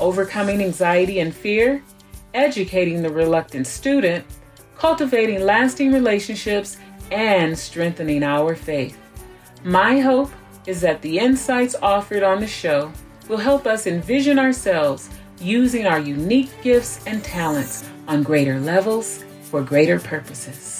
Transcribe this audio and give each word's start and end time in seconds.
overcoming 0.00 0.62
anxiety 0.62 1.20
and 1.20 1.34
fear, 1.34 1.82
educating 2.34 3.02
the 3.02 3.10
reluctant 3.10 3.66
student, 3.66 4.24
cultivating 4.76 5.40
lasting 5.42 5.92
relationships, 5.92 6.78
and 7.10 7.58
strengthening 7.58 8.22
our 8.22 8.54
faith. 8.54 8.98
My 9.64 10.00
hope 10.00 10.30
is 10.66 10.80
that 10.80 11.02
the 11.02 11.18
insights 11.18 11.74
offered 11.82 12.22
on 12.22 12.40
the 12.40 12.46
show 12.46 12.92
will 13.28 13.36
help 13.36 13.66
us 13.66 13.86
envision 13.86 14.38
ourselves 14.38 15.10
using 15.40 15.86
our 15.86 16.00
unique 16.00 16.50
gifts 16.62 17.04
and 17.06 17.22
talents 17.22 17.88
on 18.08 18.22
greater 18.22 18.58
levels 18.60 19.24
for 19.42 19.62
greater 19.62 19.98
purposes. 19.98 20.79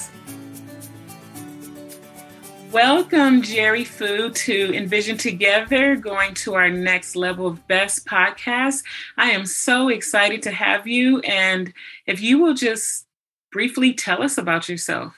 Welcome, 2.71 3.41
Jerry 3.41 3.83
Fu, 3.83 4.29
to 4.29 4.73
Envision 4.73 5.17
Together, 5.17 5.97
going 5.97 6.33
to 6.35 6.53
our 6.53 6.69
next 6.69 7.17
level 7.17 7.45
of 7.45 7.67
best 7.67 8.05
podcast. 8.05 8.85
I 9.17 9.31
am 9.31 9.45
so 9.45 9.89
excited 9.89 10.41
to 10.43 10.51
have 10.51 10.87
you. 10.87 11.19
And 11.19 11.73
if 12.05 12.21
you 12.21 12.39
will 12.39 12.53
just 12.53 13.07
briefly 13.51 13.93
tell 13.93 14.23
us 14.23 14.37
about 14.37 14.69
yourself. 14.69 15.13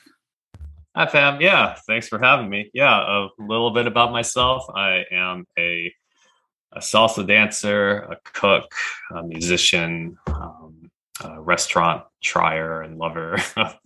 Hi, 0.96 1.06
fam. 1.06 1.42
Yeah, 1.42 1.76
thanks 1.86 2.08
for 2.08 2.18
having 2.18 2.50
me. 2.50 2.72
Yeah, 2.74 2.98
a 2.98 3.28
little 3.38 3.70
bit 3.70 3.86
about 3.86 4.12
myself. 4.12 4.66
I 4.74 5.04
am 5.12 5.46
a, 5.56 5.94
a 6.72 6.80
salsa 6.80 7.28
dancer, 7.28 7.98
a 7.98 8.18
cook, 8.34 8.74
a 9.16 9.22
musician, 9.22 10.18
um, 10.26 10.90
a 11.24 11.40
restaurant 11.40 12.04
trier 12.24 12.82
and 12.82 12.98
lover 12.98 13.38
of 13.58 13.78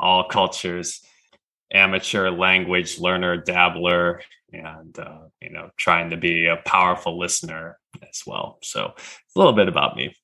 all 0.00 0.24
cultures 0.24 1.04
amateur 1.72 2.30
language 2.30 2.98
learner, 2.98 3.36
dabbler, 3.36 4.22
and 4.52 4.98
uh, 4.98 5.20
you 5.40 5.50
know, 5.50 5.70
trying 5.76 6.10
to 6.10 6.16
be 6.16 6.46
a 6.46 6.56
powerful 6.56 7.18
listener 7.18 7.78
as 8.08 8.22
well. 8.26 8.58
So, 8.62 8.94
a 8.96 9.38
little 9.38 9.52
bit 9.52 9.68
about 9.68 9.96
me. 9.96 10.14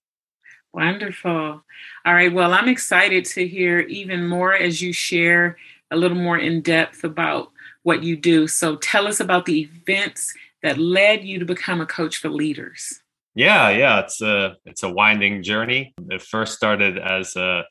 Wonderful. 0.72 1.62
All 2.04 2.14
right. 2.14 2.32
Well, 2.32 2.52
I'm 2.52 2.68
excited 2.68 3.24
to 3.26 3.46
hear 3.46 3.80
even 3.80 4.28
more 4.28 4.54
as 4.54 4.82
you 4.82 4.92
share 4.92 5.56
a 5.90 5.96
little 5.96 6.16
more 6.16 6.38
in 6.38 6.60
depth 6.60 7.04
about 7.04 7.50
what 7.82 8.02
you 8.02 8.16
do. 8.16 8.46
So, 8.46 8.76
tell 8.76 9.06
us 9.06 9.20
about 9.20 9.46
the 9.46 9.60
events 9.60 10.34
that 10.62 10.78
led 10.78 11.24
you 11.24 11.38
to 11.38 11.44
become 11.44 11.80
a 11.80 11.86
coach 11.86 12.16
for 12.16 12.28
leaders. 12.28 13.00
Yeah, 13.34 13.68
yeah, 13.68 14.00
it's 14.00 14.20
a 14.22 14.56
it's 14.64 14.82
a 14.82 14.90
winding 14.90 15.42
journey. 15.42 15.94
It 16.10 16.22
first 16.22 16.54
started 16.54 16.98
as 16.98 17.36
a 17.36 17.64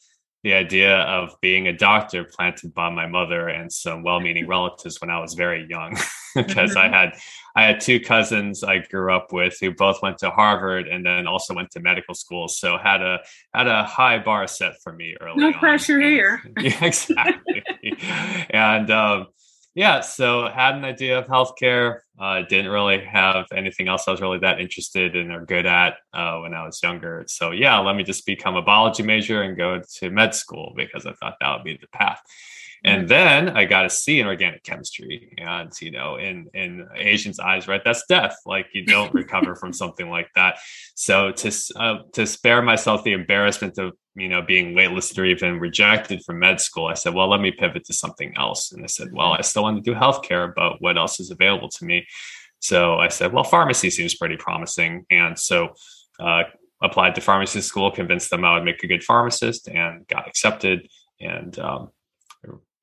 the 0.46 0.54
idea 0.54 1.00
of 1.00 1.36
being 1.42 1.68
a 1.68 1.74
doctor 1.74 2.24
planted 2.24 2.72
by 2.72 2.88
my 2.92 3.08
mother 3.08 3.48
and 3.50 3.74
some 3.74 4.04
well-meaning 4.04 4.46
relatives 4.48 5.02
when 5.02 5.10
I 5.10 5.20
was 5.20 5.34
very 5.34 5.68
young. 5.68 5.98
Because 6.36 6.76
I 6.76 6.90
had 6.90 7.14
I 7.56 7.64
had 7.64 7.80
two 7.80 7.98
cousins 7.98 8.62
I 8.62 8.80
grew 8.80 9.16
up 9.16 9.32
with 9.32 9.58
who 9.62 9.74
both 9.74 10.02
went 10.02 10.18
to 10.18 10.30
Harvard 10.30 10.86
and 10.86 11.06
then 11.06 11.28
also 11.28 11.54
went 11.54 11.72
to 11.72 11.80
medical 11.80 12.14
school. 12.14 12.50
So 12.50 12.78
had 12.78 13.02
a 13.02 13.20
had 13.54 13.68
a 13.68 13.86
high 13.86 14.20
bar 14.20 14.46
set 14.46 14.74
for 14.84 14.92
me 14.92 15.16
early 15.22 15.38
no 15.38 15.54
pressure 15.54 16.02
here. 16.02 16.44
Yeah 16.60 16.84
exactly. 16.84 17.64
And 18.50 18.92
um, 18.92 19.28
yeah, 19.76 20.00
so 20.00 20.48
had 20.48 20.76
an 20.76 20.86
idea 20.86 21.20
of 21.20 21.28
healthcare. 21.28 22.00
Uh, 22.18 22.44
didn't 22.44 22.72
really 22.72 23.04
have 23.04 23.46
anything 23.54 23.90
else 23.90 24.08
I 24.08 24.12
was 24.12 24.22
really 24.22 24.40
that 24.40 24.62
interested 24.62 25.18
in 25.18 25.32
or 25.32 25.46
good 25.46 25.66
at 25.66 25.98
uh, 26.14 26.40
when 26.40 26.54
I 26.54 26.66
was 26.66 26.82
younger. 26.82 27.26
So 27.28 27.52
yeah, 27.52 27.78
let 27.80 27.98
me 27.98 28.04
just 28.04 28.26
become 28.26 28.56
a 28.56 28.62
biology 28.62 29.04
major 29.04 29.42
and 29.42 29.58
go 29.58 29.82
to 29.98 30.10
med 30.10 30.34
school 30.34 30.72
because 30.78 31.06
I 31.06 31.12
thought 31.14 31.36
that 31.42 31.54
would 31.54 31.66
be 31.66 31.78
the 31.78 31.88
path. 31.90 32.22
And 32.84 33.02
mm-hmm. 33.02 33.08
then 33.08 33.50
I 33.50 33.66
got 33.66 33.86
a 33.86 33.90
C 33.90 34.20
in 34.20 34.28
organic 34.28 34.64
chemistry, 34.64 35.34
and 35.38 35.72
you 35.82 35.92
know, 35.92 36.18
in 36.18 36.48
in 36.54 36.88
Asians' 36.96 37.40
eyes, 37.40 37.68
right, 37.68 37.82
that's 37.84 38.06
death. 38.08 38.36
Like 38.46 38.68
you 38.74 38.86
don't 38.86 39.14
recover 39.14 39.56
from 39.56 39.74
something 39.82 40.10
like 40.10 40.30
that. 40.36 40.58
So 40.96 41.32
to 41.32 41.52
uh, 41.78 41.98
to 42.14 42.28
spare 42.28 42.62
myself 42.62 43.04
the 43.04 43.14
embarrassment 43.14 43.78
of 43.78 43.94
you 44.16 44.30
know 44.30 44.42
being 44.42 44.76
waitlisted 44.76 45.18
or 45.18 45.26
even 45.26 45.60
rejected 45.60 46.24
from 46.24 46.40
med 46.40 46.60
school, 46.60 46.88
I 46.88 46.94
said, 46.94 47.14
well, 47.14 47.30
let 47.30 47.42
me 47.42 47.52
pivot 47.52 47.86
to 47.86 47.94
something 47.94 48.34
else. 48.38 48.72
And 48.72 48.84
I 48.84 48.88
said, 48.88 49.10
well, 49.12 49.34
I 49.34 49.42
still 49.42 49.64
want 49.64 49.84
to 49.84 49.92
do 49.92 49.98
healthcare, 49.98 50.54
but 50.56 50.82
what 50.82 50.98
else 50.98 51.20
is 51.20 51.32
available 51.32 51.70
to 51.70 51.86
me? 51.86 52.06
So 52.60 52.96
I 52.96 53.10
said, 53.10 53.32
well, 53.34 53.44
pharmacy 53.44 53.90
seems 53.90 54.16
pretty 54.16 54.38
promising, 54.38 55.06
and 55.10 55.38
so. 55.38 55.74
Uh, 56.20 56.44
applied 56.82 57.16
to 57.16 57.22
pharmacy 57.22 57.62
school, 57.62 57.92
convinced 57.92 58.30
them 58.30 58.46
I 58.46 58.54
would 58.54 58.64
make 58.64 58.84
a 58.84 58.88
good 58.88 59.04
pharmacist, 59.04 59.68
and 59.68 60.08
got 60.08 60.28
accepted. 60.28 60.88
And 61.20 61.58
um, 61.60 61.90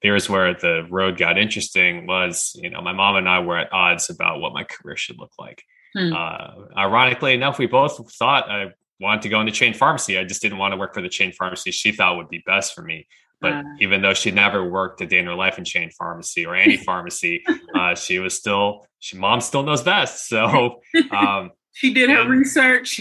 here's 0.02 0.28
where 0.28 0.54
the 0.54 0.86
road 0.90 1.16
got 1.16 1.38
interesting 1.38 2.06
was 2.06 2.52
you 2.54 2.70
know 2.70 2.80
my 2.80 2.92
mom 2.92 3.16
and 3.16 3.28
i 3.28 3.38
were 3.38 3.58
at 3.58 3.72
odds 3.72 4.10
about 4.10 4.40
what 4.40 4.52
my 4.52 4.64
career 4.64 4.96
should 4.96 5.18
look 5.18 5.32
like. 5.38 5.62
Hmm. 5.94 6.12
uh, 6.14 6.48
ironically 6.76 7.34
enough 7.34 7.58
we 7.58 7.66
both 7.66 8.12
thought 8.14 8.50
i 8.50 8.72
wanted 9.02 9.22
to 9.22 9.28
go 9.28 9.40
into 9.40 9.52
chain 9.52 9.74
pharmacy. 9.74 10.16
I 10.16 10.24
just 10.24 10.40
didn't 10.40 10.58
want 10.58 10.72
to 10.72 10.78
work 10.78 10.94
for 10.94 11.02
the 11.02 11.08
chain 11.08 11.32
pharmacy 11.32 11.72
she 11.72 11.92
thought 11.92 12.16
would 12.16 12.28
be 12.28 12.42
best 12.46 12.74
for 12.74 12.82
me. 12.82 13.06
But 13.40 13.52
uh. 13.52 13.62
even 13.80 14.00
though 14.00 14.14
she 14.14 14.30
never 14.30 14.68
worked 14.70 15.00
a 15.00 15.06
day 15.06 15.18
in 15.18 15.26
her 15.26 15.34
life 15.34 15.58
in 15.58 15.64
chain 15.64 15.90
pharmacy 15.90 16.46
or 16.46 16.54
any 16.54 16.76
pharmacy 16.88 17.44
uh, 17.74 17.94
she 17.96 18.20
was 18.20 18.34
still 18.34 18.86
she 19.00 19.18
mom 19.18 19.40
still 19.40 19.64
knows 19.64 19.82
best. 19.82 20.28
So 20.28 20.80
um, 21.10 21.50
she 21.72 21.92
did 21.92 22.08
her 22.08 22.26
research 22.26 23.00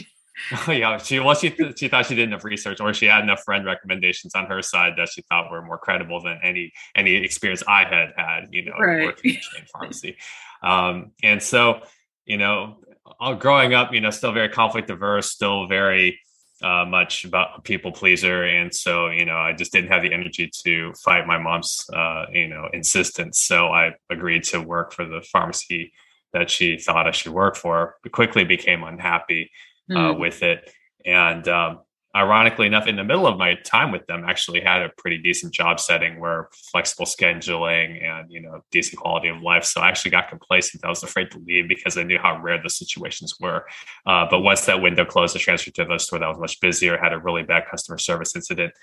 Oh 0.68 0.72
yeah, 0.72 0.98
she 0.98 1.20
well 1.20 1.36
she 1.36 1.50
th- 1.50 1.78
she 1.78 1.88
thought 1.88 2.06
she 2.06 2.16
did 2.16 2.28
enough 2.28 2.44
research, 2.44 2.80
or 2.80 2.94
she 2.94 3.06
had 3.06 3.24
enough 3.24 3.44
friend 3.44 3.66
recommendations 3.66 4.36
on 4.36 4.46
her 4.46 4.62
side 4.62 4.94
that 4.98 5.10
she 5.10 5.22
thought 5.24 5.52
were 5.52 5.62
more 5.62 5.78
credible 5.78 6.22
than 6.22 6.40
any 6.44 6.72
any 6.96 7.16
experience 7.16 7.64
I 7.68 7.84
had 7.86 8.14
had, 8.16 8.48
you 8.52 8.66
know, 8.66 8.74
right. 8.80 9.06
working 9.06 9.36
in 9.58 9.66
pharmacy. 9.72 10.18
Um, 10.64 11.12
and 11.24 11.42
so, 11.42 11.82
you 12.26 12.38
know, 12.38 12.78
all 13.20 13.36
growing 13.36 13.74
up, 13.74 13.94
you 13.94 14.02
know, 14.02 14.10
still 14.10 14.32
very 14.32 14.50
conflict 14.50 14.90
averse, 14.90 15.32
still 15.32 15.68
very 15.68 16.20
uh, 16.62 16.86
much 16.86 17.26
about 17.26 17.64
people 17.64 17.92
pleaser, 17.92 18.44
and 18.44 18.74
so 18.74 19.08
you 19.10 19.26
know, 19.26 19.38
I 19.38 19.54
just 19.54 19.72
didn't 19.72 19.90
have 19.90 20.04
the 20.04 20.14
energy 20.14 20.50
to 20.66 20.94
fight 21.04 21.26
my 21.26 21.38
mom's 21.38 21.86
uh, 21.94 22.26
you 22.32 22.48
know 22.48 22.70
insistence. 22.74 23.40
So 23.40 23.68
I 23.68 23.92
agreed 24.10 24.44
to 24.46 24.62
work 24.62 24.94
for 24.94 25.06
the 25.06 25.22
pharmacy 25.22 25.92
that 26.34 26.50
she 26.50 26.78
thought 26.78 27.08
I 27.08 27.12
should 27.12 27.34
work 27.34 27.56
for. 27.56 27.96
But 28.04 28.12
quickly 28.12 28.44
became 28.44 28.84
unhappy 28.84 29.52
mm. 29.92 30.20
with 30.20 30.44
it. 30.44 30.72
And 31.06 31.48
um, 31.48 31.80
ironically 32.16 32.68
enough, 32.68 32.88
in 32.88 32.96
the 32.96 33.04
middle 33.04 33.26
of 33.26 33.38
my 33.38 33.56
time 33.56 33.92
with 33.92 34.06
them, 34.08 34.24
actually 34.28 34.62
had 34.62 34.82
a 34.82 34.90
pretty 34.98 35.18
decent 35.18 35.54
job 35.54 35.80
setting 35.80 36.20
where 36.20 36.50
flexible 36.72 37.06
scheduling 37.06 38.04
and 38.04 38.32
you 38.32 38.42
know 38.42 38.62
decent 38.72 39.00
quality 39.00 39.30
of 39.30 39.42
life. 39.42 39.64
So 39.64 39.82
I 39.82 39.90
actually 39.90 40.12
got 40.12 40.30
complacent. 40.30 40.84
I 40.86 40.90
was 40.90 41.04
afraid 41.04 41.32
to 41.32 41.40
leave 41.40 41.68
because 41.68 41.98
I 41.98 42.04
knew 42.04 42.20
how 42.20 42.42
rare 42.42 42.62
the 42.62 42.70
situations 42.70 43.36
were. 43.40 43.66
Uh, 44.06 44.26
but 44.30 44.42
once 44.42 44.66
that 44.66 44.82
window 44.82 45.06
closed, 45.06 45.36
I 45.36 45.40
transferred 45.40 45.76
to 45.76 45.92
a 45.92 46.00
store 46.00 46.20
that 46.20 46.28
was 46.28 46.40
much 46.40 46.60
busier. 46.60 46.98
Had 46.98 47.14
a 47.14 47.20
really 47.20 47.44
bad 47.44 47.64
customer 47.70 47.98
service 47.98 48.36
incident. 48.36 48.74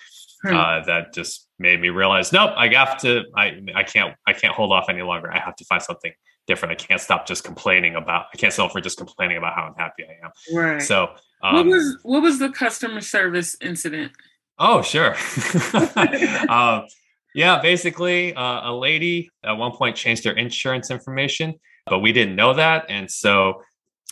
Hmm. 0.42 0.54
Uh, 0.54 0.84
that 0.84 1.12
just 1.12 1.48
made 1.58 1.80
me 1.80 1.88
realize, 1.88 2.32
nope, 2.32 2.52
I 2.56 2.68
have 2.68 2.96
to. 2.98 3.24
I 3.34 3.60
I 3.74 3.82
can't 3.82 4.14
I 4.26 4.32
can't 4.32 4.54
hold 4.54 4.72
off 4.72 4.86
any 4.88 5.02
longer. 5.02 5.32
I 5.32 5.40
have 5.40 5.56
to 5.56 5.64
find 5.64 5.82
something 5.82 6.12
different. 6.48 6.72
I 6.72 6.84
can't 6.84 7.00
stop 7.00 7.26
just 7.26 7.44
complaining 7.44 7.94
about. 7.94 8.26
I 8.34 8.36
can't 8.36 8.52
settle 8.52 8.70
for 8.70 8.80
just 8.80 8.98
complaining 8.98 9.36
about 9.36 9.54
how 9.54 9.68
unhappy 9.68 10.04
I 10.04 10.26
am. 10.26 10.32
Right. 10.52 10.82
So, 10.82 11.10
um, 11.42 11.54
what 11.54 11.66
was 11.66 11.98
what 12.02 12.22
was 12.22 12.38
the 12.40 12.48
customer 12.50 13.00
service 13.00 13.56
incident? 13.60 14.12
Oh, 14.58 14.82
sure. 14.82 15.14
um, 16.48 16.86
yeah, 17.34 17.60
basically, 17.60 18.34
uh, 18.34 18.70
a 18.70 18.74
lady 18.74 19.30
at 19.44 19.52
one 19.52 19.72
point 19.72 19.94
changed 19.94 20.24
her 20.24 20.32
insurance 20.32 20.90
information, 20.90 21.54
but 21.86 22.00
we 22.00 22.12
didn't 22.12 22.34
know 22.34 22.54
that, 22.54 22.86
and 22.88 23.08
so 23.08 23.62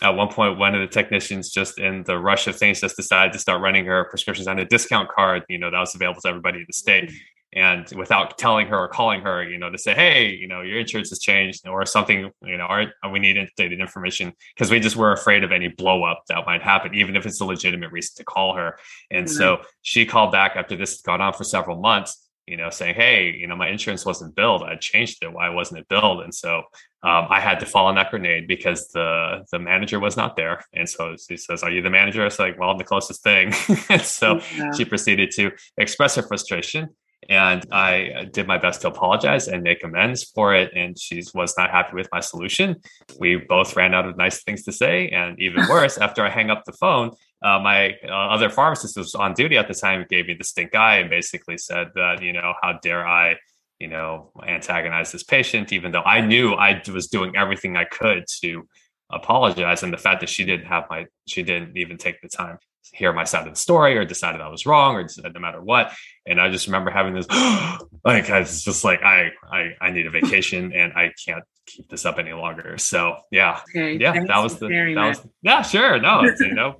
at 0.03 0.11
one 0.11 0.27
point, 0.27 0.59
one 0.59 0.75
of 0.75 0.81
the 0.81 0.87
technicians, 0.87 1.49
just 1.49 1.79
in 1.79 2.03
the 2.03 2.17
rush 2.19 2.45
of 2.45 2.55
things, 2.55 2.79
just 2.79 2.95
decided 2.95 3.33
to 3.33 3.39
start 3.39 3.61
running 3.61 3.85
her 3.85 4.05
prescriptions 4.05 4.47
on 4.47 4.59
a 4.59 4.65
discount 4.65 5.09
card. 5.09 5.43
You 5.49 5.57
know, 5.57 5.71
that 5.71 5.79
was 5.79 5.95
available 5.95 6.21
to 6.21 6.27
everybody 6.29 6.59
in 6.59 6.65
the 6.67 6.73
state 6.73 7.11
and 7.57 7.91
without 7.95 8.37
telling 8.37 8.67
her 8.67 8.77
or 8.77 8.87
calling 8.87 9.21
her, 9.21 9.43
you 9.43 9.57
know, 9.57 9.71
to 9.71 9.79
say, 9.79 9.95
hey, 9.95 10.29
you 10.29 10.47
know, 10.47 10.61
your 10.61 10.79
insurance 10.79 11.09
has 11.09 11.17
changed 11.17 11.67
or 11.67 11.83
something, 11.87 12.29
you 12.43 12.57
know, 12.57 12.67
or, 12.69 12.85
we 13.11 13.17
need 13.17 13.35
updated 13.35 13.79
information 13.79 14.31
because 14.53 14.69
we 14.69 14.79
just 14.79 14.95
were 14.95 15.11
afraid 15.11 15.43
of 15.43 15.51
any 15.51 15.67
blow 15.67 16.03
up 16.03 16.21
that 16.27 16.45
might 16.45 16.61
happen, 16.61 16.93
even 16.93 17.15
if 17.15 17.25
it's 17.25 17.41
a 17.41 17.45
legitimate 17.45 17.91
reason 17.91 18.13
to 18.17 18.23
call 18.23 18.53
her. 18.55 18.77
And 19.09 19.25
mm-hmm. 19.25 19.35
so 19.35 19.61
she 19.81 20.05
called 20.05 20.31
back 20.31 20.51
after 20.55 20.75
this 20.75 20.97
had 20.97 21.03
gone 21.03 21.21
on 21.21 21.33
for 21.33 21.43
several 21.43 21.79
months 21.79 22.27
you 22.47 22.55
know, 22.55 22.69
saying, 22.69 22.95
"Hey, 22.95 23.35
you 23.37 23.45
know, 23.45 23.57
my 23.57 23.67
insurance 23.67 24.05
wasn't 24.05 24.33
billed. 24.33 24.63
I 24.63 24.77
changed 24.77 25.21
it. 25.21 25.33
Why 25.33 25.49
wasn't 25.49 25.81
it 25.81 25.89
billed?" 25.89 26.21
And 26.21 26.33
so 26.33 26.59
um, 27.03 27.27
I 27.29 27.41
had 27.41 27.59
to 27.59 27.65
fall 27.65 27.87
on 27.87 27.95
that 27.95 28.09
grenade 28.09 28.47
because 28.47 28.87
the 28.93 29.45
the 29.51 29.59
manager 29.59 29.99
was 29.99 30.15
not 30.15 30.37
there. 30.37 30.63
And 30.73 30.87
so 30.87 31.17
she 31.17 31.35
says, 31.35 31.61
"Are 31.61 31.69
you 31.69 31.81
the 31.81 31.89
manager?" 31.89 32.21
I 32.21 32.25
was 32.25 32.39
like, 32.39 32.57
"Well, 32.57 32.69
I'm 32.69 32.77
the 32.77 32.85
closest 32.85 33.21
thing." 33.21 33.53
and 33.89 34.01
so 34.01 34.39
yeah. 34.55 34.71
she 34.71 34.85
proceeded 34.85 35.31
to 35.31 35.51
express 35.77 36.15
her 36.15 36.21
frustration. 36.21 36.95
And 37.29 37.65
I 37.71 38.29
did 38.31 38.47
my 38.47 38.57
best 38.57 38.81
to 38.81 38.87
apologize 38.87 39.47
and 39.47 39.63
make 39.63 39.83
amends 39.83 40.23
for 40.23 40.55
it. 40.55 40.71
And 40.73 40.97
she 40.97 41.23
was 41.33 41.55
not 41.57 41.71
happy 41.71 41.95
with 41.95 42.07
my 42.11 42.21
solution. 42.21 42.77
We 43.19 43.35
both 43.35 43.75
ran 43.75 43.93
out 43.93 44.07
of 44.07 44.17
nice 44.17 44.43
things 44.43 44.63
to 44.63 44.71
say. 44.71 45.09
And 45.09 45.39
even 45.39 45.67
worse, 45.69 45.97
after 45.97 46.25
I 46.25 46.29
hang 46.29 46.49
up 46.49 46.63
the 46.65 46.73
phone, 46.73 47.11
uh, 47.43 47.59
my 47.59 47.95
uh, 48.03 48.11
other 48.11 48.49
pharmacist 48.49 48.97
was 48.97 49.13
on 49.13 49.33
duty 49.33 49.57
at 49.57 49.67
the 49.67 49.73
time 49.73 50.05
gave 50.09 50.27
me 50.27 50.33
the 50.33 50.43
stink 50.43 50.73
eye 50.73 50.97
and 50.97 51.09
basically 51.09 51.57
said 51.57 51.89
that 51.95 52.21
you 52.21 52.33
know 52.33 52.53
how 52.61 52.73
dare 52.81 53.05
i 53.05 53.35
you 53.79 53.87
know 53.87 54.31
antagonize 54.47 55.11
this 55.11 55.23
patient 55.23 55.71
even 55.71 55.91
though 55.91 56.01
i 56.01 56.19
knew 56.19 56.53
i 56.53 56.81
was 56.91 57.07
doing 57.07 57.35
everything 57.35 57.77
i 57.77 57.83
could 57.83 58.25
to 58.27 58.67
apologize 59.09 59.83
and 59.83 59.93
the 59.93 59.97
fact 59.97 60.19
that 60.19 60.29
she 60.29 60.43
didn't 60.43 60.65
have 60.65 60.85
my 60.89 61.05
she 61.27 61.43
didn't 61.43 61.77
even 61.77 61.97
take 61.97 62.21
the 62.21 62.27
time 62.27 62.57
to 62.57 62.97
hear 62.97 63.13
my 63.13 63.23
side 63.23 63.47
of 63.47 63.53
the 63.53 63.59
story 63.59 63.97
or 63.97 64.03
decided 64.03 64.41
i 64.41 64.49
was 64.49 64.65
wrong 64.65 64.95
or 64.95 65.07
no 65.23 65.39
matter 65.39 65.61
what. 65.61 65.93
And 66.25 66.41
i 66.41 66.49
just 66.49 66.67
remember 66.67 66.91
having 66.91 67.13
this 67.13 67.27
like 68.03 68.29
i 68.29 68.39
was 68.39 68.63
just 68.63 68.83
like 68.83 69.01
i 69.03 69.31
i, 69.49 69.69
I 69.79 69.91
need 69.91 70.07
a 70.07 70.11
vacation 70.11 70.73
and 70.73 70.93
i 70.93 71.13
can't 71.25 71.43
keep 71.67 71.89
this 71.89 72.05
up 72.05 72.17
any 72.17 72.33
longer. 72.33 72.77
So 72.77 73.17
yeah. 73.29 73.59
Okay, 73.69 73.97
yeah 73.97 74.13
that 74.13 74.39
was 74.39 74.57
the 74.57 74.67
that 74.67 75.07
was 75.07 75.27
yeah 75.41 75.61
sure. 75.61 75.99
No 75.99 76.23
you 76.39 76.53
know 76.53 76.75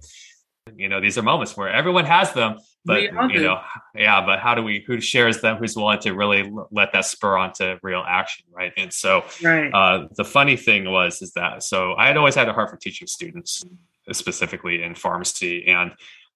you 0.75 0.89
know 0.89 0.99
these 0.99 1.17
are 1.17 1.21
moments 1.21 1.55
where 1.55 1.69
everyone 1.69 2.05
has 2.05 2.33
them 2.33 2.57
but 2.87 3.01
you 3.03 3.41
know 3.41 3.59
yeah 3.93 4.25
but 4.25 4.39
how 4.39 4.55
do 4.55 4.63
we 4.63 4.83
who 4.87 4.99
shares 4.99 5.41
them 5.41 5.57
who's 5.57 5.75
willing 5.75 5.99
to 5.99 6.11
really 6.13 6.51
let 6.71 6.91
that 6.93 7.05
spur 7.05 7.37
on 7.37 7.51
to 7.53 7.77
real 7.83 8.03
action 8.07 8.45
right? 8.51 8.73
And 8.77 8.91
so 8.91 9.23
right. 9.43 9.69
Uh, 9.71 10.07
the 10.15 10.25
funny 10.25 10.55
thing 10.55 10.89
was 10.89 11.21
is 11.21 11.33
that 11.33 11.63
so 11.63 11.93
i 11.95 12.07
had 12.07 12.17
always 12.17 12.35
had 12.35 12.49
a 12.49 12.53
heart 12.53 12.69
for 12.69 12.77
teaching 12.77 13.07
students 13.07 13.63
specifically 14.11 14.81
in 14.81 14.95
pharmacy 14.95 15.67
and 15.67 15.91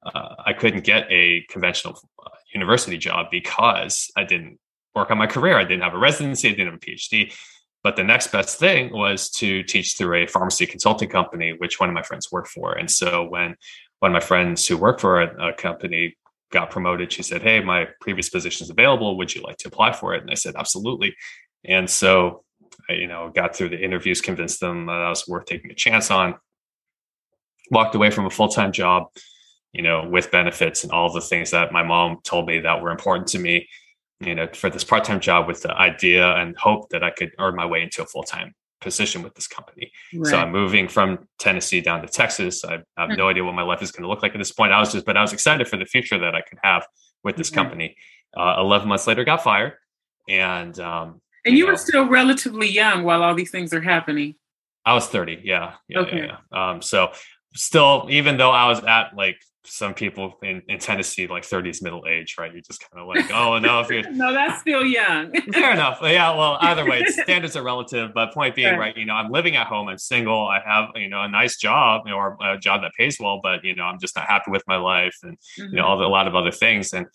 uh, 0.06 0.36
i 0.45 0.53
couldn't 0.53 0.83
get 0.83 1.07
a 1.09 1.42
conventional 1.50 1.98
uh, 2.24 2.30
university 2.53 2.98
job 2.98 3.27
because 3.31 4.12
i 4.15 4.24
didn't 4.24 4.59
work 4.94 5.09
on 5.09 5.18
my 5.18 5.25
career. 5.25 5.57
I 5.57 5.63
didn't 5.63 5.83
have 5.83 5.94
a 5.94 5.98
residency. 5.98 6.50
I 6.50 6.51
didn't 6.51 6.74
have 6.74 6.75
a 6.75 6.86
phd 6.86 7.33
but 7.83 7.95
the 7.95 8.03
next 8.03 8.31
best 8.31 8.59
thing 8.59 8.92
was 8.94 9.30
to 9.31 9.63
teach 9.63 9.95
through 9.98 10.24
a 10.24 10.27
pharmacy 10.27 10.65
consulting 10.65 11.09
company, 11.09 11.53
which 11.57 11.80
one 11.80 11.89
of 11.89 11.95
my 11.95 12.03
friends 12.03 12.31
worked 12.31 12.50
for. 12.50 12.74
And 12.74 12.89
so 12.89 13.27
when 13.27 13.56
one 14.00 14.12
of 14.12 14.13
my 14.13 14.19
friends 14.19 14.68
who 14.68 14.77
worked 14.77 15.01
for 15.01 15.21
a, 15.21 15.50
a 15.50 15.53
company 15.53 16.15
got 16.51 16.69
promoted, 16.69 17.12
she 17.12 17.24
said, 17.24 17.42
Hey, 17.42 17.62
my 17.62 17.88
previous 18.00 18.30
position 18.30 18.65
is 18.65 18.69
available. 18.69 19.18
Would 19.18 19.33
you 19.33 19.42
like 19.42 19.57
to 19.57 19.68
apply 19.68 19.94
for 19.94 20.13
it? 20.13 20.21
And 20.21 20.31
I 20.31 20.36
said, 20.36 20.56
Absolutely. 20.56 21.15
And 21.65 21.89
so 21.89 22.44
I, 22.89 22.94
you 22.94 23.07
know, 23.07 23.31
got 23.33 23.56
through 23.56 23.69
the 23.69 23.83
interviews, 23.83 24.21
convinced 24.21 24.59
them 24.59 24.86
that 24.88 24.95
I 24.95 25.09
was 25.09 25.27
worth 25.27 25.45
taking 25.45 25.71
a 25.71 25.75
chance 25.75 26.12
on, 26.12 26.36
walked 27.69 27.95
away 27.95 28.09
from 28.09 28.25
a 28.25 28.30
full 28.30 28.50
time 28.50 28.71
job, 28.71 29.07
you 29.74 29.81
know, 29.81 30.07
with 30.07 30.31
benefits 30.31 30.83
and 30.83 30.92
all 30.92 31.12
the 31.12 31.21
things 31.21 31.51
that 31.51 31.71
my 31.71 31.83
mom 31.83 32.19
told 32.24 32.48
me 32.48 32.59
that 32.59 32.81
were 32.81 32.92
important 32.92 33.27
to 33.30 33.39
me, 33.39 33.68
you 34.19 34.36
know, 34.36 34.48
for 34.53 34.69
this 34.69 34.83
part 34.83 35.03
time 35.03 35.19
job 35.19 35.48
with 35.48 35.62
the 35.62 35.74
idea 35.74 36.36
and 36.36 36.57
hope 36.57 36.89
that 36.89 37.03
I 37.03 37.12
could 37.12 37.31
earn 37.39 37.56
my 37.56 37.65
way 37.65 37.81
into 37.81 38.03
a 38.03 38.06
full 38.06 38.24
time 38.24 38.53
position 38.81 39.22
with 39.22 39.33
this 39.36 39.48
company. 39.48 39.92
Right. 40.13 40.30
So 40.30 40.38
I'm 40.38 40.51
moving 40.51 40.88
from 40.88 41.28
Tennessee 41.39 41.81
down 41.81 42.01
to 42.01 42.07
Texas. 42.07 42.66
I 42.66 42.80
have 42.98 43.18
no 43.18 43.30
idea 43.30 43.44
what 43.44 43.54
my 43.54 43.62
life 43.62 43.81
is 43.81 43.92
going 43.92 44.04
to 44.04 44.10
look 44.10 44.24
like 44.24 44.33
at 44.33 44.39
this 44.39 44.51
point. 44.51 44.74
I 44.74 44.80
was 44.80 44.92
just, 44.92 45.06
but 45.06 45.16
I 45.16 45.22
was 45.22 45.33
excited 45.33 45.68
for 45.68 45.78
the 45.78 45.86
future 45.86 46.18
that 46.19 46.36
I 46.36 46.42
could 46.42 46.57
have 46.63 46.86
with 47.24 47.36
this 47.38 47.50
company. 47.50 47.95
Uh, 48.36 48.56
11 48.60 48.88
months 48.88 49.07
later, 49.07 49.24
got 49.24 49.44
fired. 49.44 49.74
And, 50.28 50.78
um, 50.80 51.22
and 51.45 51.54
you, 51.54 51.60
you 51.60 51.66
know, 51.66 51.72
were 51.72 51.78
still 51.78 52.07
relatively 52.07 52.69
young 52.69 53.04
while 53.04 53.24
all 53.24 53.36
these 53.36 53.51
things 53.51 53.74
are 53.74 53.81
happening. 53.81 54.36
I 54.86 54.94
was 54.94 55.07
30. 55.07 55.42
Yeah. 55.44 55.74
Yeah. 55.88 56.00
Okay. 56.00 56.18
Yeah, 56.18 56.38
yeah. 56.51 56.72
Um, 56.72 56.81
so 56.81 57.12
still, 57.54 58.07
even 58.10 58.38
though 58.38 58.51
I 58.51 58.68
was 58.68 58.84
at 58.84 59.16
like 59.16 59.38
some 59.63 59.94
people 59.94 60.34
in, 60.44 60.62
in 60.68 60.80
Tennessee, 60.80 61.28
like 61.28 61.44
30s 61.44 61.81
middle 61.81 62.06
age, 62.08 62.36
right? 62.40 62.52
You're 62.52 62.62
just 62.62 62.84
kind 62.90 63.02
of 63.02 63.08
like, 63.08 63.31
oh 63.31 63.60
no, 63.60 63.80
if 63.81 63.90
you're 63.90 64.10
no, 64.12 64.34
that's 64.34 64.62
still 64.62 64.84
young. 64.84 65.31
fair 65.54 65.72
enough. 65.74 66.00
Yeah, 66.02 66.36
well, 66.36 66.58
either 66.62 66.86
way, 66.86 67.06
standards 67.06 67.56
are 67.56 67.63
relative. 67.63 68.12
But 68.13 68.34
point 68.34 68.56
being, 68.56 68.72
right. 68.72 68.80
right. 68.80 68.98
you 68.98 69.06
know, 69.06 69.13
I'm 69.13 69.31
living 69.31 69.56
at 69.56 69.68
home, 69.68 69.88
I'm 69.88 69.98
single, 69.98 70.48
I 70.48 70.60
have, 70.66 70.90
you 70.96 71.10
know, 71.10 71.22
a 71.22 71.30
nice 71.30 71.58
job 71.58 72.02
you 72.06 72.12
know, 72.12 72.18
or 72.18 72.38
a 72.42 72.58
job 72.58 72.81
that 72.81 72.92
pays 72.98 73.18
well, 73.19 73.40
but 73.42 73.63
you 73.63 73.75
know, 73.75 73.84
I'm 73.84 74.00
just 74.00 74.16
not 74.16 74.28
happy 74.28 74.52
with 74.52 74.63
my 74.68 74.78
life 74.78 75.18
and 75.24 75.38
mm-hmm. 75.38 75.63
you 75.63 75.72
know, 75.72 75.84
mm-hmm. 75.84 75.92
all 75.92 75.98
the, 75.98 76.06
a 76.06 76.08
lot 76.08 76.28
of 76.28 76.36
other 76.36 76.52
things. 76.52 76.94
And 76.94 77.08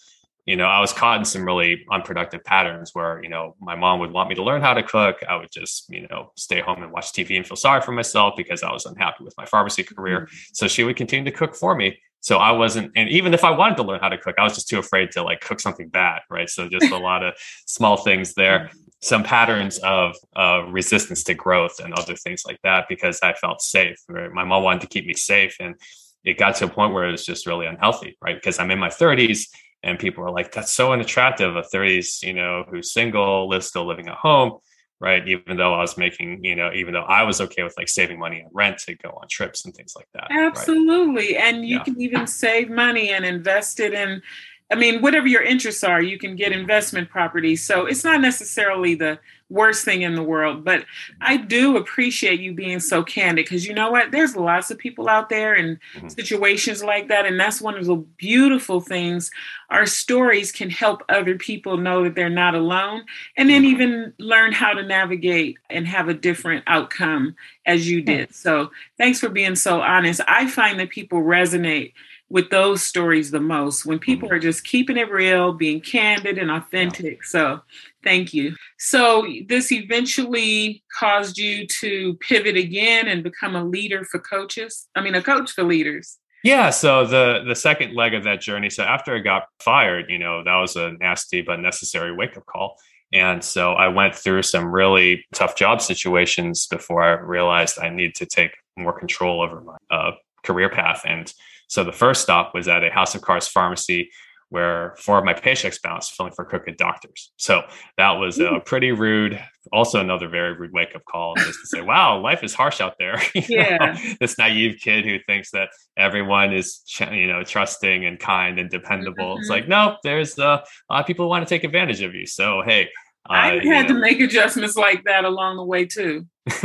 you 0.46 0.54
know, 0.54 0.66
I 0.66 0.78
was 0.78 0.92
caught 0.92 1.18
in 1.18 1.24
some 1.24 1.44
really 1.44 1.84
unproductive 1.90 2.44
patterns 2.44 2.92
where, 2.92 3.20
you 3.20 3.28
know, 3.28 3.56
my 3.60 3.74
mom 3.74 3.98
would 3.98 4.12
want 4.12 4.28
me 4.28 4.36
to 4.36 4.44
learn 4.44 4.62
how 4.62 4.74
to 4.74 4.82
cook. 4.82 5.16
I 5.28 5.34
would 5.34 5.50
just, 5.50 5.90
you 5.90 6.06
know, 6.08 6.30
stay 6.36 6.60
home 6.60 6.84
and 6.84 6.92
watch 6.92 7.12
TV 7.12 7.36
and 7.36 7.44
feel 7.44 7.56
sorry 7.56 7.80
for 7.80 7.90
myself 7.90 8.34
because 8.36 8.62
I 8.62 8.72
was 8.72 8.86
unhappy 8.86 9.24
with 9.24 9.34
my 9.36 9.44
pharmacy 9.44 9.82
career. 9.82 10.20
Mm-hmm. 10.20 10.36
So 10.52 10.68
she 10.68 10.84
would 10.84 10.94
continue 10.94 11.28
to 11.28 11.36
cook 11.36 11.56
for 11.56 11.74
me. 11.74 11.98
So 12.26 12.38
I 12.38 12.50
wasn't, 12.50 12.90
and 12.96 13.08
even 13.08 13.34
if 13.34 13.44
I 13.44 13.52
wanted 13.52 13.76
to 13.76 13.84
learn 13.84 14.00
how 14.00 14.08
to 14.08 14.18
cook, 14.18 14.34
I 14.36 14.42
was 14.42 14.54
just 14.54 14.68
too 14.68 14.80
afraid 14.80 15.12
to 15.12 15.22
like 15.22 15.40
cook 15.40 15.60
something 15.60 15.88
bad, 15.88 16.22
right? 16.28 16.50
So 16.50 16.68
just 16.68 16.90
a 16.90 16.98
lot 17.10 17.22
of 17.22 17.34
small 17.66 17.98
things 17.98 18.34
there, 18.34 18.58
mm-hmm. 18.58 18.78
some 19.00 19.22
patterns 19.22 19.78
of 19.78 20.16
uh, 20.34 20.64
resistance 20.68 21.22
to 21.22 21.34
growth 21.34 21.78
and 21.78 21.94
other 21.94 22.16
things 22.16 22.42
like 22.44 22.58
that 22.64 22.86
because 22.88 23.20
I 23.22 23.34
felt 23.34 23.62
safe. 23.62 23.98
Right? 24.08 24.32
My 24.32 24.42
mom 24.42 24.64
wanted 24.64 24.80
to 24.80 24.88
keep 24.88 25.06
me 25.06 25.14
safe, 25.14 25.54
and 25.60 25.76
it 26.24 26.36
got 26.36 26.56
to 26.56 26.64
a 26.64 26.68
point 26.68 26.92
where 26.92 27.06
it 27.06 27.12
was 27.12 27.24
just 27.24 27.46
really 27.46 27.66
unhealthy, 27.66 28.18
right? 28.20 28.34
Because 28.34 28.58
I'm 28.58 28.72
in 28.72 28.80
my 28.80 28.88
30s, 28.88 29.42
and 29.84 29.96
people 29.96 30.24
are 30.24 30.32
like, 30.32 30.50
"That's 30.50 30.72
so 30.72 30.92
unattractive." 30.92 31.54
A 31.54 31.62
30s, 31.62 32.24
you 32.24 32.32
know, 32.32 32.64
who's 32.68 32.92
single, 32.92 33.48
lives 33.48 33.68
still 33.68 33.86
living 33.86 34.08
at 34.08 34.16
home 34.16 34.58
right? 35.00 35.26
Even 35.28 35.56
though 35.56 35.74
I 35.74 35.78
was 35.78 35.96
making, 35.96 36.44
you 36.44 36.56
know, 36.56 36.72
even 36.72 36.94
though 36.94 37.02
I 37.02 37.22
was 37.22 37.40
okay 37.40 37.62
with 37.62 37.76
like 37.76 37.88
saving 37.88 38.18
money 38.18 38.42
on 38.42 38.50
rent 38.52 38.78
to 38.78 38.94
go 38.94 39.10
on 39.10 39.28
trips 39.28 39.64
and 39.64 39.74
things 39.74 39.94
like 39.94 40.08
that. 40.14 40.28
Absolutely. 40.30 41.34
Right? 41.34 41.42
And 41.44 41.66
you 41.66 41.76
yeah. 41.76 41.84
can 41.84 42.00
even 42.00 42.26
save 42.26 42.70
money 42.70 43.10
and 43.10 43.24
invest 43.24 43.80
it 43.80 43.92
in 43.92 44.22
I 44.70 44.74
mean, 44.74 45.00
whatever 45.00 45.28
your 45.28 45.42
interests 45.42 45.84
are, 45.84 46.02
you 46.02 46.18
can 46.18 46.34
get 46.34 46.52
investment 46.52 47.08
properties. 47.08 47.64
So 47.64 47.86
it's 47.86 48.02
not 48.02 48.20
necessarily 48.20 48.96
the 48.96 49.18
worst 49.48 49.84
thing 49.84 50.02
in 50.02 50.16
the 50.16 50.22
world, 50.24 50.64
but 50.64 50.84
I 51.20 51.36
do 51.36 51.76
appreciate 51.76 52.40
you 52.40 52.52
being 52.52 52.80
so 52.80 53.04
candid 53.04 53.44
because 53.44 53.64
you 53.64 53.74
know 53.74 53.92
what? 53.92 54.10
There's 54.10 54.34
lots 54.34 54.72
of 54.72 54.78
people 54.78 55.08
out 55.08 55.28
there 55.28 55.54
in 55.54 55.78
mm-hmm. 55.94 56.08
situations 56.08 56.82
like 56.82 57.06
that. 57.08 57.26
And 57.26 57.38
that's 57.38 57.60
one 57.60 57.76
of 57.76 57.86
the 57.86 57.94
beautiful 57.94 58.80
things. 58.80 59.30
Our 59.70 59.86
stories 59.86 60.50
can 60.50 60.68
help 60.68 61.04
other 61.08 61.36
people 61.36 61.76
know 61.76 62.02
that 62.02 62.16
they're 62.16 62.28
not 62.28 62.56
alone 62.56 63.04
and 63.36 63.48
then 63.48 63.62
mm-hmm. 63.62 63.70
even 63.70 64.14
learn 64.18 64.50
how 64.50 64.72
to 64.72 64.82
navigate 64.82 65.58
and 65.70 65.86
have 65.86 66.08
a 66.08 66.14
different 66.14 66.64
outcome 66.66 67.36
as 67.66 67.88
you 67.88 68.02
did. 68.02 68.34
So 68.34 68.72
thanks 68.98 69.20
for 69.20 69.28
being 69.28 69.54
so 69.54 69.80
honest. 69.80 70.20
I 70.26 70.48
find 70.48 70.80
that 70.80 70.90
people 70.90 71.22
resonate 71.22 71.92
with 72.28 72.50
those 72.50 72.82
stories 72.82 73.30
the 73.30 73.40
most 73.40 73.86
when 73.86 73.98
people 73.98 74.28
mm-hmm. 74.28 74.36
are 74.36 74.40
just 74.40 74.64
keeping 74.64 74.96
it 74.96 75.10
real, 75.10 75.52
being 75.52 75.80
candid 75.80 76.38
and 76.38 76.50
authentic. 76.50 77.24
So, 77.24 77.60
thank 78.02 78.34
you. 78.34 78.54
So, 78.78 79.26
this 79.48 79.70
eventually 79.72 80.82
caused 80.98 81.38
you 81.38 81.66
to 81.66 82.14
pivot 82.14 82.56
again 82.56 83.08
and 83.08 83.22
become 83.22 83.54
a 83.54 83.64
leader 83.64 84.04
for 84.04 84.18
coaches. 84.18 84.88
I 84.94 85.00
mean, 85.00 85.14
a 85.14 85.22
coach 85.22 85.52
for 85.52 85.64
leaders. 85.64 86.18
Yeah, 86.42 86.70
so 86.70 87.04
the 87.04 87.42
the 87.44 87.56
second 87.56 87.94
leg 87.96 88.14
of 88.14 88.22
that 88.22 88.40
journey. 88.40 88.70
So 88.70 88.84
after 88.84 89.16
I 89.16 89.18
got 89.18 89.48
fired, 89.58 90.06
you 90.08 90.18
know, 90.18 90.44
that 90.44 90.54
was 90.54 90.76
a 90.76 90.92
nasty 90.92 91.42
but 91.42 91.58
necessary 91.58 92.14
wake 92.14 92.36
up 92.36 92.46
call. 92.46 92.76
And 93.12 93.42
so 93.42 93.72
I 93.72 93.88
went 93.88 94.14
through 94.14 94.42
some 94.42 94.70
really 94.70 95.24
tough 95.32 95.56
job 95.56 95.80
situations 95.80 96.66
before 96.66 97.02
I 97.02 97.20
realized 97.20 97.78
I 97.80 97.88
need 97.88 98.14
to 98.16 98.26
take 98.26 98.52
more 98.76 98.96
control 98.96 99.42
over 99.42 99.60
my 99.60 99.76
uh, 99.90 100.12
career 100.44 100.68
path. 100.68 101.02
And 101.04 101.32
so 101.66 101.84
the 101.84 101.92
first 101.92 102.22
stop 102.22 102.54
was 102.54 102.68
at 102.68 102.84
a 102.84 102.90
House 102.90 103.14
of 103.14 103.22
Cards 103.22 103.48
pharmacy 103.48 104.10
where 104.48 104.94
four 104.98 105.18
of 105.18 105.24
my 105.24 105.34
paychecks 105.34 105.80
bounced 105.82 106.12
filling 106.14 106.32
for 106.32 106.44
crooked 106.44 106.76
doctors. 106.76 107.32
So 107.36 107.62
that 107.96 108.12
was 108.12 108.38
a 108.38 108.60
pretty 108.64 108.92
rude, 108.92 109.42
also 109.72 110.00
another 110.00 110.28
very 110.28 110.52
rude 110.54 110.72
wake 110.72 110.94
up 110.94 111.04
call 111.04 111.34
just 111.36 111.60
to 111.60 111.66
say, 111.66 111.80
wow, 111.80 112.20
life 112.20 112.44
is 112.44 112.54
harsh 112.54 112.80
out 112.80 112.94
there. 112.98 113.20
yeah. 113.34 113.98
this 114.20 114.38
naive 114.38 114.78
kid 114.80 115.04
who 115.04 115.18
thinks 115.26 115.50
that 115.50 115.70
everyone 115.96 116.54
is, 116.54 116.82
you 117.10 117.26
know, 117.26 117.42
trusting 117.42 118.06
and 118.06 118.20
kind 118.20 118.60
and 118.60 118.70
dependable. 118.70 119.32
Mm-hmm. 119.32 119.40
It's 119.40 119.50
like, 119.50 119.66
no, 119.66 119.96
there's 120.04 120.38
uh, 120.38 120.62
a 120.90 120.92
lot 120.92 121.00
of 121.00 121.06
people 121.06 121.24
who 121.24 121.30
want 121.30 121.46
to 121.46 121.52
take 121.52 121.64
advantage 121.64 122.02
of 122.02 122.14
you. 122.14 122.26
So, 122.26 122.62
hey, 122.64 122.88
I 123.28 123.56
uh, 123.56 123.60
had 123.64 123.88
know. 123.88 123.94
to 123.94 124.00
make 124.00 124.20
adjustments 124.20 124.76
like 124.76 125.04
that 125.04 125.24
along 125.24 125.56
the 125.56 125.64
way 125.64 125.86
too. 125.86 126.26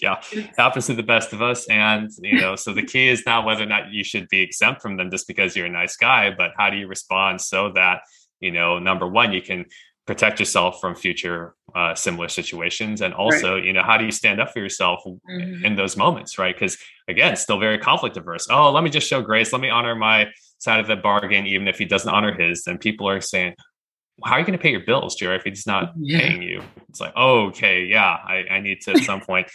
yeah, 0.00 0.20
it 0.32 0.50
happens 0.56 0.86
to 0.86 0.94
the 0.94 1.02
best 1.02 1.32
of 1.32 1.42
us. 1.42 1.68
And, 1.68 2.10
you 2.22 2.40
know, 2.40 2.56
so 2.56 2.72
the 2.72 2.82
key 2.82 3.08
is 3.08 3.24
not 3.26 3.44
whether 3.44 3.62
or 3.62 3.66
not 3.66 3.92
you 3.92 4.02
should 4.02 4.28
be 4.28 4.40
exempt 4.40 4.80
from 4.80 4.96
them 4.96 5.10
just 5.10 5.28
because 5.28 5.54
you're 5.54 5.66
a 5.66 5.70
nice 5.70 5.96
guy, 5.96 6.30
but 6.30 6.52
how 6.56 6.70
do 6.70 6.76
you 6.76 6.86
respond 6.86 7.40
so 7.40 7.72
that, 7.72 8.00
you 8.40 8.50
know, 8.50 8.78
number 8.78 9.06
one, 9.06 9.32
you 9.32 9.42
can 9.42 9.66
protect 10.06 10.40
yourself 10.40 10.80
from 10.80 10.94
future 10.96 11.54
uh, 11.74 11.94
similar 11.94 12.28
situations. 12.28 13.00
And 13.00 13.14
also, 13.14 13.54
right. 13.54 13.64
you 13.64 13.72
know, 13.72 13.82
how 13.82 13.96
do 13.96 14.04
you 14.04 14.10
stand 14.10 14.40
up 14.40 14.52
for 14.52 14.58
yourself 14.58 15.02
mm-hmm. 15.06 15.64
in 15.64 15.76
those 15.76 15.96
moments, 15.96 16.38
right? 16.38 16.54
Because 16.54 16.76
again, 17.06 17.36
still 17.36 17.60
very 17.60 17.78
conflict 17.78 18.16
averse. 18.16 18.48
Oh, 18.50 18.72
let 18.72 18.82
me 18.82 18.90
just 18.90 19.06
show 19.06 19.22
grace. 19.22 19.52
Let 19.52 19.62
me 19.62 19.70
honor 19.70 19.94
my 19.94 20.28
side 20.58 20.80
of 20.80 20.88
the 20.88 20.96
bargain, 20.96 21.46
even 21.46 21.68
if 21.68 21.78
he 21.78 21.84
doesn't 21.84 22.10
honor 22.10 22.32
his. 22.32 22.64
Then 22.64 22.78
people 22.78 23.08
are 23.08 23.20
saying, 23.20 23.54
how 24.24 24.34
are 24.34 24.38
you 24.38 24.46
going 24.46 24.58
to 24.58 24.62
pay 24.62 24.70
your 24.70 24.84
bills, 24.84 25.14
Jerry, 25.14 25.36
if 25.36 25.44
he's 25.44 25.66
not 25.66 25.92
yeah. 25.96 26.20
paying 26.20 26.42
you? 26.42 26.62
It's 26.88 27.00
like, 27.00 27.12
oh, 27.16 27.46
okay, 27.46 27.84
yeah, 27.84 28.02
I, 28.04 28.44
I 28.50 28.60
need 28.60 28.80
to 28.82 28.92
at 28.92 29.04
some 29.04 29.20
point 29.26 29.48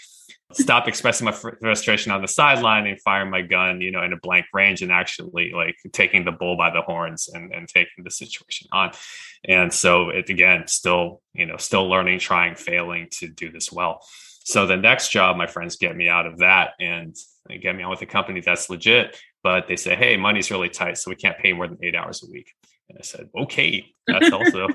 stop 0.54 0.88
expressing 0.88 1.26
my 1.26 1.32
frustration 1.32 2.12
on 2.12 2.22
the 2.22 2.28
sideline 2.28 2.86
and 2.88 3.02
firing 3.02 3.30
my 3.30 3.42
gun, 3.42 3.82
you 3.82 3.92
know, 3.92 4.04
in 4.04 4.14
a 4.14 4.18
blank 4.18 4.46
range 4.54 4.82
and 4.82 4.92
actually 4.92 5.52
like 5.52 5.76
taking 5.92 6.24
the 6.24 6.32
bull 6.32 6.56
by 6.56 6.70
the 6.70 6.82
horns 6.82 7.30
and, 7.34 7.52
and 7.54 7.68
taking 7.68 8.04
the 8.04 8.12
situation 8.12 8.68
on. 8.72 8.92
And 9.44 9.74
so 9.74 10.10
it 10.10 10.30
again, 10.30 10.68
still, 10.68 11.22
you 11.34 11.46
know, 11.46 11.58
still 11.58 11.90
learning, 11.90 12.20
trying, 12.20 12.56
failing 12.56 13.08
to 13.20 13.28
do 13.28 13.52
this 13.52 13.72
well. 13.72 14.06
So 14.44 14.68
the 14.68 14.78
next 14.78 15.10
job, 15.10 15.36
my 15.38 15.48
friends 15.48 15.76
get 15.78 15.96
me 15.96 16.08
out 16.08 16.28
of 16.28 16.38
that 16.38 16.72
and 16.80 17.16
get 17.62 17.76
me 17.76 17.84
on 17.84 17.90
with 17.90 18.02
a 18.04 18.06
company 18.06 18.42
that's 18.42 18.70
legit, 18.70 19.20
but 19.44 19.68
they 19.68 19.76
say, 19.76 19.96
hey, 19.96 20.18
money's 20.18 20.52
really 20.52 20.70
tight, 20.70 20.98
so 20.98 21.10
we 21.10 21.16
can't 21.16 21.38
pay 21.38 21.54
more 21.54 21.68
than 21.68 21.80
eight 21.82 21.96
hours 21.96 22.24
a 22.24 22.32
week. 22.32 22.54
And 22.90 22.98
I 22.98 23.02
said, 23.02 23.30
okay, 23.38 23.86
that's 24.08 24.32
also 24.32 24.68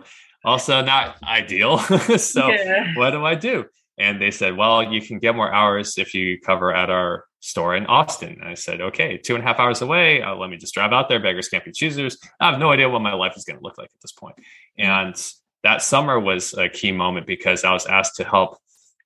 also 0.44 0.82
not 0.82 1.16
ideal. 1.22 1.78
so 2.18 2.48
yeah. 2.48 2.94
what 2.96 3.10
do 3.10 3.24
I 3.24 3.34
do? 3.34 3.66
And 3.98 4.20
they 4.20 4.30
said, 4.30 4.56
well, 4.56 4.82
you 4.82 5.02
can 5.02 5.18
get 5.18 5.36
more 5.36 5.52
hours 5.52 5.98
if 5.98 6.14
you 6.14 6.40
cover 6.40 6.74
at 6.74 6.88
our 6.88 7.24
store 7.40 7.76
in 7.76 7.86
Austin. 7.86 8.38
And 8.40 8.48
I 8.48 8.54
said, 8.54 8.80
okay, 8.80 9.18
two 9.18 9.34
and 9.34 9.44
a 9.44 9.46
half 9.46 9.58
hours 9.58 9.82
away. 9.82 10.22
Uh, 10.22 10.34
let 10.36 10.48
me 10.48 10.56
just 10.56 10.74
drive 10.74 10.92
out 10.92 11.08
there. 11.08 11.20
Beggars 11.20 11.48
can't 11.48 11.64
be 11.64 11.72
choosers. 11.72 12.18
I 12.40 12.50
have 12.50 12.58
no 12.58 12.70
idea 12.70 12.88
what 12.88 13.02
my 13.02 13.12
life 13.12 13.34
is 13.36 13.44
going 13.44 13.58
to 13.58 13.62
look 13.62 13.76
like 13.76 13.90
at 13.94 14.00
this 14.00 14.12
point. 14.12 14.36
And 14.78 15.14
that 15.62 15.82
summer 15.82 16.18
was 16.18 16.54
a 16.54 16.68
key 16.68 16.92
moment 16.92 17.26
because 17.26 17.64
I 17.64 17.72
was 17.72 17.86
asked 17.86 18.16
to 18.16 18.24
help 18.24 18.58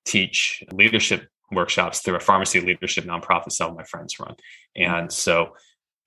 teach 0.05 0.63
leadership 0.71 1.27
workshops 1.51 1.99
through 1.99 2.15
a 2.15 2.19
pharmacy 2.19 2.61
leadership 2.61 3.05
nonprofit 3.05 3.51
some 3.51 3.71
of 3.71 3.77
my 3.77 3.83
friends 3.83 4.19
run. 4.19 4.35
And 4.75 5.11
so 5.11 5.55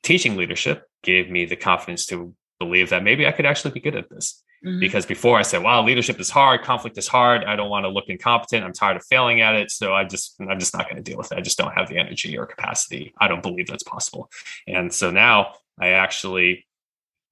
teaching 0.02 0.36
leadership 0.36 0.84
gave 1.02 1.30
me 1.30 1.44
the 1.44 1.56
confidence 1.56 2.06
to 2.06 2.34
believe 2.58 2.90
that 2.90 3.02
maybe 3.02 3.26
I 3.26 3.32
could 3.32 3.46
actually 3.46 3.72
be 3.72 3.80
good 3.80 3.96
at 3.96 4.08
this. 4.10 4.42
Mm-hmm. 4.64 4.80
Because 4.80 5.06
before 5.06 5.38
I 5.38 5.42
said, 5.42 5.62
wow, 5.62 5.84
leadership 5.84 6.18
is 6.18 6.30
hard, 6.30 6.62
conflict 6.62 6.98
is 6.98 7.06
hard. 7.06 7.44
I 7.44 7.54
don't 7.54 7.70
want 7.70 7.84
to 7.84 7.88
look 7.88 8.08
incompetent. 8.08 8.64
I'm 8.64 8.72
tired 8.72 8.96
of 8.96 9.04
failing 9.04 9.40
at 9.40 9.54
it. 9.54 9.70
So 9.70 9.94
I 9.94 10.04
just, 10.04 10.34
I'm 10.40 10.58
just 10.58 10.74
not 10.74 10.90
going 10.90 10.96
to 10.96 11.02
deal 11.02 11.16
with 11.16 11.30
it. 11.30 11.38
I 11.38 11.40
just 11.40 11.58
don't 11.58 11.72
have 11.74 11.88
the 11.88 11.96
energy 11.96 12.36
or 12.36 12.44
capacity. 12.44 13.14
I 13.20 13.28
don't 13.28 13.42
believe 13.42 13.68
that's 13.68 13.84
possible. 13.84 14.30
And 14.66 14.92
so 14.92 15.12
now 15.12 15.54
I 15.78 15.90
actually 15.90 16.66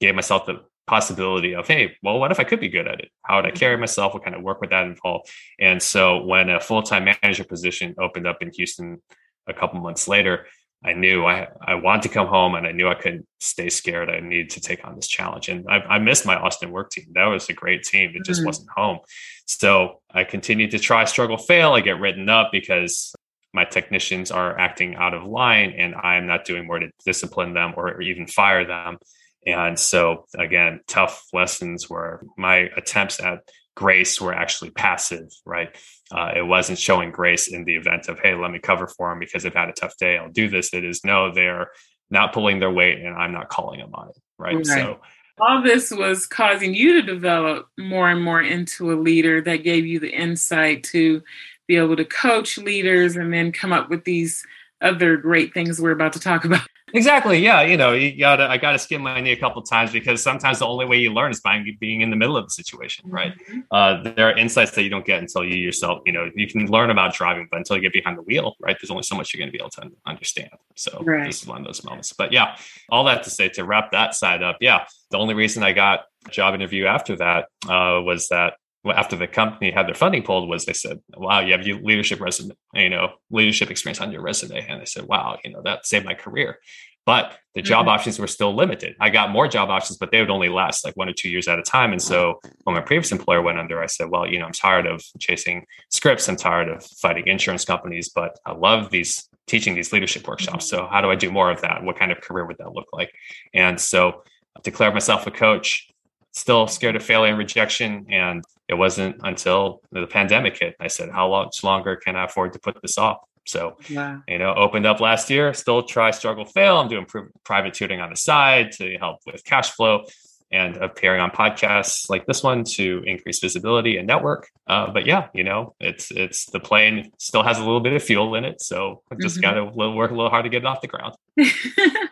gave 0.00 0.14
myself 0.14 0.47
the 0.47 0.62
possibility 0.87 1.56
of, 1.56 1.66
hey, 1.66 1.97
well, 2.00 2.21
what 2.21 2.30
if 2.30 2.38
I 2.38 2.45
could 2.45 2.61
be 2.61 2.68
good 2.68 2.87
at 2.87 3.00
it? 3.00 3.11
How 3.23 3.37
would 3.37 3.47
I 3.47 3.50
carry 3.50 3.75
mm-hmm. 3.75 3.80
myself? 3.80 4.14
What 4.14 4.23
kind 4.23 4.37
of 4.37 4.42
work 4.42 4.61
would 4.61 4.71
that 4.71 4.87
involve? 4.87 5.23
And 5.59 5.83
so 5.83 6.25
when 6.25 6.49
a 6.49 6.61
full 6.61 6.83
time 6.83 7.04
manager 7.23 7.42
position 7.42 7.97
opened 7.99 8.28
up 8.28 8.40
in 8.40 8.52
Houston 8.52 9.02
a 9.49 9.54
couple 9.54 9.80
months 9.80 10.06
later, 10.06 10.47
I 10.87 10.93
knew 10.93 11.26
I 11.26 11.49
I 11.61 11.75
wanted 11.75 12.02
to 12.02 12.09
come 12.11 12.28
home, 12.28 12.55
and 12.55 12.66
I 12.66 12.73
knew 12.73 12.88
I 12.88 12.95
couldn't 12.95 13.26
stay 13.40 13.69
scared. 13.69 14.09
I 14.09 14.21
needed 14.21 14.50
to 14.50 14.61
take 14.61 14.87
on 14.87 14.95
this 14.95 15.09
challenge, 15.09 15.49
and 15.49 15.66
I, 15.69 15.78
I 15.78 15.99
missed 15.99 16.25
my 16.25 16.37
Austin 16.37 16.71
work 16.71 16.90
team. 16.90 17.07
That 17.14 17.25
was 17.26 17.49
a 17.49 17.52
great 17.52 17.83
team. 17.83 18.12
It 18.14 18.25
just 18.25 18.40
mm-hmm. 18.40 18.47
wasn't 18.47 18.71
home. 18.71 18.99
So 19.47 20.00
I 20.12 20.25
continued 20.25 20.71
to 20.71 20.78
try, 20.78 21.05
struggle, 21.05 21.38
fail. 21.38 21.73
I 21.73 21.81
get 21.81 22.00
written 22.00 22.28
up 22.28 22.50
because 22.52 23.14
my 23.52 23.64
technicians 23.64 24.31
are 24.31 24.59
acting 24.59 24.95
out 24.95 25.14
of 25.14 25.25
line, 25.25 25.75
and 25.76 25.95
I'm 25.95 26.26
not 26.26 26.45
doing 26.45 26.66
more 26.66 26.78
to 26.78 26.90
discipline 27.05 27.55
them 27.55 27.75
or 27.76 28.00
even 28.00 28.26
fire 28.26 28.64
them. 28.64 28.99
And 29.47 29.78
so 29.78 30.26
again, 30.37 30.81
tough 30.87 31.25
lessons 31.33 31.88
where 31.88 32.21
my 32.37 32.69
attempts 32.76 33.21
at 33.21 33.40
grace 33.76 34.21
were 34.21 34.35
actually 34.35 34.71
passive, 34.71 35.28
right? 35.45 35.76
Uh, 36.13 36.33
it 36.37 36.43
wasn't 36.43 36.79
showing 36.79 37.11
grace 37.11 37.49
in 37.49 37.65
the 37.65 37.75
event 37.75 38.09
of, 38.09 38.19
hey, 38.21 38.35
let 38.35 38.51
me 38.51 38.59
cover 38.59 38.87
for 38.87 39.11
them 39.11 39.19
because 39.19 39.43
they've 39.43 39.55
had 39.55 39.69
a 39.69 39.73
tough 39.73 39.97
day. 39.97 40.17
I'll 40.17 40.31
do 40.31 40.49
this. 40.49 40.73
It 40.73 40.85
is 40.85 41.05
no, 41.05 41.33
they're 41.33 41.71
not 42.11 42.33
pulling 42.33 42.61
their 42.61 42.71
weight 42.71 43.01
and 43.01 43.17
I'm 43.17 43.33
not 43.33 43.49
calling 43.49 43.81
them 43.81 43.95
on 43.95 44.11
it, 44.11 44.17
right? 44.39 44.55
right. 44.55 44.67
So 44.67 45.01
all 45.41 45.63
this 45.63 45.91
was 45.91 46.27
causing 46.27 46.75
you 46.75 46.95
to 46.95 47.03
develop 47.03 47.69
more 47.79 48.09
and 48.09 48.23
more 48.23 48.41
into 48.41 48.93
a 48.93 48.95
leader 48.95 49.41
that 49.43 49.65
gave 49.65 49.85
you 49.85 49.99
the 49.99 50.13
insight 50.13 50.85
to 50.85 51.23
be 51.67 51.77
able 51.77 51.97
to 51.97 52.05
coach 52.05 52.57
leaders 52.59 53.17
and 53.17 53.33
then 53.33 53.53
come 53.53 53.73
up 53.73 53.91
with 53.91 54.05
these 54.05 54.45
other 54.81 55.17
great 55.17 55.53
things 55.53 55.81
we're 55.81 55.91
about 55.91 56.13
to 56.13 56.21
talk 56.21 56.45
about. 56.45 56.67
Exactly. 56.95 57.38
Yeah. 57.38 57.62
You 57.62 57.76
know, 57.76 57.93
you 57.93 58.16
gotta, 58.16 58.49
I 58.49 58.59
gotta 58.59 58.78
skin 58.78 59.02
my 59.02 59.21
knee 59.21 59.33
a 59.33 59.37
couple 59.37 59.61
times 59.62 59.93
because 59.93 60.23
sometimes 60.23 60.61
the 60.61 60.66
only 60.66 60.87
way 60.87 60.99
you 60.99 61.12
learn 61.12 61.33
is 61.33 61.40
by 61.40 61.62
being 61.81 62.00
in 62.00 62.11
the 62.11 62.16
middle 62.16 62.37
of 62.37 62.45
the 62.45 62.50
situation, 62.50 63.11
right? 63.11 63.33
Mm-hmm. 63.33 63.61
Uh, 63.71 64.02
there 64.02 64.28
are 64.28 64.38
insights 64.38 64.71
that 64.73 64.83
you 64.83 64.90
don't 64.90 65.05
get 65.05 65.19
until 65.19 65.45
you 65.45 65.57
yourself, 65.57 66.00
you 66.07 66.12
know, 66.12 66.31
you 66.35 66.47
can 66.47 66.71
learn 66.71 66.90
about 66.90 67.12
driving, 67.14 67.49
but 67.50 67.57
until 67.59 67.76
you 67.76 67.83
get 67.83 67.93
behind 67.93 68.16
the 68.16 68.23
wheel, 68.23 68.55
right? 68.61 68.76
There's 68.81 68.90
only 68.90 69.02
so 69.02 69.16
much 69.16 69.35
you're 69.35 69.40
going 69.40 69.49
to 69.49 69.52
be 69.52 69.61
able 69.61 69.71
to 69.71 69.90
understand. 70.07 70.50
So 70.76 71.02
right. 71.05 71.26
this 71.26 71.43
is 71.43 71.49
one 71.49 71.59
of 71.59 71.66
those 71.66 71.83
moments. 71.83 72.12
But 72.12 72.33
yeah, 72.33 72.57
all 72.88 73.05
that 73.05 73.25
to 73.25 73.31
say, 73.31 73.49
to 73.50 73.64
wrap 73.64 73.90
that 73.90 74.14
side 74.14 74.43
up, 74.43 74.59
yeah, 74.61 74.87
the 75.11 75.19
only 75.19 75.35
reason 75.35 75.62
I 75.64 75.73
got 75.73 76.05
a 76.26 76.31
job 76.31 76.55
interview 76.55 76.87
after 76.87 77.16
that 77.16 77.47
uh, 77.69 78.00
was 78.02 78.28
that 78.28 78.55
after 78.90 79.16
the 79.16 79.26
company 79.26 79.71
had 79.71 79.87
their 79.87 79.95
funding 79.95 80.23
pulled 80.23 80.49
was 80.49 80.64
they 80.64 80.73
said, 80.73 81.00
"Wow, 81.16 81.40
you 81.40 81.52
have 81.52 81.66
your 81.66 81.81
leadership 81.81 82.21
resume, 82.21 82.55
you 82.75 82.90
know, 82.90 83.14
leadership 83.31 83.71
experience 83.71 84.00
on 84.00 84.12
your 84.12 84.23
resume," 84.23 84.66
and 84.66 84.81
I 84.81 84.85
said, 84.85 85.05
"Wow, 85.05 85.38
you 85.45 85.52
know, 85.52 85.62
that 85.62 85.87
saved 85.87 86.05
my 86.05 86.14
career." 86.14 86.59
But 87.07 87.38
the 87.55 87.62
job 87.62 87.83
mm-hmm. 87.83 87.90
options 87.90 88.19
were 88.19 88.26
still 88.26 88.52
limited. 88.52 88.97
I 89.00 89.11
got 89.11 89.31
more 89.31 89.47
job 89.47 89.71
options, 89.71 89.97
but 89.97 90.11
they 90.11 90.21
would 90.21 90.31
only 90.31 90.49
last 90.49 90.85
like 90.85 90.97
one 90.97 91.09
or 91.09 91.12
two 91.12 91.28
years 91.28 91.47
at 91.47 91.57
a 91.57 91.62
time. 91.62 91.93
And 91.93 92.02
so 92.02 92.40
when 92.64 92.75
my 92.75 92.83
previous 92.83 93.12
employer 93.12 93.40
went 93.40 93.61
under, 93.61 93.81
I 93.81 93.87
said, 93.87 94.11
"Well, 94.11 94.26
you 94.26 94.40
know, 94.40 94.47
I'm 94.47 94.52
tired 94.52 94.87
of 94.87 95.05
chasing 95.21 95.64
scripts. 95.90 96.28
I'm 96.28 96.37
tired 96.37 96.69
of 96.69 96.85
fighting 96.85 97.28
insurance 97.28 97.64
companies, 97.64 98.09
but 98.09 98.38
I 98.45 98.52
love 98.52 98.90
these 98.90 99.28
teaching 99.47 99.76
these 99.76 99.93
leadership 99.93 100.26
workshops. 100.26 100.66
Mm-hmm. 100.66 100.85
So 100.85 100.88
how 100.90 101.00
do 101.00 101.11
I 101.11 101.14
do 101.14 101.31
more 101.31 101.50
of 101.50 101.61
that? 101.61 101.85
What 101.85 101.97
kind 101.97 102.11
of 102.11 102.21
career 102.21 102.45
would 102.45 102.59
that 102.59 102.73
look 102.73 102.88
like?" 102.93 103.12
And 103.55 103.81
so 103.81 104.23
I 104.57 104.61
declared 104.64 104.95
myself 104.95 105.26
a 105.28 105.31
coach 105.31 105.88
still 106.37 106.69
scared 106.69 106.95
of 106.95 107.02
failure 107.02 107.31
and 107.31 107.38
rejection. 107.38 108.07
And 108.11 108.45
it 108.69 108.75
wasn't 108.75 109.16
until 109.25 109.81
the 109.90 110.07
pandemic 110.07 110.59
hit. 110.59 110.76
I 110.78 110.88
said, 110.88 111.11
how 111.11 111.31
much 111.31 111.64
longer 111.64 111.97
can 111.97 112.14
I 112.14 112.26
afford 112.26 112.52
to 112.52 112.59
put 112.59 112.81
this 112.83 112.99
off? 112.99 113.19
So, 113.47 113.76
yeah. 113.88 114.21
you 114.28 114.38
know, 114.38 114.52
opened 114.55 114.87
up 114.87 115.00
last 115.00 115.31
year, 115.31 115.55
still 115.55 115.83
try, 115.83 116.11
struggle, 116.11 116.45
fail. 116.45 116.78
I'm 116.78 116.88
doing 116.88 117.07
private 117.45 117.75
tutoring 117.75 118.00
on 118.00 118.11
the 118.11 118.16
side 118.16 118.73
to 118.73 118.97
help 118.99 119.21
with 119.25 119.45
cash 119.45 119.71
flow 119.71 120.05
and 120.53 120.76
appearing 120.76 121.21
on 121.21 121.31
podcasts 121.31 122.09
like 122.09 122.26
this 122.26 122.43
one 122.43 122.65
to 122.65 123.03
increase 123.05 123.41
visibility 123.41 123.97
and 123.97 124.07
network. 124.07 124.49
Uh, 124.67 124.91
but 124.93 125.07
yeah, 125.07 125.29
you 125.35 125.45
know, 125.45 125.75
it's 125.81 126.11
it's 126.11 126.47
the 126.47 126.61
plane 126.61 127.12
still 127.19 127.43
has 127.43 127.59
a 127.59 127.65
little 127.65 127.81
bit 127.81 127.93
of 127.93 128.03
fuel 128.03 128.35
in 128.35 128.45
it, 128.45 128.61
so 128.61 129.03
I 129.11 129.17
just 129.21 129.41
mm-hmm. 129.41 129.43
got 129.43 129.53
to 129.55 129.65
work 129.95 130.11
a 130.11 130.15
little 130.15 130.31
hard 130.31 130.45
to 130.45 130.50
get 130.50 130.62
it 130.62 130.67
off 130.67 130.81
the 130.81 130.88
ground. 130.88 131.15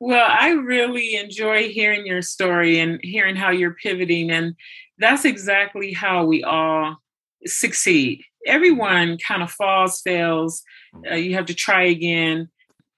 well, 0.00 0.28
I 0.30 0.50
really 0.50 1.16
enjoy 1.16 1.68
hearing 1.68 2.06
your 2.06 2.22
story 2.22 2.78
and 2.78 3.00
hearing 3.02 3.36
how 3.36 3.50
you're 3.50 3.74
pivoting, 3.74 4.30
and 4.30 4.54
that's 4.98 5.24
exactly 5.24 5.92
how 5.92 6.24
we 6.26 6.44
all 6.44 6.96
succeed. 7.46 8.22
Everyone 8.46 9.18
kind 9.18 9.42
of 9.42 9.50
falls, 9.50 10.00
fails. 10.00 10.62
Uh, 11.10 11.14
you 11.14 11.34
have 11.34 11.46
to 11.46 11.54
try 11.54 11.84
again 11.84 12.48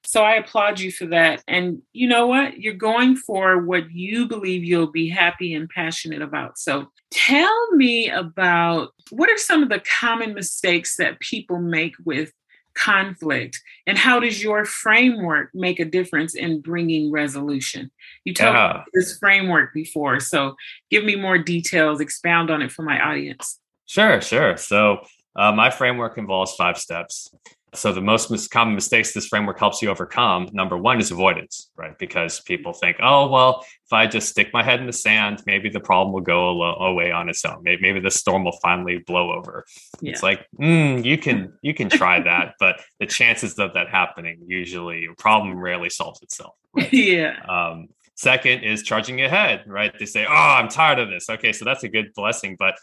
so 0.04 0.22
I 0.24 0.34
applaud 0.34 0.80
you 0.80 0.90
for 0.90 1.06
that. 1.06 1.42
And 1.46 1.80
you 1.92 2.08
know 2.08 2.26
what? 2.26 2.58
You're 2.58 2.74
going 2.74 3.16
for 3.16 3.62
what 3.62 3.90
you 3.90 4.26
believe 4.26 4.64
you'll 4.64 4.90
be 4.90 5.08
happy 5.08 5.54
and 5.54 5.68
passionate 5.68 6.22
about. 6.22 6.58
So 6.58 6.90
tell 7.10 7.70
me 7.72 8.10
about 8.10 8.90
what 9.10 9.30
are 9.30 9.38
some 9.38 9.62
of 9.62 9.68
the 9.68 9.82
common 10.00 10.34
mistakes 10.34 10.96
that 10.96 11.20
people 11.20 11.58
make 11.58 11.94
with 12.04 12.32
conflict 12.74 13.60
and 13.86 13.98
how 13.98 14.18
does 14.18 14.42
your 14.42 14.64
framework 14.64 15.50
make 15.52 15.78
a 15.78 15.84
difference 15.84 16.34
in 16.34 16.58
bringing 16.62 17.12
resolution 17.12 17.90
you 18.24 18.32
told 18.32 18.54
yeah. 18.54 18.72
me 18.78 18.82
this 18.94 19.18
framework 19.18 19.74
before 19.74 20.18
so 20.18 20.54
give 20.90 21.04
me 21.04 21.14
more 21.14 21.36
details 21.36 22.00
expound 22.00 22.50
on 22.50 22.62
it 22.62 22.72
for 22.72 22.80
my 22.82 22.98
audience 22.98 23.60
sure 23.84 24.22
sure 24.22 24.56
so 24.56 25.04
uh, 25.36 25.52
my 25.52 25.68
framework 25.68 26.16
involves 26.16 26.54
five 26.54 26.78
steps 26.78 27.34
so 27.74 27.92
the 27.92 28.00
most 28.00 28.30
mis- 28.30 28.48
common 28.48 28.74
mistakes 28.74 29.12
this 29.12 29.26
framework 29.26 29.58
helps 29.58 29.80
you 29.80 29.88
overcome, 29.90 30.48
number 30.52 30.76
one 30.76 31.00
is 31.00 31.10
avoidance, 31.10 31.70
right? 31.76 31.98
Because 31.98 32.40
people 32.40 32.72
think, 32.72 32.98
oh 33.00 33.28
well, 33.28 33.64
if 33.86 33.92
I 33.92 34.06
just 34.06 34.28
stick 34.28 34.50
my 34.52 34.62
head 34.62 34.80
in 34.80 34.86
the 34.86 34.92
sand, 34.92 35.42
maybe 35.46 35.70
the 35.70 35.80
problem 35.80 36.12
will 36.12 36.20
go 36.20 36.62
away 36.62 37.10
on 37.10 37.28
its 37.28 37.44
own. 37.44 37.62
Maybe, 37.62 37.82
maybe 37.82 38.00
the 38.00 38.10
storm 38.10 38.44
will 38.44 38.58
finally 38.62 38.98
blow 38.98 39.32
over. 39.32 39.64
Yeah. 40.00 40.12
It's 40.12 40.22
like, 40.22 40.46
mm, 40.60 41.04
you 41.04 41.16
can 41.16 41.54
you 41.62 41.72
can 41.72 41.88
try 41.88 42.20
that, 42.20 42.54
but 42.60 42.80
the 43.00 43.06
chances 43.06 43.58
of 43.58 43.74
that 43.74 43.88
happening 43.88 44.42
usually 44.46 45.06
a 45.06 45.14
problem 45.14 45.58
rarely 45.58 45.88
solves 45.88 46.20
itself. 46.22 46.54
Right? 46.74 46.92
yeah. 46.92 47.36
Um, 47.48 47.88
second 48.14 48.64
is 48.64 48.82
charging 48.82 49.20
ahead, 49.22 49.64
right? 49.66 49.92
They 49.98 50.06
say, 50.06 50.24
oh, 50.26 50.32
I'm 50.32 50.68
tired 50.68 50.98
of 50.98 51.08
this. 51.08 51.28
Okay, 51.28 51.52
so 51.52 51.64
that's 51.64 51.84
a 51.84 51.88
good 51.88 52.12
blessing, 52.14 52.56
but 52.58 52.76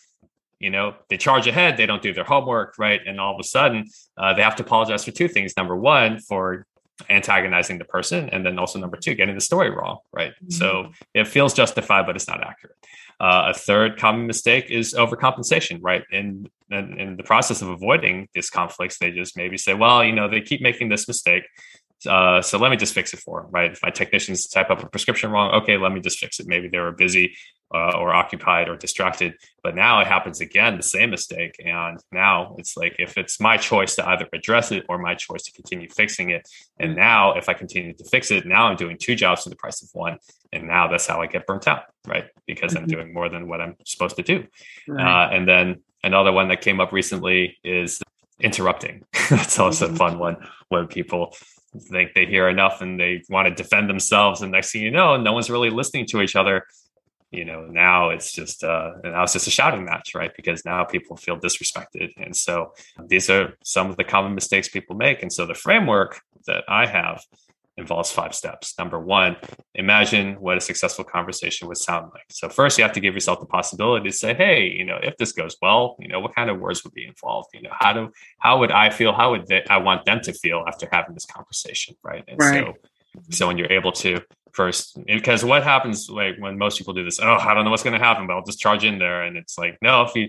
you 0.60 0.70
know 0.70 0.96
they 1.10 1.18
charge 1.18 1.48
ahead 1.48 1.78
they 1.78 1.86
don't 1.86 2.02
do 2.02 2.14
their 2.14 2.24
homework 2.24 2.76
right 2.78 3.02
and 3.06 3.20
all 3.20 3.34
of 3.34 3.40
a 3.40 3.44
sudden 3.44 3.86
uh, 4.18 4.34
they 4.34 4.42
have 4.42 4.56
to 4.56 4.64
apologize 4.64 5.04
for 5.04 5.12
two 5.12 5.28
things 5.28 5.54
number 5.58 5.76
one 5.76 6.20
for 6.20 6.66
antagonizing 7.10 7.78
the 7.78 7.86
person 7.86 8.30
and 8.30 8.46
then 8.46 8.60
also 8.60 8.78
number 8.78 8.98
two 8.98 9.16
getting 9.16 9.36
the 9.36 9.42
story 9.42 9.70
wrong 9.70 10.00
right 10.12 10.32
mm-hmm. 10.32 10.52
so 10.52 10.92
it 11.14 11.28
feels 11.28 11.54
justified 11.54 12.06
but 12.06 12.16
it's 12.16 12.28
not 12.28 12.44
accurate 12.44 12.76
uh, 13.22 13.52
a 13.54 13.54
third 13.54 13.98
common 13.98 14.28
mistake 14.28 14.70
is 14.70 14.94
overcompensation 14.94 15.80
right 15.82 16.04
in, 16.12 16.46
in 16.70 17.00
in 17.00 17.16
the 17.16 17.24
process 17.24 17.62
of 17.62 17.70
avoiding 17.70 18.28
these 18.34 18.50
conflicts 18.50 18.98
they 18.98 19.12
just 19.12 19.38
maybe 19.38 19.58
say 19.58 19.74
well 19.74 20.04
you 20.04 20.12
know 20.12 20.28
they 20.30 20.42
keep 20.42 20.62
making 20.62 20.90
this 20.90 21.08
mistake 21.08 21.44
uh, 22.08 22.42
so 22.42 22.58
let 22.58 22.72
me 22.72 22.78
just 22.78 22.94
fix 22.94 23.14
it 23.14 23.20
for 23.20 23.42
them, 23.42 23.52
right? 23.52 23.72
If 23.72 23.84
my 23.84 23.90
technicians 23.90 24.48
type 24.48 24.70
up 24.70 24.82
a 24.82 24.88
prescription 24.88 25.32
wrong, 25.32 25.52
okay, 25.62 25.78
let 25.78 25.92
me 25.92 26.00
just 26.00 26.18
fix 26.18 26.40
it. 26.40 26.48
Maybe 26.48 26.70
they 26.70 26.80
were 26.80 26.94
busy 26.94 27.36
uh, 27.74 27.98
or 27.98 28.14
occupied 28.14 28.68
or 28.68 28.76
distracted. 28.76 29.36
But 29.64 29.76
now 29.76 30.00
it 30.00 30.08
happens 30.08 30.42
again, 30.42 30.78
the 30.78 30.84
same 30.84 31.12
mistake. 31.12 31.56
And 31.64 32.00
now 32.12 32.56
it's 32.58 32.76
like 32.76 32.96
if 32.98 33.18
it's 33.18 33.40
my 33.40 33.58
choice 33.58 33.96
to 33.96 34.08
either 34.08 34.28
address 34.34 34.72
it 34.72 34.86
or 34.90 34.98
my 34.98 35.16
choice 35.16 35.44
to 35.44 35.52
continue 35.52 35.88
fixing 35.90 36.32
it. 36.32 36.48
And 36.80 36.96
now 36.96 37.34
if 37.34 37.48
I 37.48 37.54
continue 37.54 37.94
to 37.94 38.04
fix 38.06 38.32
it, 38.32 38.46
now 38.46 38.68
I'm 38.68 38.76
doing 38.76 38.98
two 38.98 39.16
jobs 39.16 39.44
for 39.44 39.50
the 39.50 39.56
price 39.56 39.82
of 39.84 39.90
one. 39.94 40.18
And 40.52 40.68
now 40.68 40.88
that's 40.88 41.06
how 41.06 41.22
I 41.22 41.28
get 41.28 41.46
burnt 41.46 41.68
out, 41.68 41.84
right? 42.08 42.26
Because 42.48 42.74
mm-hmm. 42.74 42.84
I'm 42.84 42.90
doing 42.90 43.14
more 43.14 43.30
than 43.30 43.48
what 43.48 43.62
I'm 43.62 43.76
supposed 43.86 44.16
to 44.16 44.24
do. 44.24 44.48
Right. 44.88 45.28
Uh, 45.28 45.30
and 45.30 45.48
then 45.48 45.82
another 46.04 46.32
one 46.32 46.48
that 46.48 46.62
came 46.62 46.80
up 46.80 46.92
recently 46.92 47.58
is 47.64 48.02
interrupting. 48.40 49.06
that's 49.30 49.60
also 49.60 49.86
mm-hmm. 49.86 49.96
a 49.96 49.98
fun 49.98 50.18
one 50.18 50.38
when 50.70 50.88
people 50.88 51.36
think 51.78 52.14
they 52.16 52.26
hear 52.26 52.50
enough 52.50 52.82
and 52.82 53.00
they 53.00 53.22
want 53.30 53.48
to 53.48 53.54
defend 53.54 53.88
themselves 53.88 54.42
and 54.42 54.52
next 54.52 54.72
thing 54.72 54.82
you 54.82 54.90
know 54.90 55.18
no 55.18 55.34
one's 55.34 55.52
really 55.52 55.70
listening 55.70 56.04
to 56.04 56.20
each 56.20 56.36
other 56.36 56.66
you 57.32 57.46
know 57.46 57.66
now 57.66 58.10
it's 58.10 58.32
just 58.32 58.64
uh 58.64 58.92
now 59.04 59.24
it's 59.24 59.34
just 59.34 59.48
a 59.48 59.52
shouting 59.52 59.86
match 59.86 60.16
right? 60.16 60.32
Because 60.36 60.66
now 60.66 60.84
people 60.84 61.16
feel 61.16 61.38
disrespected. 61.38 62.10
And 62.18 62.36
so 62.36 62.74
these 63.08 63.30
are 63.30 63.58
some 63.64 63.90
of 63.90 63.98
the 63.98 64.04
common 64.04 64.36
mistakes 64.36 64.68
people 64.68 64.96
make. 64.96 65.22
And 65.22 65.32
so 65.32 65.46
the 65.46 65.54
framework 65.54 66.22
that 66.48 66.64
i 66.68 66.86
have 66.86 67.24
involves 67.78 68.12
five 68.12 68.36
steps. 68.36 68.78
Number 68.78 69.00
one 69.00 69.38
imagine 69.76 70.36
what 70.42 70.58
a 70.58 70.62
successful 70.62 71.06
conversation 71.06 71.68
would 71.68 71.78
sound 71.78 72.12
like. 72.14 72.26
So 72.30 72.50
first 72.50 72.78
you 72.78 72.84
have 72.84 72.94
to 72.94 73.00
give 73.00 73.14
yourself 73.14 73.40
the 73.40 73.46
possibility 73.46 74.10
to 74.10 74.16
say 74.16 74.34
hey 74.34 74.68
you 74.68 74.86
know 74.86 75.00
if 75.02 75.16
this 75.18 75.32
goes 75.32 75.56
well 75.62 75.96
you 76.00 76.08
know 76.08 76.20
what 76.20 76.36
kind 76.36 76.50
of 76.50 76.60
words 76.60 76.84
would 76.84 76.94
be 76.94 77.06
involved? 77.06 77.50
You 77.54 77.62
know 77.62 77.74
how 77.74 77.94
do 77.94 78.12
how 78.40 78.60
would 78.60 78.72
i 78.72 78.90
feel? 78.90 79.14
How 79.14 79.32
would 79.32 79.48
they, 79.48 79.64
i 79.70 79.78
want 79.78 80.06
them 80.06 80.20
to 80.22 80.34
feel 80.34 80.64
after 80.68 80.90
having 80.92 81.14
this 81.14 81.26
conversation 81.26 81.96
right? 82.04 82.24
And 82.28 82.40
right. 82.40 82.66
so 82.66 82.74
so 83.32 83.48
when 83.48 83.58
you're 83.58 83.72
able 83.72 83.92
to 83.92 84.22
first 84.54 84.98
because 85.06 85.44
what 85.44 85.64
happens 85.64 86.10
like 86.10 86.36
when 86.40 86.58
most 86.58 86.78
people 86.78 86.94
do 86.94 87.04
this 87.04 87.20
oh 87.20 87.38
i 87.40 87.54
don't 87.54 87.66
know 87.66 87.72
what's 87.72 87.84
going 87.84 87.98
to 87.98 88.04
happen 88.04 88.26
but 88.26 88.34
i'll 88.34 88.44
just 88.44 88.60
charge 88.60 88.84
in 88.84 88.98
there 88.98 89.22
and 89.24 89.38
it's 89.38 89.58
like 89.58 89.78
no 89.82 90.02
if 90.02 90.16
you 90.16 90.28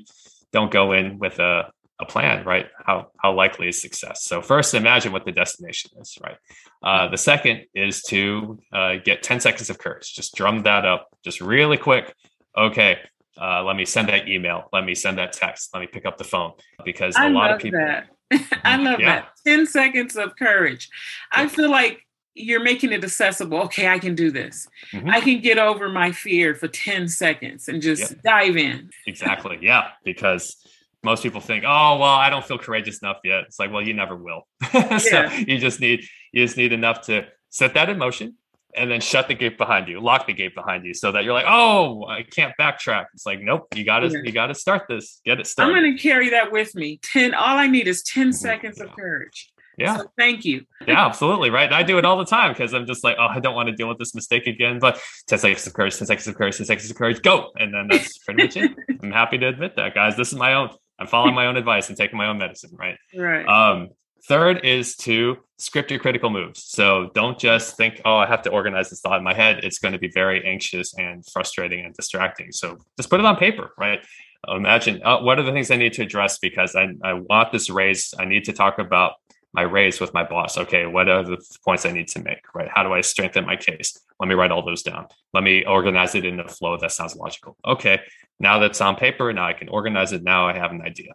don't 0.52 0.70
go 0.70 0.92
in 0.92 1.18
with 1.18 1.38
a, 1.38 1.70
a 2.00 2.06
plan 2.06 2.44
right? 2.44 2.66
How 2.84 3.08
how 3.18 3.32
likely 3.32 3.68
is 3.68 3.80
success? 3.80 4.24
So 4.24 4.42
first 4.42 4.74
imagine 4.74 5.12
what 5.12 5.24
the 5.24 5.32
destination 5.32 5.90
is 6.00 6.18
right? 6.22 6.36
Uh, 6.82 7.08
the 7.08 7.18
second 7.18 7.66
is 7.74 8.02
to 8.04 8.58
uh, 8.72 8.96
get 9.04 9.22
10 9.22 9.40
seconds 9.40 9.70
of 9.70 9.78
courage. 9.78 10.14
Just 10.14 10.34
drum 10.34 10.62
that 10.62 10.84
up 10.84 11.08
just 11.24 11.40
really 11.40 11.76
quick. 11.76 12.14
Okay 12.56 12.98
uh, 13.40 13.62
let 13.62 13.76
me 13.76 13.86
send 13.86 14.08
that 14.08 14.28
email. 14.28 14.68
Let 14.72 14.84
me 14.84 14.94
send 14.94 15.18
that 15.18 15.32
text. 15.32 15.70
Let 15.72 15.80
me 15.80 15.86
pick 15.86 16.04
up 16.04 16.18
the 16.18 16.24
phone. 16.24 16.52
Because 16.84 17.16
a 17.16 17.20
I 17.20 17.28
lot 17.28 17.52
of 17.52 17.60
people 17.60 17.80
that. 17.80 18.08
I 18.64 18.76
love 18.76 19.00
yeah. 19.00 19.20
that. 19.20 19.28
10 19.46 19.66
seconds 19.66 20.16
of 20.16 20.36
courage. 20.36 20.90
I 21.32 21.48
feel 21.48 21.70
like 21.70 22.06
you're 22.34 22.62
making 22.62 22.92
it 22.92 23.02
accessible. 23.02 23.58
Okay, 23.62 23.88
I 23.88 23.98
can 23.98 24.14
do 24.14 24.30
this. 24.30 24.68
Mm-hmm. 24.92 25.10
I 25.10 25.20
can 25.20 25.40
get 25.40 25.58
over 25.58 25.88
my 25.88 26.12
fear 26.12 26.54
for 26.54 26.68
10 26.68 27.08
seconds 27.08 27.68
and 27.68 27.82
just 27.82 28.12
yep. 28.12 28.22
dive 28.22 28.56
in. 28.56 28.90
exactly. 29.06 29.58
Yeah. 29.60 29.88
Because 30.04 30.56
most 31.02 31.22
people 31.22 31.40
think, 31.40 31.64
oh, 31.64 31.98
well, 31.98 32.04
I 32.04 32.30
don't 32.30 32.44
feel 32.44 32.58
courageous 32.58 33.00
enough 33.00 33.18
yet. 33.24 33.44
It's 33.44 33.58
like, 33.58 33.72
well, 33.72 33.82
you 33.82 33.94
never 33.94 34.16
will. 34.16 34.46
so 34.72 34.78
yeah. 35.10 35.36
you 35.36 35.58
just 35.58 35.80
need 35.80 36.04
you 36.32 36.44
just 36.44 36.56
need 36.56 36.72
enough 36.72 37.02
to 37.02 37.26
set 37.48 37.74
that 37.74 37.88
in 37.88 37.98
motion 37.98 38.36
and 38.76 38.90
then 38.90 39.00
shut 39.00 39.26
the 39.26 39.34
gate 39.34 39.58
behind 39.58 39.88
you, 39.88 40.00
lock 40.00 40.26
the 40.26 40.32
gate 40.32 40.54
behind 40.54 40.84
you 40.84 40.94
so 40.94 41.10
that 41.10 41.24
you're 41.24 41.32
like, 41.32 41.46
oh, 41.48 42.06
I 42.06 42.22
can't 42.22 42.54
backtrack. 42.58 43.06
It's 43.14 43.26
like, 43.26 43.40
nope, 43.40 43.66
you 43.74 43.84
gotta 43.84 44.08
yeah. 44.08 44.20
you 44.22 44.32
gotta 44.32 44.54
start 44.54 44.82
this. 44.88 45.20
Get 45.24 45.40
it 45.40 45.46
started. 45.46 45.74
I'm 45.74 45.82
gonna 45.82 45.98
carry 45.98 46.30
that 46.30 46.52
with 46.52 46.74
me. 46.74 47.00
10, 47.02 47.34
all 47.34 47.56
I 47.56 47.66
need 47.66 47.88
is 47.88 48.02
10 48.02 48.28
mm-hmm. 48.28 48.32
seconds 48.32 48.80
of 48.80 48.92
courage. 48.92 49.52
Yeah. 49.80 49.96
So 49.96 50.12
thank 50.18 50.44
you. 50.44 50.66
yeah, 50.86 51.06
absolutely. 51.06 51.50
Right. 51.50 51.64
And 51.64 51.74
I 51.74 51.82
do 51.82 51.98
it 51.98 52.04
all 52.04 52.18
the 52.18 52.24
time 52.24 52.52
because 52.52 52.74
I'm 52.74 52.86
just 52.86 53.02
like, 53.02 53.16
oh, 53.18 53.26
I 53.26 53.40
don't 53.40 53.54
want 53.54 53.68
to 53.68 53.74
deal 53.74 53.88
with 53.88 53.98
this 53.98 54.14
mistake 54.14 54.46
again. 54.46 54.78
But 54.78 55.00
10 55.26 55.38
seconds 55.38 55.66
of 55.66 55.72
courage, 55.72 55.96
10 55.96 56.06
seconds 56.06 56.26
of 56.26 56.34
courage, 56.34 56.56
10 56.58 56.66
seconds 56.66 56.90
of 56.90 56.96
courage, 56.96 57.22
go. 57.22 57.50
And 57.56 57.72
then 57.72 57.88
that's 57.88 58.18
pretty 58.18 58.44
much 58.44 58.56
it. 58.56 58.72
I'm 59.02 59.10
happy 59.10 59.38
to 59.38 59.48
admit 59.48 59.76
that, 59.76 59.94
guys. 59.94 60.16
This 60.16 60.32
is 60.32 60.38
my 60.38 60.54
own, 60.54 60.70
I'm 60.98 61.06
following 61.06 61.34
my 61.34 61.46
own 61.46 61.56
advice 61.56 61.88
and 61.88 61.96
taking 61.96 62.18
my 62.18 62.26
own 62.26 62.38
medicine. 62.38 62.70
Right. 62.78 62.96
Right. 63.16 63.46
Um, 63.46 63.88
third 64.28 64.64
is 64.64 64.96
to 64.96 65.38
script 65.58 65.90
your 65.90 66.00
critical 66.00 66.30
moves. 66.30 66.64
So 66.64 67.10
don't 67.14 67.38
just 67.38 67.76
think, 67.76 68.02
oh, 68.04 68.16
I 68.16 68.26
have 68.26 68.42
to 68.42 68.50
organize 68.50 68.90
this 68.90 69.00
thought 69.00 69.18
in 69.18 69.24
my 69.24 69.34
head. 69.34 69.60
It's 69.62 69.78
going 69.78 69.92
to 69.92 69.98
be 69.98 70.10
very 70.12 70.46
anxious 70.46 70.94
and 70.94 71.24
frustrating 71.32 71.84
and 71.84 71.94
distracting. 71.94 72.52
So 72.52 72.78
just 72.98 73.08
put 73.08 73.20
it 73.20 73.26
on 73.26 73.36
paper, 73.36 73.72
right? 73.78 74.00
Imagine 74.48 75.02
uh, 75.04 75.20
what 75.20 75.38
are 75.38 75.42
the 75.42 75.52
things 75.52 75.70
I 75.70 75.76
need 75.76 75.92
to 75.94 76.02
address 76.02 76.38
because 76.38 76.74
I, 76.74 76.88
I 77.04 77.14
want 77.14 77.52
this 77.52 77.68
raise. 77.68 78.14
I 78.18 78.24
need 78.24 78.44
to 78.44 78.52
talk 78.52 78.78
about 78.78 79.12
my 79.52 79.62
raise 79.62 80.00
with 80.00 80.14
my 80.14 80.24
boss. 80.24 80.58
Okay, 80.58 80.86
what 80.86 81.08
are 81.08 81.24
the 81.24 81.38
points 81.64 81.84
I 81.86 81.92
need 81.92 82.08
to 82.08 82.22
make? 82.22 82.42
Right? 82.54 82.68
How 82.72 82.82
do 82.82 82.92
I 82.92 83.00
strengthen 83.00 83.46
my 83.46 83.56
case? 83.56 83.98
Let 84.18 84.28
me 84.28 84.34
write 84.34 84.50
all 84.50 84.64
those 84.64 84.82
down. 84.82 85.06
Let 85.32 85.42
me 85.42 85.64
organize 85.64 86.14
it 86.14 86.24
in 86.24 86.40
a 86.40 86.48
flow 86.48 86.76
that 86.78 86.92
sounds 86.92 87.16
logical. 87.16 87.56
Okay, 87.66 88.00
now 88.38 88.58
that's 88.58 88.80
on 88.80 88.96
paper. 88.96 89.32
Now 89.32 89.46
I 89.46 89.52
can 89.52 89.68
organize 89.68 90.12
it. 90.12 90.22
Now 90.22 90.46
I 90.46 90.54
have 90.56 90.70
an 90.70 90.82
idea. 90.82 91.12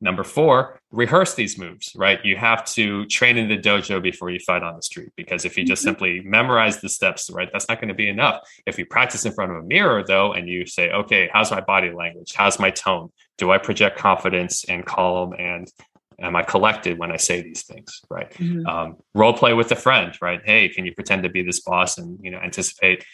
Number 0.00 0.24
four, 0.24 0.80
rehearse 0.90 1.34
these 1.34 1.58
moves, 1.58 1.92
right? 1.96 2.22
You 2.24 2.36
have 2.36 2.64
to 2.66 3.06
train 3.06 3.38
in 3.38 3.48
the 3.48 3.56
dojo 3.56 4.02
before 4.02 4.30
you 4.30 4.38
fight 4.40 4.62
on 4.62 4.76
the 4.76 4.82
street 4.82 5.10
because 5.16 5.44
if 5.44 5.56
you 5.56 5.64
just 5.64 5.80
mm-hmm. 5.80 5.88
simply 5.88 6.20
memorize 6.20 6.80
the 6.80 6.88
steps, 6.88 7.30
right, 7.30 7.48
that's 7.52 7.68
not 7.68 7.80
going 7.80 7.88
to 7.88 7.94
be 7.94 8.08
enough. 8.08 8.40
If 8.66 8.78
you 8.78 8.86
practice 8.86 9.24
in 9.24 9.32
front 9.32 9.52
of 9.52 9.58
a 9.58 9.62
mirror, 9.62 10.04
though, 10.06 10.32
and 10.32 10.48
you 10.48 10.66
say, 10.66 10.90
okay, 10.90 11.30
how's 11.32 11.50
my 11.50 11.60
body 11.60 11.92
language? 11.92 12.34
How's 12.34 12.58
my 12.58 12.70
tone? 12.70 13.10
Do 13.38 13.50
I 13.50 13.58
project 13.58 13.98
confidence 13.98 14.64
and 14.64 14.84
calm 14.84 15.32
and 15.38 15.70
am 16.20 16.36
I 16.36 16.42
collected 16.42 16.98
when 16.98 17.12
I 17.12 17.16
say 17.16 17.42
these 17.42 17.64
things, 17.64 18.00
right? 18.08 18.30
Mm-hmm. 18.32 18.66
Um, 18.66 18.96
role 19.14 19.32
play 19.32 19.52
with 19.52 19.70
a 19.72 19.76
friend, 19.76 20.16
right? 20.20 20.40
Hey, 20.44 20.68
can 20.68 20.86
you 20.86 20.94
pretend 20.94 21.22
to 21.24 21.28
be 21.28 21.42
this 21.42 21.60
boss 21.60 21.98
and 21.98 22.18
you 22.22 22.30
know 22.30 22.38
anticipate 22.38 23.04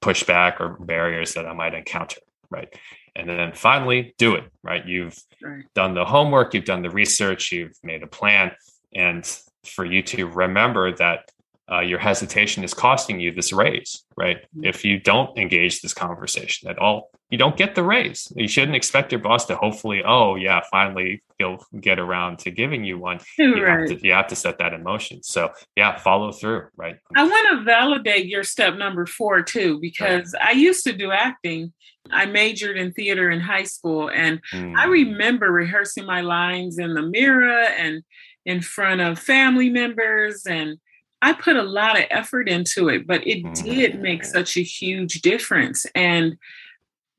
pushback 0.00 0.60
or 0.60 0.76
barriers 0.80 1.34
that 1.34 1.46
I 1.46 1.52
might 1.52 1.74
encounter, 1.74 2.20
right? 2.50 2.72
And 3.14 3.28
then 3.28 3.52
finally, 3.52 4.14
do 4.16 4.34
it, 4.34 4.44
right? 4.62 4.86
You've 4.86 5.18
right. 5.42 5.64
done 5.74 5.94
the 5.94 6.04
homework, 6.04 6.54
you've 6.54 6.64
done 6.64 6.82
the 6.82 6.90
research, 6.90 7.52
you've 7.52 7.76
made 7.82 8.02
a 8.02 8.06
plan, 8.06 8.52
and 8.94 9.24
for 9.64 9.84
you 9.84 10.02
to 10.02 10.26
remember 10.26 10.94
that 10.96 11.30
uh, 11.70 11.80
your 11.80 11.98
hesitation 11.98 12.64
is 12.64 12.74
costing 12.74 13.20
you 13.20 13.32
this 13.32 13.52
raise, 13.52 14.04
right? 14.16 14.38
Mm-hmm. 14.38 14.64
If 14.64 14.84
you 14.84 14.98
don't 14.98 15.36
engage 15.38 15.80
this 15.80 15.94
conversation 15.94 16.68
at 16.68 16.78
all, 16.78 17.10
you 17.30 17.38
don't 17.38 17.56
get 17.56 17.74
the 17.74 17.82
raise. 17.82 18.30
You 18.36 18.46
shouldn't 18.46 18.76
expect 18.76 19.10
your 19.10 19.20
boss 19.20 19.46
to 19.46 19.56
hopefully, 19.56 20.02
oh 20.04 20.34
yeah, 20.34 20.60
finally 20.70 21.22
he'll 21.38 21.64
get 21.80 21.98
around 21.98 22.40
to 22.40 22.50
giving 22.50 22.84
you 22.84 22.98
one. 22.98 23.20
You, 23.38 23.64
right. 23.64 23.88
have, 23.88 24.00
to, 24.00 24.06
you 24.06 24.12
have 24.12 24.26
to 24.28 24.36
set 24.36 24.58
that 24.58 24.74
in 24.74 24.82
motion. 24.82 25.22
So 25.22 25.50
yeah, 25.76 25.96
follow 25.96 26.32
through, 26.32 26.66
right? 26.76 26.96
I 27.16 27.24
want 27.24 27.58
to 27.58 27.64
validate 27.64 28.26
your 28.26 28.42
step 28.42 28.76
number 28.76 29.06
four 29.06 29.42
too, 29.42 29.78
because 29.80 30.34
right. 30.34 30.48
I 30.48 30.52
used 30.52 30.84
to 30.84 30.92
do 30.92 31.10
acting. 31.10 31.72
I 32.10 32.26
majored 32.26 32.76
in 32.76 32.92
theater 32.92 33.30
in 33.30 33.40
high 33.40 33.62
school, 33.62 34.10
and 34.10 34.40
mm. 34.52 34.76
I 34.76 34.86
remember 34.86 35.50
rehearsing 35.50 36.04
my 36.04 36.20
lines 36.20 36.78
in 36.78 36.94
the 36.94 37.02
mirror 37.02 37.62
and 37.62 38.02
in 38.44 38.60
front 38.60 39.00
of 39.00 39.20
family 39.20 39.70
members 39.70 40.44
and 40.44 40.78
I 41.22 41.32
put 41.32 41.56
a 41.56 41.62
lot 41.62 41.98
of 41.98 42.04
effort 42.10 42.48
into 42.48 42.88
it, 42.88 43.06
but 43.06 43.26
it 43.26 43.42
mm. 43.44 43.64
did 43.64 44.02
make 44.02 44.24
such 44.24 44.56
a 44.56 44.62
huge 44.62 45.22
difference. 45.22 45.86
And 45.94 46.36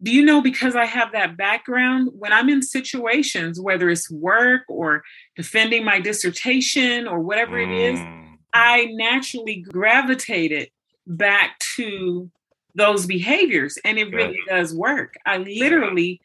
do 0.03 0.11
you 0.11 0.23
know 0.23 0.41
because 0.41 0.75
i 0.75 0.85
have 0.85 1.13
that 1.13 1.37
background 1.37 2.09
when 2.13 2.33
i'm 2.33 2.49
in 2.49 2.61
situations 2.61 3.59
whether 3.59 3.89
it's 3.89 4.11
work 4.11 4.63
or 4.67 5.01
defending 5.35 5.83
my 5.83 5.99
dissertation 5.99 7.07
or 7.07 7.19
whatever 7.21 7.57
it 7.57 7.71
is 7.71 7.97
mm. 7.97 8.37
i 8.53 8.85
naturally 8.91 9.61
gravitated 9.61 10.69
back 11.07 11.57
to 11.59 12.29
those 12.75 13.05
behaviors 13.05 13.77
and 13.85 13.97
it 13.97 14.11
really 14.13 14.39
does 14.47 14.75
work 14.75 15.15
i 15.25 15.37
literally 15.37 16.19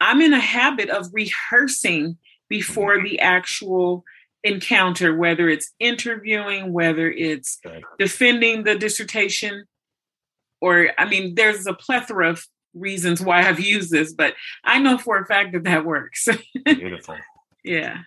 i'm 0.00 0.20
in 0.20 0.32
a 0.32 0.40
habit 0.40 0.88
of 0.88 1.08
rehearsing 1.12 2.16
before 2.48 2.96
mm-hmm. 2.96 3.04
the 3.04 3.18
actual 3.18 4.04
encounter 4.44 5.14
whether 5.14 5.48
it's 5.48 5.72
interviewing 5.78 6.72
whether 6.72 7.10
it's 7.10 7.60
defending 7.98 8.64
the 8.64 8.74
dissertation 8.74 9.64
or 10.60 10.90
i 10.98 11.04
mean 11.04 11.34
there's 11.36 11.66
a 11.66 11.74
plethora 11.74 12.30
of 12.30 12.44
reasons 12.74 13.20
why 13.20 13.46
I've 13.46 13.60
used 13.60 13.90
this, 13.90 14.12
but 14.12 14.34
I 14.64 14.78
know 14.78 14.98
for 14.98 15.18
a 15.18 15.26
fact 15.26 15.52
that 15.52 15.64
that 15.64 15.84
works. 15.84 16.28
Beautiful. 16.64 17.16
Yeah. 17.64 17.98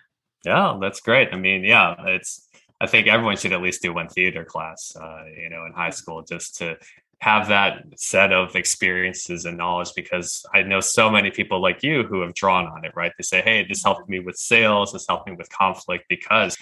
Yeah, 0.44 0.78
that's 0.80 1.00
great. 1.00 1.28
I 1.32 1.36
mean, 1.36 1.64
yeah, 1.64 1.94
it's. 2.06 2.42
I 2.78 2.86
think 2.86 3.06
everyone 3.06 3.38
should 3.38 3.54
at 3.54 3.62
least 3.62 3.80
do 3.80 3.94
one 3.94 4.08
theater 4.08 4.44
class, 4.44 4.94
uh, 5.00 5.24
you 5.34 5.48
know, 5.48 5.64
in 5.64 5.72
high 5.72 5.90
school, 5.90 6.22
just 6.22 6.58
to 6.58 6.76
have 7.20 7.48
that 7.48 7.84
set 7.96 8.32
of 8.32 8.54
experiences 8.54 9.44
and 9.44 9.56
knowledge. 9.56 9.92
Because 9.96 10.44
I 10.54 10.62
know 10.62 10.80
so 10.80 11.10
many 11.10 11.30
people 11.30 11.60
like 11.60 11.82
you 11.82 12.04
who 12.04 12.20
have 12.20 12.34
drawn 12.34 12.66
on 12.66 12.84
it. 12.84 12.92
Right? 12.94 13.12
They 13.18 13.22
say, 13.22 13.42
"Hey, 13.42 13.66
this 13.68 13.82
helped 13.82 14.08
me 14.08 14.20
with 14.20 14.36
sales. 14.36 14.92
This 14.92 15.06
helped 15.08 15.28
me 15.28 15.34
with 15.34 15.48
conflict," 15.50 16.04
because 16.08 16.56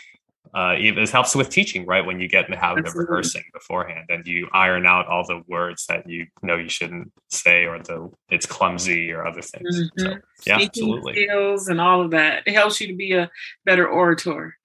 uh, 0.55 0.75
it 0.79 1.11
helps 1.11 1.35
with 1.35 1.49
teaching, 1.49 1.85
right? 1.85 2.07
When 2.07 2.21
you 2.21 2.29
get 2.29 2.45
in 2.45 2.53
the 2.53 2.57
habit 2.57 2.87
Absolutely. 2.87 3.03
of 3.03 3.09
rehearsing 3.09 3.43
beforehand 3.53 4.07
and 4.09 4.25
you 4.25 4.49
iron 4.53 4.87
out 4.87 5.09
all 5.09 5.27
the 5.27 5.43
words 5.49 5.87
that 5.87 6.09
you 6.09 6.27
know 6.43 6.57
you 6.57 6.69
shouldn't 6.69 7.11
say 7.29 7.65
or 7.65 7.79
the 7.81 8.09
it's 8.31 8.47
clumsy 8.47 9.11
or 9.11 9.27
other 9.27 9.43
things. 9.43 9.81
Mm-hmm. 9.81 10.01
So, 10.01 10.19
yeah, 10.47 10.57
Speaking 10.59 10.69
absolutely. 10.69 11.25
Skills 11.25 11.69
and 11.69 11.81
all 11.81 12.03
of 12.03 12.13
that. 12.13 12.45
It 12.47 12.55
helps 12.55 12.81
you 12.81 12.87
to 12.87 12.95
be 12.95 13.15
a 13.15 13.31
better 13.65 13.89
orator. 13.89 14.57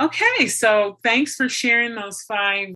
Okay, 0.00 0.48
so 0.48 0.98
thanks 1.04 1.36
for 1.36 1.48
sharing 1.48 1.94
those 1.94 2.22
five 2.22 2.68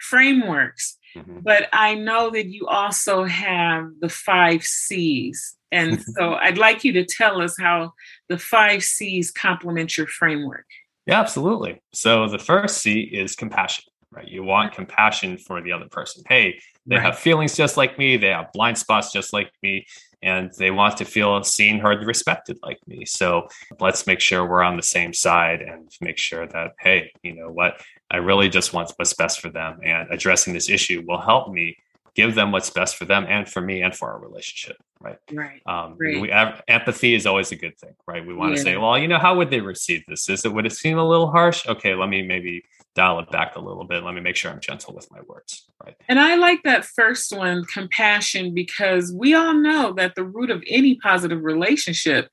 frameworks. 0.00 0.97
Mm-hmm. 1.18 1.38
But 1.42 1.68
I 1.72 1.94
know 1.94 2.30
that 2.30 2.46
you 2.46 2.66
also 2.66 3.24
have 3.24 3.90
the 4.00 4.08
five 4.08 4.62
C's. 4.62 5.56
And 5.70 6.02
so 6.16 6.34
I'd 6.34 6.58
like 6.58 6.84
you 6.84 6.92
to 6.94 7.04
tell 7.04 7.40
us 7.40 7.56
how 7.58 7.92
the 8.28 8.38
five 8.38 8.82
C's 8.82 9.30
complement 9.30 9.96
your 9.96 10.06
framework. 10.06 10.66
Yeah, 11.06 11.20
absolutely. 11.20 11.80
So 11.94 12.28
the 12.28 12.38
first 12.38 12.78
C 12.78 13.00
is 13.00 13.34
compassion, 13.34 13.84
right? 14.10 14.28
You 14.28 14.42
want 14.42 14.74
compassion 14.74 15.38
for 15.38 15.62
the 15.62 15.72
other 15.72 15.88
person. 15.88 16.22
Hey, 16.28 16.60
they 16.86 16.96
right. 16.96 17.04
have 17.04 17.18
feelings 17.18 17.56
just 17.56 17.76
like 17.76 17.98
me, 17.98 18.16
they 18.16 18.28
have 18.28 18.52
blind 18.52 18.76
spots 18.76 19.12
just 19.12 19.32
like 19.32 19.50
me, 19.62 19.86
and 20.22 20.50
they 20.58 20.70
want 20.70 20.96
to 20.98 21.04
feel 21.04 21.42
seen, 21.44 21.78
heard, 21.78 22.04
respected 22.04 22.58
like 22.62 22.78
me. 22.86 23.04
So 23.04 23.48
let's 23.80 24.06
make 24.06 24.20
sure 24.20 24.46
we're 24.46 24.62
on 24.62 24.76
the 24.76 24.82
same 24.82 25.12
side 25.12 25.62
and 25.62 25.90
make 26.00 26.18
sure 26.18 26.46
that, 26.46 26.72
hey, 26.80 27.12
you 27.22 27.34
know 27.34 27.50
what? 27.50 27.80
I 28.10 28.16
really 28.18 28.48
just 28.48 28.72
want 28.72 28.92
what's 28.96 29.14
best 29.14 29.40
for 29.40 29.50
them. 29.50 29.80
And 29.82 30.10
addressing 30.10 30.54
this 30.54 30.68
issue 30.68 31.04
will 31.06 31.20
help 31.20 31.52
me 31.52 31.76
give 32.18 32.34
them 32.34 32.50
what's 32.50 32.70
best 32.70 32.96
for 32.96 33.04
them 33.04 33.26
and 33.28 33.48
for 33.48 33.60
me 33.60 33.80
and 33.80 33.94
for 33.94 34.10
our 34.10 34.18
relationship 34.18 34.76
right 35.00 35.18
right, 35.32 35.62
um, 35.66 35.96
right. 36.00 36.20
We, 36.20 36.32
empathy 36.66 37.14
is 37.14 37.26
always 37.26 37.52
a 37.52 37.56
good 37.56 37.78
thing 37.78 37.94
right 38.08 38.26
we 38.26 38.34
want 38.34 38.56
to 38.56 38.58
yeah. 38.58 38.64
say 38.64 38.76
well 38.76 38.98
you 38.98 39.06
know 39.06 39.18
how 39.18 39.36
would 39.36 39.50
they 39.50 39.60
receive 39.60 40.02
this 40.08 40.28
is 40.28 40.44
it 40.44 40.52
would 40.52 40.66
it 40.66 40.72
seem 40.72 40.98
a 40.98 41.08
little 41.08 41.30
harsh 41.30 41.64
okay 41.68 41.94
let 41.94 42.08
me 42.08 42.22
maybe 42.22 42.64
dial 42.96 43.20
it 43.20 43.30
back 43.30 43.54
a 43.54 43.60
little 43.60 43.84
bit 43.84 44.02
let 44.02 44.16
me 44.16 44.20
make 44.20 44.34
sure 44.34 44.50
i'm 44.50 44.58
gentle 44.58 44.92
with 44.94 45.08
my 45.12 45.20
words 45.28 45.68
right 45.84 45.94
and 46.08 46.18
i 46.18 46.34
like 46.34 46.60
that 46.64 46.84
first 46.84 47.32
one 47.32 47.64
compassion 47.66 48.52
because 48.52 49.12
we 49.12 49.34
all 49.34 49.54
know 49.54 49.92
that 49.92 50.16
the 50.16 50.24
root 50.24 50.50
of 50.50 50.60
any 50.66 50.96
positive 50.96 51.44
relationship 51.44 52.28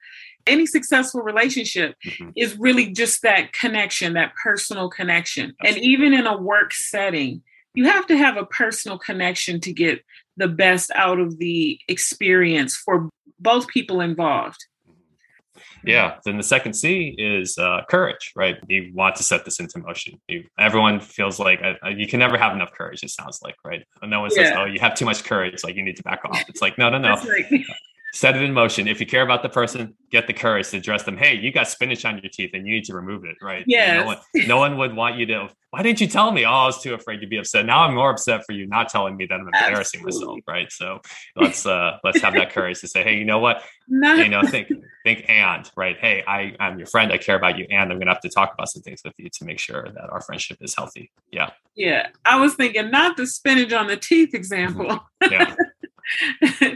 any 0.47 0.65
successful 0.65 1.21
relationship 1.21 1.95
mm-hmm. 2.05 2.29
is 2.35 2.57
really 2.57 2.91
just 2.91 3.21
that 3.21 3.53
connection 3.53 4.13
that 4.13 4.33
personal 4.41 4.89
connection 4.89 5.53
Absolutely. 5.61 5.81
and 5.81 5.91
even 5.91 6.13
in 6.13 6.27
a 6.27 6.37
work 6.37 6.73
setting 6.73 7.41
you 7.75 7.85
have 7.85 8.07
to 8.07 8.17
have 8.17 8.37
a 8.37 8.45
personal 8.45 8.97
connection 8.97 9.59
to 9.61 9.73
get 9.73 10.03
the 10.37 10.47
best 10.47 10.91
out 10.95 11.19
of 11.19 11.37
the 11.37 11.79
experience 11.87 12.75
for 12.75 13.09
both 13.39 13.67
people 13.67 14.01
involved. 14.01 14.65
Yeah. 15.83 16.15
Then 16.25 16.37
the 16.37 16.43
second 16.43 16.73
C 16.73 17.13
is 17.17 17.57
uh, 17.57 17.81
courage, 17.89 18.31
right? 18.35 18.57
You 18.67 18.91
want 18.93 19.15
to 19.17 19.23
set 19.23 19.45
this 19.45 19.59
into 19.59 19.79
motion. 19.79 20.19
You, 20.27 20.45
everyone 20.57 20.99
feels 20.99 21.39
like 21.39 21.61
uh, 21.61 21.89
you 21.89 22.07
can 22.07 22.19
never 22.19 22.37
have 22.37 22.55
enough 22.55 22.71
courage. 22.71 23.03
It 23.03 23.11
sounds 23.11 23.39
like, 23.43 23.55
right? 23.63 23.85
No 24.01 24.21
one 24.21 24.31
says, 24.31 24.49
yeah. 24.49 24.61
"Oh, 24.61 24.65
you 24.65 24.79
have 24.79 24.95
too 24.95 25.05
much 25.05 25.23
courage. 25.23 25.63
Like 25.63 25.75
you 25.75 25.83
need 25.83 25.97
to 25.97 26.03
back 26.03 26.25
off." 26.25 26.43
It's 26.49 26.61
like, 26.61 26.79
no, 26.79 26.89
no, 26.89 26.97
no. 26.97 27.15
Right 27.15 27.45
set 28.15 28.37
it 28.37 28.41
in 28.41 28.53
motion. 28.53 28.87
If 28.87 29.01
you 29.01 29.05
care 29.05 29.23
about 29.23 29.43
the 29.43 29.49
person, 29.49 29.93
get 30.09 30.25
the 30.25 30.31
courage 30.31 30.69
to 30.69 30.77
address 30.77 31.03
them. 31.03 31.17
Hey, 31.17 31.35
you 31.35 31.51
got 31.51 31.67
spinach 31.67 32.05
on 32.05 32.17
your 32.19 32.29
teeth 32.31 32.51
and 32.53 32.65
you 32.65 32.75
need 32.75 32.85
to 32.85 32.95
remove 32.95 33.25
it, 33.25 33.35
right? 33.41 33.65
Yeah. 33.67 33.99
No 33.99 34.05
one, 34.05 34.17
no 34.47 34.57
one 34.57 34.77
would 34.77 34.95
want 34.95 35.17
you 35.17 35.25
to, 35.25 35.49
why 35.71 35.81
didn't 35.83 35.99
you 35.99 36.07
tell 36.07 36.31
me? 36.31 36.45
Oh, 36.45 36.49
I 36.49 36.65
was 36.67 36.81
too 36.81 36.93
afraid 36.93 37.19
to 37.19 37.27
be 37.27 37.35
upset. 37.35 37.65
Now 37.65 37.81
I'm 37.81 37.93
more 37.93 38.09
upset 38.11 38.45
for 38.45 38.53
you 38.53 38.67
not 38.67 38.87
telling 38.87 39.17
me 39.17 39.25
that 39.25 39.35
I'm 39.35 39.47
embarrassing 39.47 40.01
Absolutely. 40.05 40.43
myself, 40.45 40.47
right? 40.47 40.71
So 40.71 41.01
let's 41.35 41.65
uh 41.65 41.97
let's 42.05 42.21
have 42.21 42.33
that 42.35 42.51
courage 42.51 42.79
to 42.79 42.87
say, 42.87 43.03
hey, 43.03 43.17
you 43.17 43.25
know 43.25 43.39
what? 43.39 43.61
Not- 43.89 44.19
you 44.19 44.29
know, 44.29 44.43
think 44.43 44.71
think 45.03 45.25
and 45.27 45.69
right. 45.75 45.97
Hey, 45.99 46.23
I, 46.25 46.55
I'm 46.61 46.77
your 46.77 46.87
friend, 46.87 47.11
I 47.11 47.17
care 47.17 47.35
about 47.35 47.57
you, 47.57 47.67
and 47.69 47.91
I'm 47.91 47.99
gonna 47.99 48.11
have 48.11 48.21
to 48.21 48.29
talk 48.29 48.53
about 48.53 48.69
some 48.69 48.81
things 48.81 49.01
with 49.03 49.13
you 49.17 49.29
to 49.29 49.43
make 49.43 49.59
sure 49.59 49.89
that 49.93 50.09
our 50.09 50.21
friendship 50.21 50.59
is 50.61 50.73
healthy. 50.73 51.11
Yeah. 51.31 51.49
Yeah. 51.75 52.07
I 52.23 52.39
was 52.39 52.55
thinking 52.55 52.91
not 52.91 53.17
the 53.17 53.27
spinach 53.27 53.73
on 53.73 53.87
the 53.87 53.97
teeth 53.97 54.33
example. 54.33 55.01
yeah. 55.29 55.55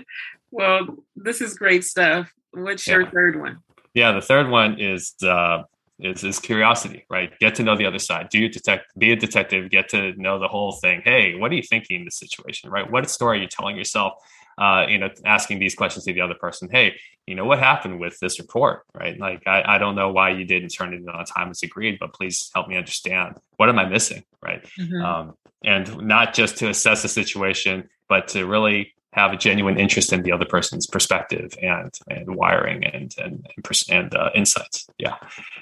Well, 0.51 0.97
this 1.15 1.41
is 1.41 1.55
great 1.55 1.83
stuff. 1.83 2.31
What's 2.51 2.88
yeah. 2.88 2.95
your 2.95 3.12
third 3.12 3.39
one? 3.39 3.59
Yeah, 3.93 4.12
the 4.12 4.21
third 4.21 4.49
one 4.49 4.79
is 4.79 5.13
uh, 5.23 5.63
is, 5.99 6.23
is 6.23 6.39
curiosity, 6.39 7.05
right? 7.09 7.38
Get 7.39 7.55
to 7.55 7.63
know 7.63 7.75
the 7.75 7.85
other 7.85 7.99
side. 7.99 8.29
Do 8.29 8.39
you 8.39 8.49
detect? 8.49 8.97
Be 8.97 9.12
a 9.12 9.15
detective. 9.15 9.69
Get 9.69 9.89
to 9.89 10.13
know 10.13 10.39
the 10.39 10.47
whole 10.47 10.73
thing. 10.73 11.01
Hey, 11.03 11.35
what 11.35 11.51
are 11.51 11.55
you 11.55 11.63
thinking 11.63 11.99
in 11.99 12.05
this 12.05 12.17
situation, 12.17 12.69
right? 12.69 12.89
What 12.89 13.09
story 13.09 13.39
are 13.39 13.41
you 13.41 13.47
telling 13.47 13.75
yourself? 13.75 14.13
Uh, 14.57 14.85
you 14.89 14.97
know, 14.97 15.09
asking 15.23 15.57
these 15.57 15.73
questions 15.73 16.03
to 16.03 16.12
the 16.12 16.19
other 16.19 16.33
person. 16.33 16.67
Hey, 16.69 16.95
you 17.25 17.33
know, 17.33 17.45
what 17.45 17.59
happened 17.59 17.97
with 17.99 18.19
this 18.19 18.39
report, 18.39 18.83
right? 18.93 19.17
Like, 19.17 19.43
I, 19.47 19.63
I 19.75 19.77
don't 19.77 19.95
know 19.95 20.12
why 20.12 20.31
you 20.31 20.43
didn't 20.43 20.69
turn 20.69 20.93
it 20.93 20.97
in 20.97 21.07
on 21.07 21.23
time 21.23 21.49
as 21.49 21.63
agreed, 21.63 21.97
but 21.97 22.13
please 22.13 22.51
help 22.53 22.67
me 22.67 22.75
understand 22.75 23.38
what 23.55 23.69
am 23.69 23.79
I 23.79 23.85
missing, 23.85 24.23
right? 24.43 24.67
Mm-hmm. 24.77 25.01
Um, 25.01 25.35
and 25.63 26.07
not 26.07 26.33
just 26.33 26.57
to 26.57 26.69
assess 26.69 27.03
the 27.03 27.07
situation, 27.07 27.89
but 28.09 28.27
to 28.29 28.45
really 28.45 28.93
have 29.13 29.34
a 29.34 29.38
genuine 29.38 29.80
interest 29.80 30.13
in 30.13 30.22
the 30.22 30.32
other 30.32 30.45
person's 30.45 30.86
perspective 30.86 31.52
and 31.62 31.91
and 32.10 32.36
wiring 32.36 32.84
and 32.86 33.13
and 33.17 33.45
and, 33.89 34.15
uh, 34.15 34.30
insights. 34.36 34.88
Yeah, 34.98 35.15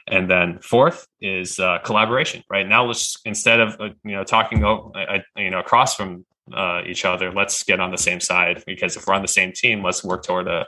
and 0.07 0.29
then 0.29 0.59
fourth 0.59 1.07
is 1.21 1.59
uh, 1.59 1.79
collaboration. 1.79 2.43
Right 2.49 2.67
now, 2.67 2.85
let's 2.85 3.17
instead 3.25 3.59
of 3.59 3.79
uh, 3.79 3.89
you 4.03 4.15
know 4.15 4.23
talking 4.23 4.63
uh, 4.63 5.19
you 5.35 5.49
know 5.49 5.59
across 5.59 5.95
from 5.95 6.25
uh, 6.53 6.81
each 6.85 7.05
other, 7.05 7.31
let's 7.31 7.63
get 7.63 7.79
on 7.79 7.91
the 7.91 7.97
same 7.97 8.19
side 8.19 8.63
because 8.65 8.97
if 8.97 9.07
we're 9.07 9.13
on 9.13 9.21
the 9.21 9.27
same 9.27 9.51
team, 9.53 9.83
let's 9.83 10.03
work 10.03 10.23
toward 10.23 10.47
a 10.47 10.65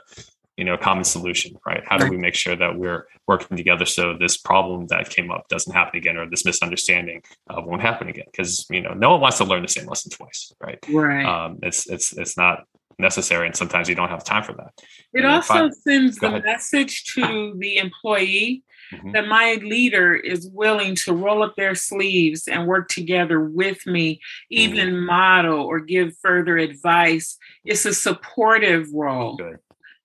you 0.56 0.64
know 0.64 0.74
a 0.74 0.78
common 0.78 1.04
solution. 1.04 1.56
Right? 1.66 1.82
How 1.86 1.98
do 1.98 2.08
we 2.08 2.16
make 2.16 2.34
sure 2.34 2.56
that 2.56 2.76
we're 2.76 3.06
working 3.26 3.56
together 3.56 3.86
so 3.86 4.16
this 4.18 4.36
problem 4.36 4.86
that 4.88 5.10
came 5.10 5.30
up 5.30 5.48
doesn't 5.48 5.72
happen 5.72 5.98
again 5.98 6.16
or 6.16 6.28
this 6.28 6.44
misunderstanding 6.44 7.22
uh, 7.48 7.60
won't 7.64 7.82
happen 7.82 8.08
again? 8.08 8.26
Because 8.30 8.66
you 8.70 8.80
know 8.80 8.94
no 8.94 9.12
one 9.12 9.20
wants 9.20 9.38
to 9.38 9.44
learn 9.44 9.62
the 9.62 9.68
same 9.68 9.86
lesson 9.86 10.10
twice. 10.10 10.52
Right? 10.60 10.78
Right. 10.88 11.24
Um, 11.24 11.58
it's 11.62 11.88
it's 11.88 12.16
it's 12.16 12.36
not 12.36 12.64
necessary 13.00 13.46
and 13.46 13.56
sometimes 13.56 13.88
you 13.88 13.94
don't 13.94 14.08
have 14.08 14.22
time 14.22 14.44
for 14.44 14.52
that 14.52 14.72
it 15.12 15.24
also 15.24 15.70
sends 15.70 16.16
the 16.18 16.28
ahead. 16.28 16.44
message 16.44 17.04
to 17.04 17.54
the 17.58 17.78
employee 17.78 18.62
mm-hmm. 18.92 19.12
that 19.12 19.26
my 19.26 19.58
leader 19.62 20.14
is 20.14 20.48
willing 20.52 20.94
to 20.94 21.12
roll 21.12 21.42
up 21.42 21.56
their 21.56 21.74
sleeves 21.74 22.46
and 22.46 22.66
work 22.66 22.88
together 22.88 23.40
with 23.40 23.84
me 23.86 24.20
even 24.50 24.88
mm-hmm. 24.90 25.06
model 25.06 25.60
or 25.60 25.80
give 25.80 26.16
further 26.22 26.58
advice 26.58 27.36
it's 27.64 27.84
a 27.84 27.94
supportive 27.94 28.86
role 28.92 29.36
Good. 29.36 29.58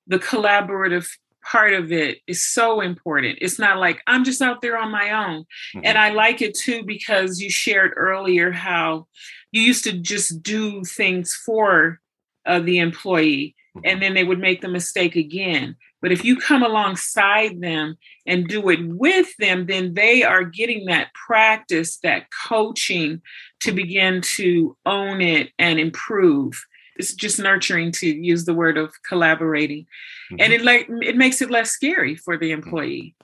The 0.08 0.20
collaborative 0.20 1.08
part 1.44 1.74
of 1.74 1.92
it 1.92 2.20
is 2.28 2.44
so 2.44 2.82
important. 2.82 3.38
It's 3.42 3.60
not 3.60 3.78
like 3.78 4.02
I'm 4.08 4.24
just 4.24 4.42
out 4.42 4.62
there 4.62 4.78
on 4.78 4.92
my 4.92 5.12
own. 5.12 5.42
Mm-hmm. 5.42 5.82
And 5.84 5.98
I 5.98 6.10
like 6.10 6.42
it 6.42 6.58
too 6.58 6.84
because 6.84 7.40
you 7.40 7.50
shared 7.50 7.94
earlier 7.96 8.52
how 8.52 9.08
you 9.52 9.62
used 9.62 9.84
to 9.86 9.94
just 9.94 10.42
do 10.42 10.84
things 10.84 11.34
for 11.46 12.00
of 12.46 12.66
the 12.66 12.80
employee 12.80 13.56
and 13.76 13.84
mm-hmm. 13.84 14.00
then 14.02 14.14
they 14.14 14.24
would 14.24 14.40
make 14.40 14.62
the 14.62 14.68
mistake 14.68 15.16
again. 15.16 15.76
But 16.02 16.12
if 16.12 16.24
you 16.24 16.38
come 16.38 16.64
alongside 16.64 17.62
them 17.62 17.98
and 18.28 18.48
do 18.48 18.70
it 18.70 18.80
with 18.88 19.36
them, 19.40 19.66
then 19.66 19.96
they 19.96 20.24
are 20.24 20.44
getting 20.44 20.86
that 20.86 21.14
practice, 21.14 21.98
that 22.04 22.28
coaching 22.48 23.22
to 23.62 23.72
begin 23.72 24.22
to 24.36 24.78
own 24.86 25.22
it 25.22 25.50
and 25.58 25.80
improve. 25.80 26.64
It's 26.96 27.14
just 27.14 27.40
nurturing 27.40 27.92
to 27.94 28.08
use 28.08 28.46
the 28.46 28.54
word 28.54 28.78
of 28.78 28.94
collaborating. 29.08 29.86
Mm-hmm. 30.32 30.36
And 30.40 30.54
it 30.54 30.62
like 30.64 30.88
it 30.90 31.18
makes 31.18 31.42
it 31.42 31.52
less 31.52 31.72
scary 31.72 32.16
for 32.16 32.38
the 32.38 32.52
mm-hmm. 32.52 32.64
employee 32.64 33.16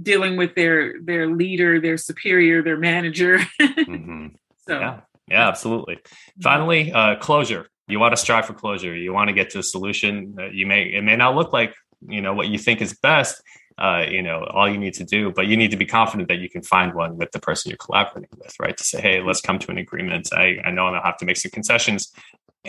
dealing 0.00 0.36
with 0.36 0.54
their 0.54 1.00
their 1.00 1.26
leader, 1.26 1.80
their 1.80 1.96
superior, 1.96 2.62
their 2.62 2.78
manager. 2.78 3.38
mm-hmm. 3.60 4.28
So 4.68 4.78
yeah. 4.78 5.00
Yeah, 5.28 5.48
absolutely. 5.48 5.98
Finally, 6.42 6.92
uh, 6.92 7.16
closure 7.16 7.68
you 7.88 7.98
want 7.98 8.12
to 8.12 8.16
strive 8.16 8.46
for 8.46 8.52
closure 8.52 8.94
you 8.94 9.12
want 9.12 9.28
to 9.28 9.34
get 9.34 9.50
to 9.50 9.58
a 9.58 9.62
solution 9.62 10.34
that 10.36 10.54
you 10.54 10.66
may 10.66 10.82
it 10.82 11.02
may 11.02 11.16
not 11.16 11.34
look 11.34 11.52
like 11.52 11.74
you 12.06 12.20
know 12.20 12.34
what 12.34 12.48
you 12.48 12.58
think 12.58 12.80
is 12.80 12.96
best 12.98 13.42
uh, 13.78 14.04
you 14.08 14.22
know 14.22 14.44
all 14.52 14.68
you 14.68 14.78
need 14.78 14.94
to 14.94 15.04
do 15.04 15.32
but 15.32 15.46
you 15.46 15.56
need 15.56 15.70
to 15.70 15.76
be 15.76 15.86
confident 15.86 16.28
that 16.28 16.38
you 16.38 16.50
can 16.50 16.62
find 16.62 16.94
one 16.94 17.16
with 17.16 17.30
the 17.32 17.38
person 17.38 17.70
you're 17.70 17.78
collaborating 17.78 18.28
with 18.38 18.54
right 18.60 18.76
to 18.76 18.84
say 18.84 19.00
hey 19.00 19.20
let's 19.22 19.40
come 19.40 19.58
to 19.58 19.70
an 19.70 19.78
agreement 19.78 20.28
i, 20.32 20.56
I 20.64 20.70
know 20.70 20.86
i'm 20.86 20.92
gonna 20.92 21.02
have 21.02 21.16
to 21.18 21.24
make 21.24 21.36
some 21.36 21.50
concessions 21.50 22.12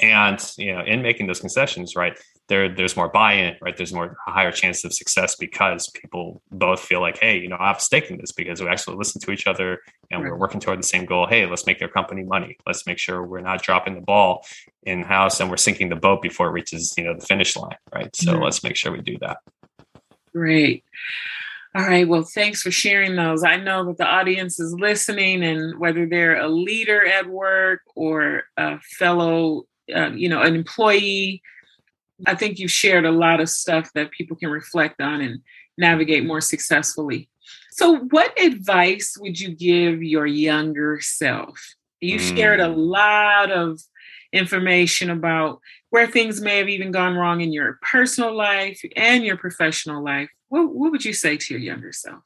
and 0.01 0.53
you 0.57 0.73
know 0.73 0.81
in 0.81 1.01
making 1.01 1.27
those 1.27 1.39
concessions 1.39 1.95
right 1.95 2.17
there 2.47 2.67
there's 2.67 2.95
more 2.95 3.09
buy-in 3.09 3.55
right 3.62 3.77
there's 3.77 3.93
more 3.93 4.17
a 4.27 4.31
higher 4.31 4.51
chance 4.51 4.83
of 4.83 4.93
success 4.93 5.35
because 5.35 5.89
people 5.89 6.41
both 6.51 6.79
feel 6.79 7.01
like 7.01 7.17
hey 7.19 7.38
you 7.38 7.47
know 7.47 7.57
i 7.59 7.67
have 7.67 7.77
a 7.77 7.81
stake 7.81 8.09
in 8.09 8.17
this 8.17 8.31
because 8.31 8.62
we 8.62 8.67
actually 8.67 8.95
listen 8.95 9.21
to 9.21 9.31
each 9.31 9.47
other 9.47 9.79
and 10.12 10.23
right. 10.23 10.31
we're 10.31 10.38
working 10.38 10.59
toward 10.59 10.79
the 10.79 10.83
same 10.83 11.05
goal 11.05 11.27
hey 11.27 11.45
let's 11.45 11.65
make 11.65 11.79
their 11.79 11.89
company 11.89 12.23
money 12.23 12.57
let's 12.65 12.85
make 12.85 12.97
sure 12.97 13.25
we're 13.25 13.41
not 13.41 13.62
dropping 13.62 13.95
the 13.95 14.01
ball 14.01 14.45
in 14.83 15.01
house 15.01 15.39
and 15.39 15.49
we're 15.49 15.57
sinking 15.57 15.89
the 15.89 15.95
boat 15.95 16.21
before 16.21 16.47
it 16.47 16.51
reaches 16.51 16.93
you 16.97 17.03
know 17.03 17.13
the 17.13 17.25
finish 17.25 17.55
line 17.55 17.77
right 17.93 18.15
so 18.15 18.33
mm-hmm. 18.33 18.43
let's 18.43 18.63
make 18.63 18.75
sure 18.75 18.91
we 18.91 19.01
do 19.01 19.17
that 19.19 19.38
great 20.33 20.83
all 21.75 21.83
right. 21.83 22.07
Well, 22.07 22.23
thanks 22.23 22.63
for 22.63 22.71
sharing 22.71 23.15
those. 23.15 23.43
I 23.43 23.57
know 23.57 23.85
that 23.85 23.97
the 23.97 24.05
audience 24.05 24.59
is 24.59 24.73
listening, 24.73 25.43
and 25.43 25.77
whether 25.77 26.07
they're 26.07 26.41
a 26.41 26.47
leader 26.47 27.05
at 27.05 27.27
work 27.27 27.81
or 27.95 28.45
a 28.57 28.79
fellow 28.97 29.65
uh, 29.93 30.12
you 30.12 30.30
know, 30.30 30.41
an 30.41 30.56
employee. 30.56 31.41
I 32.28 32.36
think 32.36 32.60
you've 32.60 32.71
shared 32.71 33.06
a 33.06 33.12
lot 33.12 33.39
of 33.39 33.49
stuff 33.49 33.91
that 33.93 34.12
people 34.12 34.36
can 34.36 34.49
reflect 34.49 35.02
on 35.02 35.21
and 35.21 35.39
navigate 35.78 36.25
more 36.25 36.41
successfully. 36.41 37.30
So, 37.71 37.97
what 37.97 38.39
advice 38.39 39.15
would 39.19 39.39
you 39.39 39.49
give 39.56 40.04
your 40.04 40.25
younger 40.25 40.99
self? 41.02 41.75
You 42.02 42.17
mm. 42.17 42.36
shared 42.36 42.60
a 42.60 42.67
lot 42.67 43.52
of 43.52 43.80
information 44.32 45.10
about 45.10 45.60
where 45.89 46.08
things 46.08 46.41
may 46.41 46.58
have 46.58 46.69
even 46.69 46.91
gone 46.91 47.15
wrong 47.15 47.41
in 47.41 47.52
your 47.52 47.80
personal 47.82 48.36
life 48.36 48.82
and 48.95 49.23
your 49.23 49.38
professional 49.38 50.04
life. 50.04 50.30
What, 50.49 50.73
what 50.73 50.91
would 50.91 51.06
you 51.06 51.13
say 51.13 51.38
to 51.38 51.54
your 51.54 51.62
younger 51.62 51.91
self? 51.91 52.23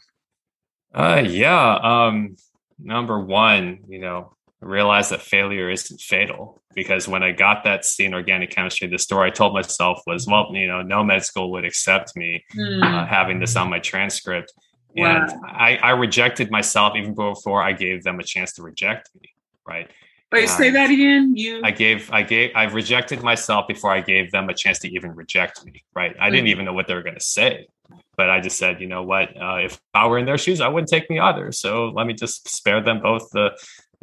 Uh, 0.93 1.23
yeah. 1.25 1.75
Um, 1.75 2.35
number 2.79 3.19
one, 3.19 3.79
you 3.87 3.99
know, 3.99 4.35
realized 4.65 5.11
that 5.11 5.21
failure 5.21 5.69
isn't 5.69 5.99
fatal 5.99 6.61
because 6.73 7.07
when 7.07 7.23
I 7.23 7.31
got 7.31 7.63
that 7.63 7.85
C 7.85 8.05
in 8.05 8.13
organic 8.13 8.49
chemistry, 8.49 8.87
the 8.87 8.97
story 8.97 9.27
I 9.27 9.31
told 9.31 9.53
myself 9.53 10.01
was, 10.07 10.27
well, 10.27 10.49
you 10.53 10.67
know, 10.67 10.81
no 10.81 11.03
med 11.03 11.23
school 11.23 11.51
would 11.51 11.65
accept 11.65 12.15
me 12.15 12.43
mm. 12.55 12.83
uh, 12.83 13.05
having 13.05 13.39
this 13.39 13.55
on 13.55 13.69
my 13.69 13.79
transcript. 13.79 14.53
Wow. 14.95 15.27
And 15.27 15.45
I, 15.45 15.77
I 15.77 15.91
rejected 15.91 16.51
myself 16.51 16.95
even 16.95 17.13
before 17.13 17.61
I 17.63 17.73
gave 17.73 18.03
them 18.03 18.19
a 18.19 18.23
chance 18.23 18.53
to 18.53 18.63
reject 18.63 19.09
me. 19.19 19.29
Right. 19.67 19.89
Wait, 20.31 20.49
say 20.49 20.71
that 20.71 20.89
again. 20.89 21.33
You 21.35 21.61
I 21.63 21.69
gave 21.69 22.11
I 22.11 22.23
gave 22.23 22.51
I 22.55 22.63
rejected 22.63 23.21
myself 23.21 23.67
before 23.67 23.91
I 23.91 24.01
gave 24.01 24.31
them 24.31 24.49
a 24.49 24.53
chance 24.53 24.79
to 24.79 24.89
even 24.89 25.13
reject 25.13 25.63
me. 25.63 25.83
Right. 25.95 26.15
I 26.19 26.29
mm. 26.29 26.31
didn't 26.31 26.47
even 26.47 26.65
know 26.65 26.73
what 26.73 26.87
they 26.87 26.95
were 26.95 27.03
gonna 27.03 27.19
say. 27.19 27.67
But 28.15 28.29
I 28.29 28.39
just 28.39 28.57
said, 28.57 28.79
you 28.81 28.87
know 28.87 29.03
what, 29.03 29.29
uh, 29.39 29.57
if 29.57 29.79
I 29.93 30.07
were 30.07 30.17
in 30.17 30.25
their 30.25 30.37
shoes, 30.37 30.61
I 30.61 30.67
wouldn't 30.67 30.89
take 30.89 31.09
me 31.09 31.19
either. 31.19 31.51
So 31.51 31.89
let 31.89 32.07
me 32.07 32.13
just 32.13 32.47
spare 32.47 32.81
them 32.81 33.01
both 33.01 33.29
the 33.31 33.51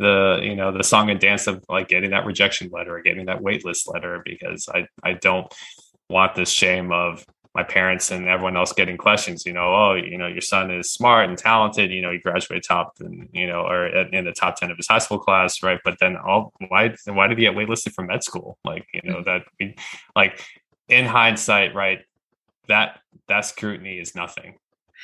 the 0.00 0.40
you 0.42 0.56
know 0.56 0.72
the 0.72 0.82
song 0.82 1.10
and 1.10 1.20
dance 1.20 1.46
of 1.46 1.62
like 1.68 1.88
getting 1.88 2.10
that 2.10 2.24
rejection 2.24 2.70
letter 2.72 2.96
or 2.96 3.02
getting 3.02 3.26
that 3.26 3.40
waitlist 3.40 3.86
letter 3.92 4.22
because 4.24 4.66
I 4.74 4.86
I 5.04 5.12
don't 5.12 5.52
want 6.08 6.34
this 6.34 6.50
shame 6.50 6.90
of 6.90 7.24
my 7.54 7.62
parents 7.62 8.10
and 8.10 8.26
everyone 8.26 8.56
else 8.56 8.72
getting 8.72 8.96
questions 8.96 9.44
you 9.44 9.52
know 9.52 9.74
oh 9.74 9.94
you 9.94 10.16
know 10.16 10.26
your 10.26 10.40
son 10.40 10.70
is 10.70 10.90
smart 10.90 11.28
and 11.28 11.36
talented 11.36 11.90
you 11.90 12.00
know 12.00 12.10
he 12.10 12.18
graduated 12.18 12.64
top 12.66 12.94
and 13.00 13.28
you 13.32 13.46
know 13.46 13.60
or 13.60 13.88
in 13.88 14.24
the 14.24 14.32
top 14.32 14.56
10 14.56 14.70
of 14.70 14.78
his 14.78 14.88
high 14.88 14.98
school 14.98 15.18
class 15.18 15.62
right? 15.62 15.78
But 15.84 15.98
then 16.00 16.16
all 16.16 16.52
why 16.68 16.94
why 17.06 17.26
did 17.26 17.36
he 17.36 17.44
get 17.44 17.54
waitlisted 17.54 17.92
for 17.92 18.02
med 18.02 18.24
school? 18.24 18.56
Like 18.64 18.86
you 18.94 19.02
know 19.04 19.22
that 19.24 19.42
we 19.60 19.76
like 20.16 20.42
in 20.88 21.04
hindsight 21.04 21.74
right 21.74 22.00
that 22.68 23.00
that 23.28 23.44
scrutiny 23.44 23.98
is 23.98 24.14
nothing 24.14 24.54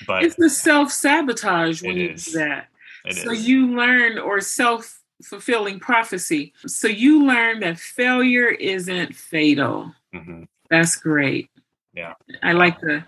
but 0.07 0.23
it's 0.23 0.37
the 0.37 0.51
self-sabotage 0.51 1.83
when 1.83 1.97
you 1.97 2.15
do 2.15 2.39
that 2.39 2.69
it 3.07 3.17
so 3.17 3.33
is. 3.33 3.49
you 3.49 3.77
learn 3.77 4.19
or 4.19 4.41
self 4.41 5.01
fulfilling 5.23 5.81
prophecy. 5.81 6.53
So 6.67 6.89
you 6.89 7.25
learn 7.25 7.61
that 7.61 7.79
failure 7.79 8.49
isn't 8.49 9.15
fatal. 9.15 9.93
Mm-hmm. 10.15 10.45
That's 10.69 10.97
great. 10.97 11.51
Yeah. 11.95 12.15
I 12.43 12.53
like 12.53 12.81
the 12.81 13.05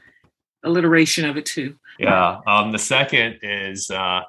alliteration 0.62 1.24
of 1.24 1.36
it 1.36 1.46
too. 1.46 1.76
Yeah. 1.98 2.40
Um, 2.46 2.72
the 2.72 2.78
second 2.78 3.40
is 3.42 3.90
uh, 3.90 4.22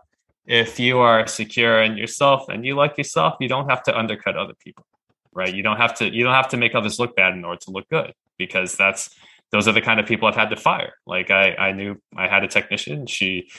if 0.46 0.80
you 0.80 1.00
are 1.00 1.28
secure 1.28 1.82
in 1.84 1.98
yourself 1.98 2.50
and 2.50 2.66
you 2.66 2.76
like 2.76 2.98
yourself, 2.98 3.36
you 3.40 3.48
don't 3.48 3.70
have 3.70 3.84
to 3.84 3.98
undercut 3.98 4.36
other 4.36 4.56
people, 4.60 4.86
right? 5.34 5.54
You 5.54 5.64
don't 5.64 5.78
have 5.78 5.96
to. 5.96 6.14
You 6.14 6.24
don't 6.24 6.34
have 6.34 6.50
to 6.50 6.58
make 6.58 6.76
others 6.76 7.00
look 7.00 7.16
bad 7.16 7.34
in 7.34 7.46
order 7.46 7.60
to 7.62 7.72
look 7.72 7.88
good 7.90 8.14
because 8.38 8.76
that's 8.76 9.16
those 9.52 9.68
are 9.68 9.72
the 9.72 9.82
kind 9.82 10.00
of 10.00 10.06
people 10.06 10.28
I've 10.28 10.36
had 10.36 10.50
to 10.50 10.56
fire. 10.56 10.94
Like 11.06 11.32
I, 11.32 11.54
I 11.56 11.72
knew 11.72 12.02
I 12.16 12.28
had 12.28 12.44
a 12.44 12.48
technician. 12.48 13.06
She 13.06 13.50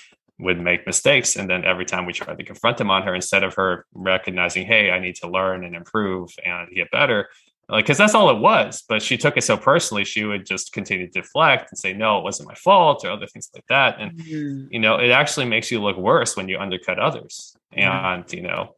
would 0.41 0.61
make 0.61 0.87
mistakes 0.87 1.37
and 1.37 1.49
then 1.49 1.65
every 1.65 1.85
time 1.85 2.07
we 2.07 2.13
tried 2.13 2.39
to 2.39 2.45
confront 2.45 2.81
him 2.81 2.91
on 2.91 3.03
her 3.03 3.15
instead 3.15 3.43
of 3.43 3.55
her 3.55 3.87
recognizing 3.95 4.67
hey 4.67 4.91
i 4.91 4.99
need 4.99 5.15
to 5.15 5.29
learn 5.29 5.65
and 5.65 5.75
improve 5.75 6.31
and 6.45 6.69
get 6.75 6.91
better 6.91 7.29
like 7.69 7.85
because 7.85 7.99
that's 7.99 8.15
all 8.15 8.31
it 8.31 8.39
was 8.39 8.83
but 8.89 9.03
she 9.03 9.17
took 9.17 9.37
it 9.37 9.43
so 9.43 9.57
personally 9.57 10.05
she 10.05 10.25
would 10.25 10.45
just 10.47 10.73
continue 10.73 11.07
to 11.07 11.21
deflect 11.21 11.71
and 11.71 11.79
say 11.79 11.93
no 11.93 12.19
it 12.19 12.25
wasn't 12.25 12.49
my 12.49 12.55
fault 12.55 13.05
or 13.05 13.11
other 13.11 13.27
things 13.27 13.51
like 13.55 13.67
that 13.69 14.01
and 14.01 14.13
mm-hmm. 14.13 14.67
you 14.71 14.79
know 14.79 14.97
it 14.97 15.11
actually 15.11 15.47
makes 15.47 15.71
you 15.71 15.81
look 15.81 15.97
worse 15.97 16.37
when 16.37 16.49
you 16.49 16.59
undercut 16.59 16.99
others 16.99 17.57
mm-hmm. 17.77 17.89
and 17.89 18.33
you 18.33 18.43
know 18.43 18.75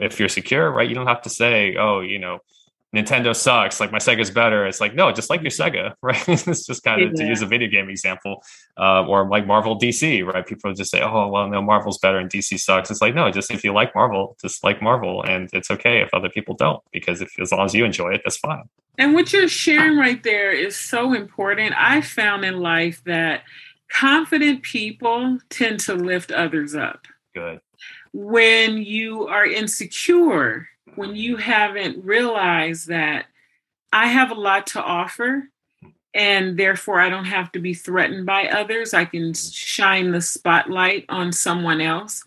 if 0.00 0.18
you're 0.18 0.28
secure 0.28 0.70
right 0.70 0.88
you 0.88 0.94
don't 0.94 1.06
have 1.06 1.22
to 1.22 1.30
say 1.30 1.76
oh 1.76 2.00
you 2.00 2.18
know 2.18 2.38
Nintendo 2.94 3.34
sucks. 3.34 3.80
Like 3.80 3.90
my 3.90 3.98
Sega's 3.98 4.30
better. 4.30 4.66
It's 4.66 4.80
like 4.80 4.94
no, 4.94 5.10
just 5.12 5.30
like 5.30 5.40
your 5.40 5.50
Sega, 5.50 5.94
right? 6.02 6.28
it's 6.28 6.66
just 6.66 6.82
kind 6.82 7.02
of 7.02 7.10
yeah. 7.10 7.24
to 7.24 7.28
use 7.28 7.42
a 7.42 7.46
video 7.46 7.68
game 7.68 7.88
example, 7.88 8.42
uh, 8.78 9.04
or 9.06 9.28
like 9.28 9.46
Marvel 9.46 9.78
DC, 9.78 10.24
right? 10.24 10.46
People 10.46 10.72
just 10.74 10.90
say, 10.90 11.00
oh 11.00 11.28
well, 11.28 11.48
no, 11.48 11.62
Marvel's 11.62 11.98
better 11.98 12.18
and 12.18 12.30
DC 12.30 12.58
sucks. 12.60 12.90
It's 12.90 13.00
like 13.00 13.14
no, 13.14 13.30
just 13.30 13.50
if 13.50 13.64
you 13.64 13.72
like 13.72 13.94
Marvel, 13.94 14.36
just 14.40 14.62
like 14.62 14.82
Marvel, 14.82 15.22
and 15.22 15.48
it's 15.52 15.70
okay 15.70 16.00
if 16.00 16.12
other 16.12 16.28
people 16.28 16.54
don't, 16.54 16.82
because 16.92 17.22
if 17.22 17.38
as 17.40 17.52
long 17.52 17.64
as 17.64 17.74
you 17.74 17.84
enjoy 17.84 18.12
it, 18.12 18.22
that's 18.24 18.36
fine. 18.36 18.64
And 18.98 19.14
what 19.14 19.32
you're 19.32 19.48
sharing 19.48 19.96
right 19.96 20.22
there 20.22 20.52
is 20.52 20.76
so 20.76 21.14
important. 21.14 21.74
I 21.78 22.02
found 22.02 22.44
in 22.44 22.60
life 22.60 23.02
that 23.04 23.42
confident 23.88 24.62
people 24.62 25.38
tend 25.48 25.80
to 25.80 25.94
lift 25.94 26.30
others 26.30 26.74
up. 26.74 27.06
Good. 27.34 27.60
When 28.12 28.76
you 28.76 29.26
are 29.28 29.46
insecure 29.46 30.68
when 30.96 31.14
you 31.14 31.36
haven't 31.36 32.04
realized 32.04 32.88
that 32.88 33.26
I 33.92 34.06
have 34.06 34.30
a 34.30 34.34
lot 34.34 34.66
to 34.68 34.82
offer 34.82 35.48
and 36.14 36.58
therefore 36.58 37.00
I 37.00 37.08
don't 37.08 37.24
have 37.24 37.52
to 37.52 37.58
be 37.58 37.74
threatened 37.74 38.26
by 38.26 38.46
others. 38.46 38.92
I 38.92 39.04
can 39.04 39.32
shine 39.34 40.12
the 40.12 40.20
spotlight 40.20 41.06
on 41.08 41.32
someone 41.32 41.80
else. 41.80 42.24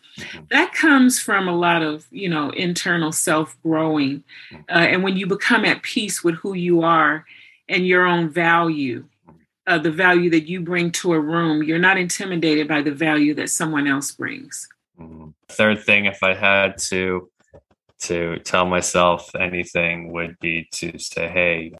That 0.50 0.74
comes 0.74 1.20
from 1.20 1.48
a 1.48 1.56
lot 1.56 1.84
of, 1.84 2.08
you 2.10 2.30
know, 2.30 2.50
internal 2.52 3.12
self 3.12 3.56
growing. 3.62 4.24
Uh, 4.70 4.74
and 4.74 5.04
when 5.04 5.18
you 5.18 5.28
become 5.28 5.66
at 5.66 5.84
peace 5.84 6.24
with 6.24 6.36
who 6.36 6.54
you 6.54 6.82
are 6.82 7.26
and 7.68 7.86
your 7.86 8.06
own 8.06 8.30
value, 8.30 9.06
uh, 9.68 9.78
the 9.78 9.92
value 9.92 10.30
that 10.30 10.48
you 10.48 10.62
bring 10.62 10.92
to 10.92 11.14
a 11.14 11.20
room, 11.20 11.64
you're 11.64 11.80
not 11.80 11.98
intimidated 11.98 12.68
by 12.68 12.82
the 12.82 12.92
value 12.92 13.34
that 13.34 13.50
someone 13.50 13.88
else 13.88 14.12
brings. 14.12 14.68
Mm-hmm. 15.00 15.30
Third 15.50 15.84
thing, 15.84 16.06
if 16.06 16.24
I 16.24 16.34
had 16.34 16.78
to 16.90 17.30
to 18.02 18.40
tell 18.40 18.66
myself 18.66 19.34
anything 19.36 20.12
would 20.14 20.38
be 20.40 20.68
to 20.74 20.98
say, 20.98 21.28
hey, 21.28 21.74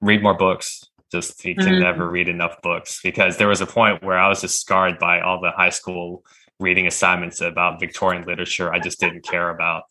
read 0.00 0.22
more 0.22 0.36
books. 0.36 0.84
Just 1.10 1.44
you 1.44 1.54
can 1.56 1.66
mm-hmm. 1.66 1.82
never 1.82 2.08
read 2.08 2.28
enough 2.28 2.62
books 2.62 3.00
because 3.02 3.36
there 3.36 3.48
was 3.48 3.60
a 3.60 3.66
point 3.66 4.02
where 4.02 4.18
I 4.18 4.28
was 4.28 4.40
just 4.40 4.60
scarred 4.60 4.98
by 4.98 5.20
all 5.20 5.40
the 5.40 5.50
high 5.50 5.70
school 5.70 6.24
reading 6.60 6.86
assignments 6.86 7.40
about 7.40 7.80
Victorian 7.80 8.24
literature 8.24 8.72
I 8.72 8.78
just 8.78 9.00
didn't 9.00 9.24
care 9.24 9.50
about. 9.50 9.84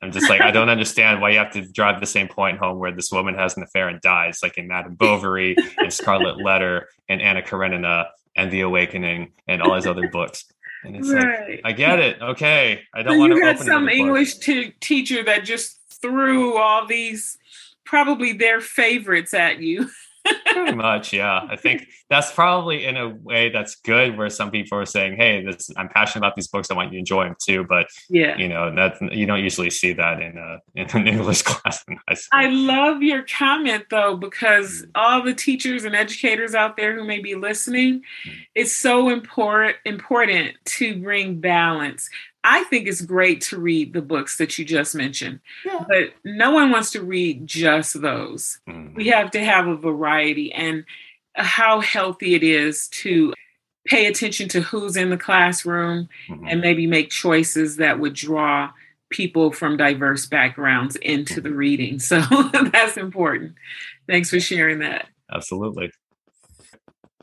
I'm 0.00 0.12
just 0.12 0.28
like, 0.28 0.40
I 0.40 0.50
don't 0.50 0.68
understand 0.76 1.20
why 1.20 1.30
you 1.30 1.38
have 1.38 1.52
to 1.52 1.66
drive 1.66 2.00
the 2.00 2.06
same 2.06 2.28
point 2.28 2.58
home 2.58 2.78
where 2.78 2.92
this 2.92 3.10
woman 3.10 3.34
has 3.34 3.56
an 3.56 3.62
affair 3.62 3.88
and 3.88 4.00
dies, 4.00 4.40
like 4.42 4.58
in 4.58 4.68
Madame 4.68 4.94
Bovary 4.94 5.56
and 5.78 5.92
Scarlet 5.92 6.42
Letter 6.42 6.88
and 7.08 7.20
Anna 7.20 7.42
Karenina 7.42 8.06
and 8.36 8.50
The 8.50 8.60
Awakening 8.62 9.32
and 9.48 9.62
all 9.62 9.74
his 9.74 9.86
other 9.86 10.08
books. 10.08 10.44
And 10.84 10.96
it's 10.96 11.10
right. 11.10 11.50
like, 11.50 11.60
I 11.64 11.72
get 11.72 11.98
it. 11.98 12.20
Okay. 12.20 12.82
I 12.92 13.02
don't 13.02 13.14
so 13.14 13.18
want 13.18 13.32
to. 13.32 13.38
You 13.38 13.44
had 13.44 13.58
some 13.58 13.88
English 13.88 14.38
t- 14.38 14.74
teacher 14.80 15.22
that 15.24 15.44
just 15.44 15.78
threw 16.00 16.58
all 16.58 16.86
these, 16.86 17.38
probably 17.84 18.32
their 18.32 18.60
favorites 18.60 19.34
at 19.34 19.60
you. 19.60 19.88
Pretty 20.24 20.76
much, 20.76 21.12
yeah. 21.12 21.46
I 21.50 21.56
think 21.56 21.88
that's 22.08 22.32
probably 22.32 22.84
in 22.84 22.96
a 22.96 23.08
way 23.08 23.50
that's 23.50 23.76
good. 23.76 24.16
Where 24.16 24.30
some 24.30 24.50
people 24.50 24.78
are 24.78 24.86
saying, 24.86 25.16
"Hey, 25.16 25.44
this 25.44 25.70
I'm 25.76 25.88
passionate 25.88 26.24
about 26.24 26.36
these 26.36 26.48
books. 26.48 26.70
I 26.70 26.74
want 26.74 26.90
you 26.90 26.96
to 26.96 26.98
enjoy 26.98 27.24
them 27.24 27.36
too." 27.42 27.64
But 27.68 27.86
yeah, 28.08 28.36
you 28.36 28.48
know 28.48 28.74
that 28.74 29.00
you 29.12 29.26
don't 29.26 29.42
usually 29.42 29.70
see 29.70 29.92
that 29.94 30.20
in 30.20 30.38
a 30.38 30.58
in 30.74 30.88
an 30.90 31.08
English 31.14 31.42
class. 31.42 31.82
in 31.88 31.98
high 32.08 32.14
school. 32.14 32.38
I 32.38 32.48
love 32.48 33.02
your 33.02 33.22
comment 33.22 33.84
though, 33.90 34.16
because 34.16 34.82
mm. 34.82 34.90
all 34.94 35.22
the 35.22 35.34
teachers 35.34 35.84
and 35.84 35.96
educators 35.96 36.54
out 36.54 36.76
there 36.76 36.94
who 36.94 37.04
may 37.04 37.18
be 37.18 37.34
listening, 37.34 38.02
mm. 38.26 38.32
it's 38.54 38.72
so 38.72 39.08
important 39.08 39.76
important 39.84 40.56
to 40.64 41.00
bring 41.00 41.40
balance. 41.40 42.08
I 42.44 42.64
think 42.64 42.88
it's 42.88 43.00
great 43.00 43.40
to 43.42 43.58
read 43.58 43.92
the 43.92 44.02
books 44.02 44.38
that 44.38 44.58
you 44.58 44.64
just 44.64 44.94
mentioned, 44.94 45.40
yeah. 45.64 45.84
but 45.88 46.12
no 46.24 46.50
one 46.50 46.70
wants 46.70 46.90
to 46.92 47.02
read 47.02 47.46
just 47.46 48.00
those. 48.00 48.58
Mm-hmm. 48.68 48.94
We 48.94 49.08
have 49.08 49.30
to 49.32 49.44
have 49.44 49.68
a 49.68 49.76
variety 49.76 50.52
and 50.52 50.84
how 51.34 51.80
healthy 51.80 52.34
it 52.34 52.42
is 52.42 52.88
to 52.88 53.32
pay 53.86 54.06
attention 54.06 54.48
to 54.48 54.60
who's 54.60 54.96
in 54.96 55.10
the 55.10 55.16
classroom 55.16 56.08
mm-hmm. 56.28 56.46
and 56.48 56.60
maybe 56.60 56.86
make 56.86 57.10
choices 57.10 57.76
that 57.76 57.98
would 57.98 58.14
draw 58.14 58.70
people 59.10 59.52
from 59.52 59.76
diverse 59.76 60.26
backgrounds 60.26 60.96
into 60.96 61.40
the 61.40 61.52
reading. 61.52 61.98
So 61.98 62.20
that's 62.72 62.96
important. 62.96 63.54
Thanks 64.08 64.30
for 64.30 64.40
sharing 64.40 64.80
that. 64.80 65.08
Absolutely. 65.32 65.90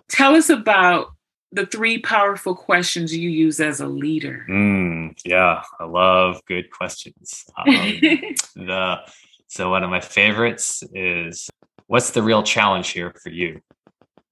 Tell 0.08 0.36
us 0.36 0.50
about 0.50 1.12
the 1.52 1.66
three 1.66 2.00
powerful 2.00 2.56
questions 2.56 3.16
you 3.16 3.30
use 3.30 3.60
as 3.60 3.82
a 3.82 3.88
leader? 3.88 4.46
Mm, 4.50 5.20
yeah, 5.26 5.64
I 5.80 5.86
love 5.86 6.42
good 6.46 6.70
questions. 6.72 7.46
Um, 7.58 7.68
the 8.56 9.00
so 9.48 9.72
one 9.72 9.84
of 9.84 9.90
my 9.90 10.00
favorites 10.00 10.84
is 10.94 11.50
what's 11.88 12.12
the 12.12 12.22
real 12.22 12.44
challenge 12.44 12.90
here 12.90 13.14
for 13.22 13.30
you? 13.30 13.62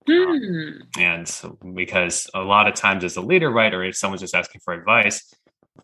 Mm. 0.08 0.28
Um, 0.28 0.82
and 0.98 1.28
so, 1.28 1.58
because 1.74 2.30
a 2.34 2.42
lot 2.42 2.68
of 2.68 2.76
times 2.76 3.04
as 3.04 3.18
a 3.18 3.22
leader, 3.22 3.50
right, 3.50 3.74
or 3.74 3.84
if 3.84 3.98
someone's 3.98 4.22
just 4.22 4.36
asking 4.36 4.62
for 4.64 4.74
advice, 4.74 5.34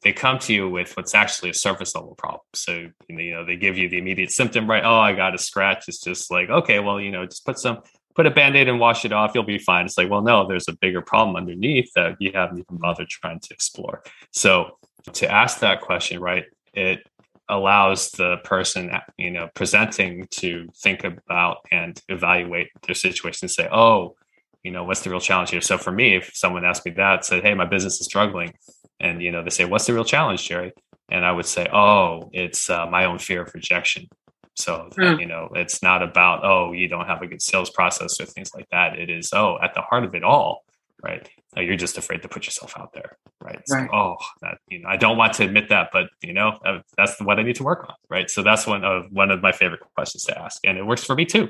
they 0.02 0.14
come 0.14 0.40
to 0.40 0.54
you 0.54 0.70
with 0.70 0.96
what's 0.96 1.14
actually 1.14 1.50
a 1.50 1.54
surface 1.54 1.96
level 1.96 2.16
problem. 2.16 2.42
So 2.54 2.88
you 3.10 3.34
know 3.34 3.46
they 3.46 3.58
give 3.58 3.78
you 3.78 3.90
the 3.90 3.98
immediate 3.98 4.32
symptom, 4.32 4.70
right? 4.70 4.84
Oh, 4.84 5.00
I 5.00 5.14
got 5.14 5.36
a 5.36 5.38
scratch. 5.38 5.86
It's 5.88 6.00
just 6.00 6.32
like 6.32 6.50
okay, 6.50 6.80
well, 6.80 7.02
you 7.02 7.12
know, 7.12 7.26
just 7.26 7.46
put 7.46 7.60
some 7.60 7.80
put 8.16 8.26
a 8.26 8.32
band-aid 8.32 8.68
and 8.68 8.80
wash 8.80 9.06
it 9.06 9.12
off 9.12 9.32
you'll 9.34 9.44
be 9.44 9.58
fine. 9.58 9.86
It's 9.86 9.98
like 9.98 10.10
well 10.10 10.22
no 10.22 10.48
there's 10.48 10.68
a 10.68 10.74
bigger 10.74 11.02
problem 11.02 11.36
underneath 11.36 11.92
that 11.96 12.16
you 12.20 12.32
haven't 12.34 12.60
even 12.60 12.78
bothered 12.78 13.10
trying 13.10 13.40
to 13.40 13.54
explore. 13.54 14.04
So 14.32 14.78
to 15.14 15.30
ask 15.30 15.60
that 15.60 15.82
question 15.82 16.20
right 16.20 16.46
it 16.74 17.06
allows 17.50 18.12
the 18.12 18.38
person 18.44 18.92
you 19.18 19.30
know 19.32 19.50
presenting 19.54 20.28
to 20.32 20.68
think 20.78 21.04
about 21.04 21.58
and 21.72 22.02
evaluate 22.08 22.70
their 22.86 22.96
situation 22.96 23.46
and 23.46 23.52
say 23.52 23.68
oh 23.72 24.16
you 24.64 24.72
know 24.72 24.86
what's 24.86 25.02
the 25.02 25.10
real 25.10 25.20
challenge 25.20 25.52
here? 25.52 25.62
So 25.62 25.78
for 25.78 25.92
me 25.92 26.16
if 26.16 26.32
someone 26.34 26.66
asked 26.66 26.86
me 26.86 26.92
that 26.94 27.26
said 27.26 27.44
hey 27.44 27.54
my 27.54 27.66
business 27.66 28.00
is 28.00 28.06
struggling 28.06 28.54
and 29.00 29.22
you 29.22 29.32
know 29.32 29.44
they 29.44 29.50
say 29.50 29.66
what's 29.66 29.86
the 29.88 29.94
real 29.94 30.06
challenge 30.06 30.48
jerry? 30.48 30.72
And 31.10 31.26
I 31.26 31.32
would 31.32 31.46
say, 31.46 31.68
oh, 31.72 32.30
it's 32.34 32.70
uh, 32.70 32.88
my 32.88 33.06
own 33.06 33.20
fear 33.20 33.44
of 33.44 33.54
rejection. 33.54 34.08
So 34.56 34.90
mm. 34.98 35.20
you 35.20 35.26
know, 35.26 35.50
it's 35.56 35.82
not 35.82 36.02
about 36.02 36.44
oh, 36.44 36.72
you 36.72 36.88
don't 36.88 37.06
have 37.06 37.22
a 37.22 37.28
good 37.28 37.42
sales 37.42 37.70
process 37.70 38.20
or 38.20 38.26
things 38.26 38.52
like 38.56 38.68
that. 38.72 39.00
It 39.00 39.10
is 39.10 39.32
oh, 39.34 39.58
at 39.62 39.74
the 39.74 39.82
heart 39.82 40.04
of 40.04 40.16
it 40.16 40.24
all, 40.24 40.64
right? 41.02 41.28
Uh, 41.56 41.62
you're 41.62 41.76
just 41.76 41.98
afraid 41.98 42.22
to 42.22 42.28
put 42.28 42.46
yourself 42.46 42.74
out 42.78 42.94
there, 42.94 43.18
right? 43.42 43.62
right. 43.70 43.88
So, 43.90 43.96
oh, 43.96 44.16
that 44.42 44.58
you 44.70 44.80
know, 44.80 44.90
I 44.90 44.98
don't 44.98 45.18
want 45.18 45.34
to 45.34 45.44
admit 45.44 45.70
that, 45.70 45.90
but 45.92 46.08
you 46.22 46.34
know, 46.34 46.58
uh, 46.66 46.80
that's 46.98 47.20
what 47.22 47.40
I 47.40 47.44
need 47.44 47.56
to 47.58 47.64
work 47.64 47.86
on, 47.88 47.96
right? 48.10 48.30
So 48.30 48.42
that's 48.42 48.66
one 48.66 48.84
of 48.84 49.06
one 49.12 49.32
of 49.32 49.42
my 49.42 49.52
favorite 49.52 49.82
questions 49.96 50.24
to 50.26 50.40
ask, 50.40 50.60
and 50.66 50.78
it 50.78 50.86
works 50.86 51.04
for 51.04 51.16
me 51.16 51.26
too. 51.26 51.50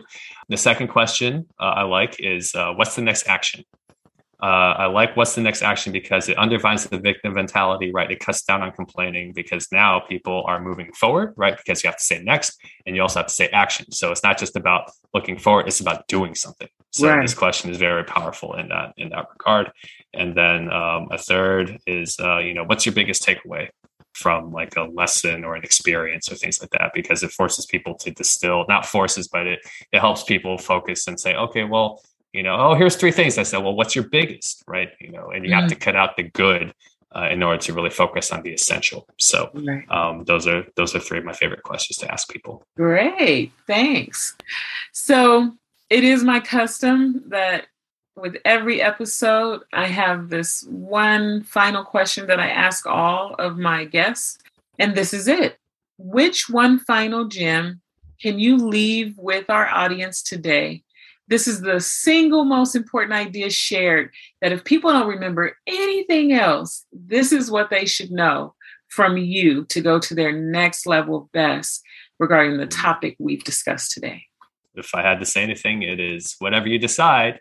The 0.49 0.57
second 0.57 0.89
question 0.89 1.47
uh, 1.59 1.73
I 1.75 1.83
like 1.83 2.19
is, 2.19 2.53
uh, 2.55 2.73
what's 2.73 2.95
the 2.95 3.01
next 3.01 3.27
action? 3.27 3.63
Uh, 4.43 4.75
I 4.77 4.85
like 4.87 5.15
what's 5.15 5.35
the 5.35 5.41
next 5.41 5.61
action 5.61 5.93
because 5.93 6.27
it 6.27 6.37
undermines 6.37 6.83
the 6.83 6.97
victim 6.97 7.33
mentality, 7.33 7.93
right? 7.93 8.11
It 8.11 8.19
cuts 8.19 8.43
down 8.43 8.61
on 8.61 8.73
complaining 8.73 9.31
because 9.31 9.71
now 9.71 10.01
people 10.01 10.43
are 10.45 10.59
moving 10.59 10.91
forward, 10.91 11.33
right? 11.37 11.55
Because 11.55 11.81
you 11.81 11.87
have 11.87 11.95
to 11.95 12.03
say 12.03 12.21
next 12.21 12.59
and 12.85 12.93
you 12.93 13.01
also 13.01 13.21
have 13.21 13.27
to 13.27 13.33
say 13.33 13.47
action. 13.47 13.89
So 13.93 14.11
it's 14.11 14.21
not 14.21 14.37
just 14.37 14.57
about 14.57 14.91
looking 15.13 15.37
forward, 15.39 15.69
it's 15.69 15.79
about 15.79 16.09
doing 16.09 16.35
something. 16.35 16.67
So 16.91 17.07
right. 17.07 17.21
this 17.21 17.33
question 17.33 17.71
is 17.71 17.77
very 17.77 18.03
powerful 18.03 18.55
in 18.55 18.67
that 18.67 18.91
in 18.97 19.09
that 19.11 19.27
regard. 19.31 19.71
And 20.13 20.35
then 20.35 20.69
um, 20.73 21.07
a 21.09 21.17
third 21.17 21.79
is, 21.87 22.19
uh, 22.19 22.39
you 22.39 22.53
know, 22.53 22.65
what's 22.65 22.85
your 22.85 22.93
biggest 22.93 23.25
takeaway 23.25 23.69
from 24.13 24.51
like 24.51 24.75
a 24.75 24.83
lesson 24.83 25.45
or 25.45 25.55
an 25.55 25.63
experience 25.63 26.29
or 26.29 26.35
things 26.35 26.59
like 26.59 26.69
that? 26.71 26.91
Because 26.93 27.23
it 27.23 27.31
forces 27.31 27.65
people 27.65 27.95
to 27.95 28.11
distill, 28.11 28.65
not 28.67 28.85
forces, 28.85 29.29
but 29.29 29.47
it 29.47 29.59
it 29.93 30.01
helps 30.01 30.23
people 30.23 30.57
focus 30.57 31.07
and 31.07 31.17
say, 31.17 31.33
okay, 31.33 31.63
well, 31.63 32.01
you 32.33 32.41
know, 32.41 32.55
oh, 32.55 32.73
here's 32.73 32.95
three 32.95 33.11
things. 33.11 33.37
I 33.37 33.43
said, 33.43 33.59
well, 33.59 33.75
what's 33.75 33.95
your 33.95 34.05
biggest, 34.05 34.63
right? 34.67 34.89
You 34.99 35.11
know, 35.11 35.29
and 35.29 35.45
you 35.45 35.51
mm-hmm. 35.51 35.61
have 35.61 35.69
to 35.69 35.75
cut 35.75 35.95
out 35.95 36.17
the 36.17 36.23
good 36.23 36.73
uh, 37.15 37.29
in 37.31 37.43
order 37.43 37.59
to 37.59 37.73
really 37.73 37.91
focus 37.91 38.31
on 38.31 38.41
the 38.41 38.51
essential. 38.51 39.07
So 39.19 39.51
right. 39.53 39.89
um, 39.89 40.23
those 40.25 40.47
are 40.47 40.65
those 40.75 40.95
are 40.95 40.99
three 40.99 41.19
of 41.19 41.25
my 41.25 41.33
favorite 41.33 41.63
questions 41.63 41.97
to 41.97 42.11
ask 42.11 42.29
people. 42.29 42.63
Great, 42.75 43.51
thanks. 43.67 44.35
So 44.91 45.53
it 45.89 46.03
is 46.03 46.23
my 46.23 46.39
custom 46.39 47.23
that 47.27 47.67
with 48.15 48.37
every 48.45 48.81
episode, 48.81 49.61
I 49.71 49.87
have 49.87 50.29
this 50.29 50.63
one 50.67 51.43
final 51.43 51.83
question 51.83 52.27
that 52.27 52.39
I 52.39 52.49
ask 52.49 52.85
all 52.87 53.35
of 53.35 53.57
my 53.57 53.85
guests, 53.85 54.39
and 54.79 54.95
this 54.95 55.13
is 55.13 55.27
it. 55.27 55.57
Which 55.97 56.49
one 56.49 56.79
final 56.79 57.25
gem 57.25 57.81
can 58.19 58.39
you 58.39 58.57
leave 58.57 59.17
with 59.17 59.49
our 59.49 59.67
audience 59.67 60.23
today 60.23 60.83
this 61.33 61.47
is 61.47 61.61
the 61.61 61.79
single 61.79 62.45
most 62.45 62.75
important 62.75 63.11
idea 63.11 63.49
shared 63.49 64.11
that 64.39 64.51
if 64.51 64.63
people 64.63 64.91
don't 64.91 65.07
remember 65.07 65.57
anything 65.65 66.31
else, 66.31 66.85
this 66.91 67.31
is 67.31 67.49
what 67.49 67.71
they 67.71 67.87
should 67.87 68.11
know 68.11 68.53
from 68.87 69.17
you 69.17 69.65
to 69.65 69.81
go 69.81 69.97
to 69.97 70.13
their 70.13 70.31
next 70.31 70.85
level 70.85 71.15
of 71.17 71.31
best 71.31 71.81
regarding 72.19 72.57
the 72.57 72.67
topic 72.67 73.15
we've 73.17 73.43
discussed 73.43 73.89
today. 73.89 74.21
If 74.75 74.93
I 74.93 75.01
had 75.01 75.19
to 75.21 75.25
say 75.25 75.41
anything, 75.41 75.81
it 75.81 75.99
is 75.99 76.35
whatever 76.37 76.67
you 76.67 76.77
decide, 76.77 77.39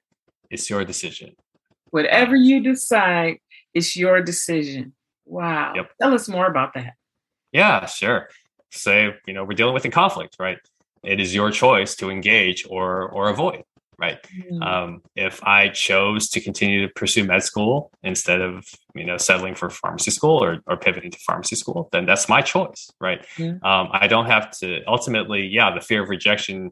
it's 0.49 0.71
your 0.71 0.87
decision. 0.87 1.37
Whatever 1.91 2.35
you 2.35 2.63
decide, 2.63 3.41
it's 3.75 3.95
your 3.95 4.23
decision. 4.23 4.95
Wow. 5.27 5.75
Yep. 5.77 5.91
Tell 6.01 6.15
us 6.15 6.31
more 6.31 6.47
about 6.47 6.73
that. 6.73 6.95
Yeah, 7.53 7.85
sure. 7.85 8.31
Say, 8.71 9.15
you 9.27 9.35
know, 9.35 9.45
we're 9.45 9.53
dealing 9.53 9.75
with 9.75 9.85
a 9.85 9.91
conflict, 9.91 10.37
right? 10.41 10.57
It 11.05 11.21
is 11.21 11.35
your 11.35 11.51
choice 11.51 11.95
to 11.97 12.09
engage 12.09 12.65
or 12.71 13.07
or 13.11 13.29
avoid 13.29 13.65
right? 14.03 14.19
Mm. 14.51 14.63
Um, 14.67 15.03
if 15.15 15.43
I 15.45 15.69
chose 15.69 16.29
to 16.31 16.41
continue 16.41 16.87
to 16.87 16.93
pursue 16.93 17.25
med 17.25 17.45
school 17.45 17.93
instead 18.03 18.41
of 18.41 18.67
you 18.95 19.07
know 19.07 19.17
settling 19.17 19.55
for 19.55 19.71
pharmacy 19.71 20.11
school 20.11 20.43
or, 20.45 20.59
or 20.67 20.77
pivoting 20.77 21.13
to 21.13 21.19
pharmacy 21.21 21.57
school, 21.57 21.89
then 21.93 22.05
that's 22.05 22.29
my 22.29 22.43
choice, 22.43 22.91
right? 23.01 23.21
Um, 23.63 23.89
I 23.93 24.09
don't 24.09 24.27
have 24.27 24.51
to 24.59 24.83
ultimately, 24.89 25.47
yeah, 25.47 25.73
the 25.73 25.81
fear 25.81 26.03
of 26.03 26.09
rejection. 26.09 26.71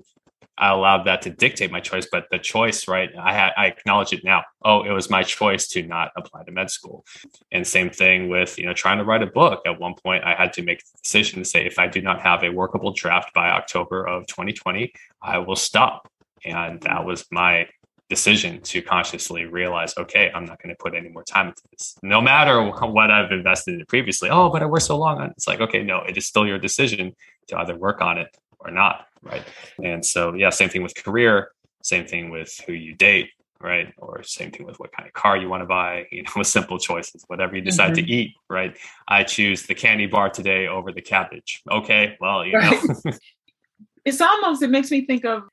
I 0.59 0.69
allowed 0.71 1.05
that 1.05 1.23
to 1.23 1.31
dictate 1.31 1.71
my 1.71 1.81
choice, 1.81 2.07
but 2.12 2.27
the 2.31 2.38
choice, 2.38 2.87
right? 2.87 3.09
I 3.19 3.33
had 3.33 3.53
I 3.57 3.66
acknowledge 3.66 4.12
it 4.12 4.23
now. 4.25 4.43
Oh, 4.62 4.83
it 4.83 4.93
was 4.93 5.09
my 5.09 5.23
choice 5.23 5.69
to 5.69 5.83
not 5.83 6.11
apply 6.16 6.43
to 6.45 6.53
med 6.53 6.71
school. 6.71 7.05
And 7.53 7.64
same 7.64 7.90
thing 7.90 8.29
with 8.29 8.59
you 8.59 8.66
know 8.66 8.75
trying 8.75 8.99
to 8.99 9.05
write 9.05 9.23
a 9.23 9.33
book. 9.40 9.62
At 9.66 9.79
one 9.79 9.95
point, 10.05 10.25
I 10.25 10.35
had 10.35 10.53
to 10.55 10.62
make 10.62 10.81
the 10.81 10.99
decision 11.05 11.38
to 11.38 11.49
say 11.53 11.64
if 11.64 11.79
I 11.79 11.87
do 11.87 12.03
not 12.03 12.21
have 12.21 12.43
a 12.43 12.51
workable 12.51 12.93
draft 12.93 13.33
by 13.33 13.49
October 13.51 14.05
of 14.05 14.27
2020, 14.27 14.93
I 15.23 15.38
will 15.38 15.61
stop 15.71 16.11
and 16.44 16.81
that 16.83 17.05
was 17.05 17.26
my 17.31 17.68
decision 18.11 18.61
to 18.62 18.83
consciously 18.83 19.44
realize, 19.46 19.94
okay, 19.96 20.31
I'm 20.35 20.44
not 20.44 20.61
going 20.61 20.74
to 20.74 20.79
put 20.79 20.94
any 20.94 21.09
more 21.09 21.22
time 21.22 21.48
into 21.48 21.62
this, 21.70 21.96
no 22.03 22.20
matter 22.20 22.61
what 22.62 23.11
I've 23.11 23.31
invested 23.31 23.74
in 23.74 23.81
it 23.81 23.88
previously. 23.88 24.29
Oh, 24.29 24.50
but 24.50 24.62
I 24.62 24.66
worked 24.66 24.85
so 24.85 24.98
long 24.98 25.18
on 25.18 25.26
it. 25.26 25.35
It's 25.37 25.46
like, 25.46 25.61
okay, 25.61 25.83
no, 25.85 26.00
it 26.00 26.18
is 26.18 26.26
still 26.26 26.46
your 26.46 26.59
decision 26.59 27.14
to 27.48 27.59
either 27.59 27.76
work 27.76 28.03
on 28.03 28.18
it 28.18 28.37
or 28.59 28.70
not. 28.72 29.07
Right. 29.22 29.44
And 29.83 30.05
so, 30.05 30.35
yeah, 30.35 30.50
same 30.50 30.68
thing 30.68 30.83
with 30.83 30.94
career, 30.94 31.53
same 31.83 32.07
thing 32.07 32.31
with 32.31 32.59
who 32.66 32.72
you 32.72 32.94
date, 32.94 33.31
right? 33.61 33.94
Or 33.98 34.22
same 34.24 34.50
thing 34.50 34.66
with 34.66 34.81
what 34.81 34.90
kind 34.92 35.07
of 35.07 35.12
car 35.12 35.37
you 35.37 35.48
want 35.48 35.62
to 35.62 35.66
buy, 35.66 36.07
you 36.12 36.24
know, 36.24 36.31
with 36.37 36.48
simple 36.48 36.79
choices, 36.79 37.24
whatever 37.29 37.55
you 37.55 37.62
decide 37.62 37.92
mm-hmm. 37.92 38.07
to 38.07 38.12
eat, 38.12 38.35
right? 38.48 38.76
I 39.07 39.22
choose 39.22 39.66
the 39.66 39.74
candy 39.74 40.07
bar 40.07 40.31
today 40.31 40.66
over 40.66 40.90
the 40.90 41.03
cabbage. 41.03 41.62
Okay, 41.70 42.16
well, 42.20 42.44
you 42.44 42.55
right. 42.55 42.83
know. 42.83 43.12
it's 44.05 44.20
almost, 44.20 44.62
it 44.62 44.70
makes 44.70 44.90
me 44.90 45.07
think 45.07 45.24
of 45.24 45.44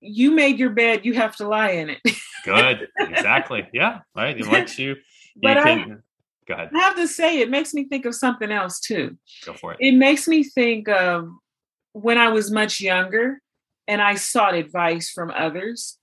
you 0.00 0.30
made 0.30 0.58
your 0.58 0.70
bed, 0.70 1.04
you 1.04 1.14
have 1.14 1.36
to 1.36 1.48
lie 1.48 1.70
in 1.70 1.90
it. 1.90 2.00
Good. 2.44 2.88
Exactly. 2.98 3.68
Yeah. 3.72 4.00
Right. 4.16 4.38
It 4.38 4.46
lets 4.46 4.78
you, 4.78 4.90
you 5.34 5.40
but 5.42 5.62
can, 5.62 5.78
I, 5.78 5.96
go 6.46 6.54
ahead. 6.54 6.70
I 6.74 6.78
have 6.78 6.96
to 6.96 7.06
say, 7.06 7.40
it 7.40 7.50
makes 7.50 7.74
me 7.74 7.84
think 7.84 8.06
of 8.06 8.14
something 8.14 8.50
else 8.50 8.80
too. 8.80 9.16
Go 9.44 9.54
for 9.54 9.72
it. 9.72 9.78
It 9.80 9.92
makes 9.92 10.26
me 10.26 10.42
think 10.42 10.88
of 10.88 11.28
when 11.92 12.18
I 12.18 12.28
was 12.28 12.50
much 12.50 12.80
younger 12.80 13.40
and 13.86 14.00
I 14.00 14.14
sought 14.14 14.54
advice 14.54 15.10
from 15.10 15.30
others. 15.30 15.98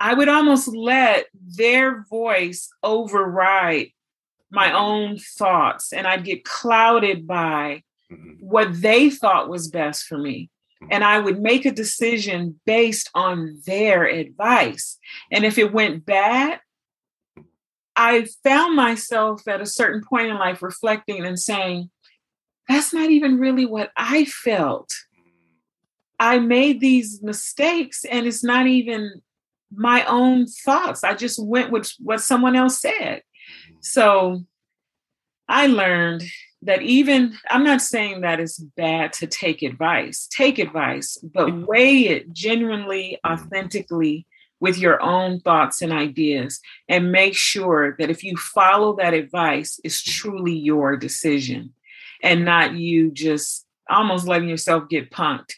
I 0.00 0.14
would 0.14 0.28
almost 0.28 0.68
let 0.68 1.26
their 1.34 2.04
voice 2.04 2.68
override 2.82 3.88
my 4.50 4.72
own 4.72 5.18
thoughts, 5.18 5.92
and 5.92 6.06
I'd 6.06 6.24
get 6.24 6.44
clouded 6.44 7.26
by 7.26 7.82
mm-hmm. 8.10 8.34
what 8.40 8.80
they 8.80 9.10
thought 9.10 9.48
was 9.48 9.68
best 9.68 10.04
for 10.04 10.16
me 10.16 10.50
Mm-hmm. 10.82 10.92
and 10.92 11.04
I 11.04 11.18
would 11.18 11.40
make 11.40 11.66
a 11.66 11.72
decision 11.72 12.60
based 12.64 13.10
on 13.12 13.60
their 13.66 14.04
advice. 14.04 14.96
And 15.32 15.44
if 15.44 15.58
it 15.58 15.72
went 15.72 16.06
bad, 16.06 16.60
I 17.96 18.28
found 18.44 18.76
myself 18.76 19.48
at 19.48 19.60
a 19.60 19.66
certain 19.66 20.04
point 20.08 20.28
in 20.28 20.38
life 20.38 20.62
reflecting 20.62 21.26
and 21.26 21.38
saying, 21.38 21.90
that's 22.68 22.94
not 22.94 23.10
even 23.10 23.40
really 23.40 23.66
what 23.66 23.90
I 23.96 24.24
felt. 24.24 24.92
I 26.20 26.38
made 26.38 26.80
these 26.80 27.24
mistakes 27.24 28.04
and 28.04 28.24
it's 28.24 28.44
not 28.44 28.68
even 28.68 29.20
my 29.74 30.04
own 30.04 30.46
thoughts. 30.46 31.02
I 31.02 31.14
just 31.14 31.44
went 31.44 31.72
with 31.72 31.92
what 31.98 32.20
someone 32.20 32.54
else 32.54 32.80
said. 32.80 32.92
Mm-hmm. 33.22 33.76
So 33.80 34.44
I 35.48 35.66
learned 35.66 36.22
that 36.62 36.82
even 36.82 37.36
I'm 37.50 37.64
not 37.64 37.80
saying 37.80 38.22
that 38.22 38.40
it's 38.40 38.58
bad 38.58 39.12
to 39.14 39.26
take 39.26 39.62
advice, 39.62 40.28
take 40.30 40.58
advice, 40.58 41.16
but 41.22 41.48
mm-hmm. 41.48 41.64
weigh 41.66 42.00
it 42.08 42.32
genuinely, 42.32 43.18
mm-hmm. 43.24 43.32
authentically 43.32 44.26
with 44.60 44.76
your 44.76 45.00
own 45.00 45.40
thoughts 45.40 45.82
and 45.82 45.92
ideas 45.92 46.60
and 46.88 47.12
make 47.12 47.36
sure 47.36 47.94
that 47.98 48.10
if 48.10 48.24
you 48.24 48.36
follow 48.36 48.96
that 48.96 49.14
advice, 49.14 49.80
it's 49.84 50.02
mm-hmm. 50.02 50.28
truly 50.28 50.56
your 50.56 50.96
decision 50.96 51.72
and 52.22 52.44
not 52.44 52.74
you 52.74 53.10
just 53.12 53.64
almost 53.88 54.26
letting 54.26 54.48
yourself 54.48 54.88
get 54.88 55.10
punked. 55.10 55.52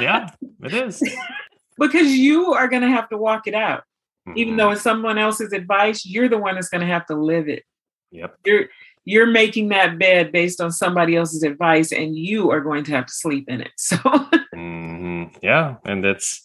yeah, 0.00 0.28
it 0.62 0.74
is. 0.74 1.02
because 1.78 2.12
you 2.12 2.52
are 2.52 2.68
going 2.68 2.82
to 2.82 2.90
have 2.90 3.08
to 3.08 3.16
walk 3.16 3.46
it 3.46 3.54
out. 3.54 3.84
Mm-hmm. 4.28 4.38
Even 4.38 4.56
though 4.56 4.70
it's 4.70 4.82
someone 4.82 5.18
else's 5.18 5.52
advice, 5.52 6.04
you're 6.06 6.28
the 6.28 6.38
one 6.38 6.54
that's 6.54 6.68
going 6.68 6.82
to 6.82 6.92
have 6.92 7.06
to 7.06 7.14
live 7.14 7.48
it. 7.48 7.64
Yep. 8.10 8.38
You're 8.44 8.68
you're 9.04 9.26
making 9.26 9.68
that 9.68 9.98
bed 9.98 10.32
based 10.32 10.60
on 10.60 10.72
somebody 10.72 11.16
else's 11.16 11.42
advice 11.42 11.92
and 11.92 12.16
you 12.16 12.50
are 12.50 12.60
going 12.60 12.84
to 12.84 12.92
have 12.92 13.06
to 13.06 13.12
sleep 13.12 13.48
in 13.48 13.60
it 13.60 13.72
so 13.76 13.96
mm-hmm. 13.96 15.24
yeah 15.42 15.76
and 15.84 16.04
it's 16.04 16.40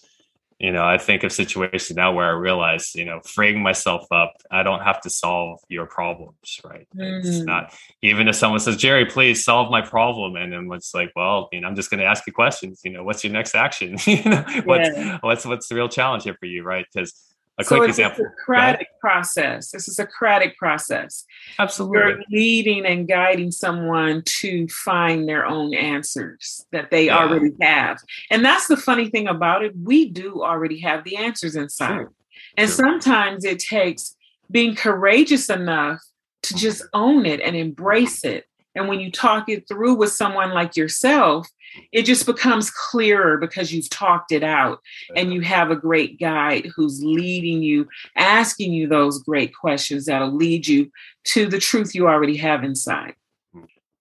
you 0.60 0.72
know 0.74 0.86
i 0.86 0.98
think 0.98 1.24
of 1.24 1.32
situations 1.32 1.96
now 1.96 2.12
where 2.12 2.26
i 2.26 2.32
realize 2.32 2.94
you 2.94 3.06
know 3.06 3.20
freeing 3.22 3.64
myself 3.64 4.06
up 4.12 4.34
i 4.52 4.62
don't 4.62 4.82
have 4.82 5.00
to 5.00 5.10
solve 5.10 5.60
your 5.70 5.86
problems 5.86 6.60
right 6.66 6.86
mm. 6.96 7.20
it's 7.26 7.40
not 7.46 7.74
even 8.02 8.28
if 8.28 8.36
someone 8.36 8.60
says 8.60 8.76
jerry 8.76 9.06
please 9.06 9.44
solve 9.44 9.72
my 9.72 9.82
problem 9.82 10.36
and 10.36 10.52
then 10.52 10.70
it's 10.74 10.94
like 10.94 11.12
well 11.16 11.48
you 11.54 11.62
know 11.62 11.68
i'm 11.68 11.76
just 11.76 11.90
going 11.90 12.00
to 12.00 12.06
ask 12.06 12.28
you 12.28 12.34
questions 12.34 12.82
you 12.84 12.92
know 12.92 13.04
what's 13.04 13.24
your 13.24 13.32
next 13.32 13.56
action 13.56 13.98
you 14.06 14.24
know 14.24 14.44
what's 14.66 14.90
yeah. 14.96 15.18
what's 15.22 15.46
what's 15.46 15.70
the 15.70 15.76
real 15.76 15.90
challenge 15.90 16.24
here 16.24 16.36
for 16.38 16.46
you 16.46 16.62
right 16.62 16.86
because 16.94 17.14
a 17.60 17.64
so 17.64 17.78
quick 17.78 17.90
it's 17.90 18.00
example. 18.00 18.26
a 18.26 18.30
Socratic 18.30 18.88
process. 19.00 19.74
It's 19.74 19.88
a 19.88 19.94
Socratic 19.94 20.58
process. 20.58 21.26
Absolutely. 21.60 22.00
You're 22.00 22.24
leading 22.32 22.86
and 22.86 23.08
guiding 23.08 23.52
someone 23.52 24.24
to 24.26 24.68
find 24.70 25.28
their 25.28 25.46
own 25.46 25.74
answers 25.74 26.66
that 26.72 26.90
they 26.90 27.08
yeah. 27.08 27.18
already 27.18 27.52
have. 27.62 28.00
And 28.32 28.44
that's 28.44 28.68
the 28.68 28.78
funny 28.78 29.10
thing 29.10 29.28
about 29.28 29.64
it. 29.64 29.74
We 29.76 30.10
do 30.10 30.42
already 30.42 30.80
have 30.80 31.04
the 31.04 31.18
answers 31.18 31.56
inside. 31.56 31.96
Sure. 31.96 32.14
And 32.58 32.70
sure. 32.70 32.78
sometimes 32.78 33.44
it 33.44 33.60
takes 33.60 34.16
being 34.50 34.76
courageous 34.76 35.50
enough 35.50 36.02
to 36.44 36.56
just 36.56 36.84
own 36.94 37.26
it 37.26 37.42
and 37.42 37.56
embrace 37.56 38.24
it 38.24 38.46
And 38.80 38.88
when 38.88 39.02
you 39.02 39.12
talk 39.12 39.50
it 39.50 39.68
through 39.68 39.96
with 39.96 40.14
someone 40.14 40.52
like 40.52 40.78
yourself, 40.78 41.50
it 41.92 42.04
just 42.04 42.26
becomes 42.26 42.72
clearer 42.72 43.38
because 43.38 43.74
you've 43.74 43.90
talked 43.90 44.32
it 44.32 44.42
out 44.42 44.80
and 45.18 45.34
you 45.34 45.42
have 45.42 45.70
a 45.70 45.76
great 45.76 46.18
guide 46.18 46.72
who's 46.74 47.04
leading 47.04 47.62
you, 47.62 47.90
asking 48.16 48.72
you 48.72 48.88
those 48.88 49.22
great 49.22 49.54
questions 49.54 50.06
that'll 50.06 50.34
lead 50.34 50.66
you 50.66 50.90
to 51.26 51.46
the 51.48 51.60
truth 51.60 51.94
you 51.94 52.08
already 52.08 52.38
have 52.38 52.64
inside. 52.64 53.16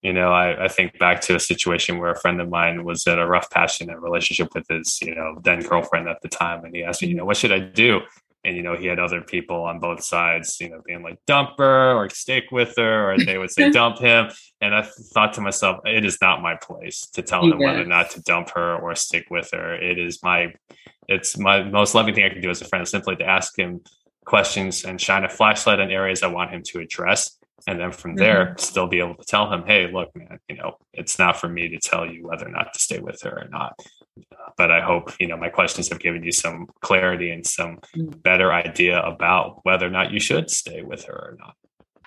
You 0.01 0.13
know, 0.13 0.31
I, 0.33 0.67
I 0.67 0.69
think 0.69 0.97
back 1.01 1.21
to 1.23 1.35
a 1.35 1.41
situation 1.41 1.99
where 1.99 2.13
a 2.13 2.21
friend 2.21 2.41
of 2.41 2.49
mine 2.49 2.85
was 2.85 3.05
in 3.05 3.19
a 3.19 3.27
rough 3.27 3.51
patch 3.51 3.81
in 3.81 3.91
a 3.91 3.99
relationship 3.99 4.55
with 4.55 4.69
his, 4.69 5.03
you 5.03 5.13
know, 5.13 5.41
then 5.43 5.59
girlfriend 5.61 6.09
at 6.09 6.23
the 6.23 6.29
time. 6.29 6.65
And 6.65 6.73
he 6.73 6.85
asked 6.85 7.03
me, 7.03 7.09
you 7.09 7.17
know, 7.17 7.25
what 7.25 7.37
should 7.37 7.51
I 7.51 7.59
do? 7.59 8.01
And 8.45 8.57
you 8.57 8.63
know 8.63 8.77
he 8.77 8.87
had 8.87 8.99
other 8.99 9.21
people 9.21 9.65
on 9.65 9.81
both 9.81 10.03
sides 10.03 10.61
you 10.61 10.69
know 10.69 10.81
being 10.85 11.03
like 11.03 11.19
dump 11.27 11.51
her 11.59 11.95
or 11.95 12.09
stick 12.09 12.45
with 12.53 12.75
her 12.77 13.13
or 13.13 13.19
they 13.19 13.39
would 13.39 13.51
say 13.51 13.71
dump 13.73 13.99
him 13.99 14.31
and 14.61 14.75
i 14.75 14.83
thought 15.13 15.33
to 15.33 15.41
myself 15.41 15.79
it 15.85 16.05
is 16.05 16.19
not 16.21 16.43
my 16.43 16.55
place 16.57 17.09
to 17.13 17.23
tell 17.23 17.45
him 17.45 17.59
whether 17.59 17.83
or 17.83 17.87
not 17.87 18.11
to 18.11 18.23
dump 18.23 18.51
her 18.51 18.77
or 18.77 18.95
stick 18.95 19.27
with 19.31 19.51
her. 19.53 19.75
It 19.75 19.99
is 19.99 20.23
my 20.23 20.53
it's 21.09 21.39
my 21.39 21.63
most 21.63 21.95
loving 21.95 22.15
thing 22.15 22.25
i 22.25 22.29
can 22.29 22.41
do 22.41 22.51
as 22.51 22.61
a 22.61 22.65
friend 22.65 22.83
is 22.83 22.91
simply 22.91 23.17
to 23.17 23.25
ask 23.25 23.59
him 23.59 23.81
questions 24.25 24.85
and 24.85 25.01
shine 25.01 25.25
a 25.25 25.29
flashlight 25.29 25.81
on 25.81 25.91
areas 25.91 26.23
i 26.23 26.27
want 26.27 26.51
him 26.51 26.63
to 26.63 26.81
address 26.81 27.39
and 27.67 27.81
then 27.81 27.91
from 27.91 28.15
there 28.15 28.47
mm-hmm. 28.47 28.59
still 28.59 28.87
be 28.87 28.99
able 28.99 29.15
to 29.15 29.25
tell 29.25 29.51
him 29.51 29.65
hey 29.67 29.91
look 29.91 30.15
man 30.15 30.39
you 30.49 30.57
know 30.57 30.77
it's 30.93 31.19
not 31.19 31.41
for 31.41 31.49
me 31.49 31.69
to 31.69 31.79
tell 31.79 32.05
you 32.05 32.27
whether 32.27 32.47
or 32.47 32.51
not 32.51 32.73
to 32.73 32.79
stay 32.79 32.99
with 32.99 33.21
her 33.23 33.31
or 33.31 33.49
not 33.49 33.75
but 34.57 34.71
I 34.71 34.81
hope 34.81 35.13
you 35.21 35.27
know 35.27 35.37
my 35.37 35.49
questions 35.49 35.89
have 35.89 36.01
given 36.01 36.23
you 36.23 36.33
some 36.33 36.67
clarity 36.81 37.31
and 37.31 37.47
some 37.47 37.79
mm. 37.97 38.23
better 38.23 38.53
idea 38.53 39.01
about 39.01 39.61
whether 39.65 39.87
or 39.87 39.91
not 39.91 40.13
you 40.13 40.21
should 40.21 40.51
stay 40.51 40.83
with 40.83 41.05
her 41.05 41.15
or 41.15 41.37
not. 41.39 41.55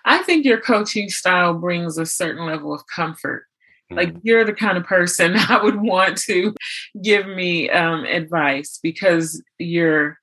I 0.05 0.23
think 0.23 0.45
your 0.45 0.59
coaching 0.59 1.09
style 1.09 1.53
brings 1.53 1.97
a 1.97 2.05
certain 2.05 2.45
level 2.45 2.73
of 2.73 2.81
comfort. 2.87 3.45
Mm. 3.91 3.97
Like 3.97 4.15
you're 4.23 4.45
the 4.45 4.53
kind 4.53 4.77
of 4.77 4.85
person 4.85 5.35
I 5.37 5.61
would 5.63 5.81
want 5.81 6.17
to 6.23 6.53
give 7.01 7.27
me 7.27 7.69
um, 7.69 8.05
advice 8.05 8.79
because 8.81 9.41
you're 9.57 10.17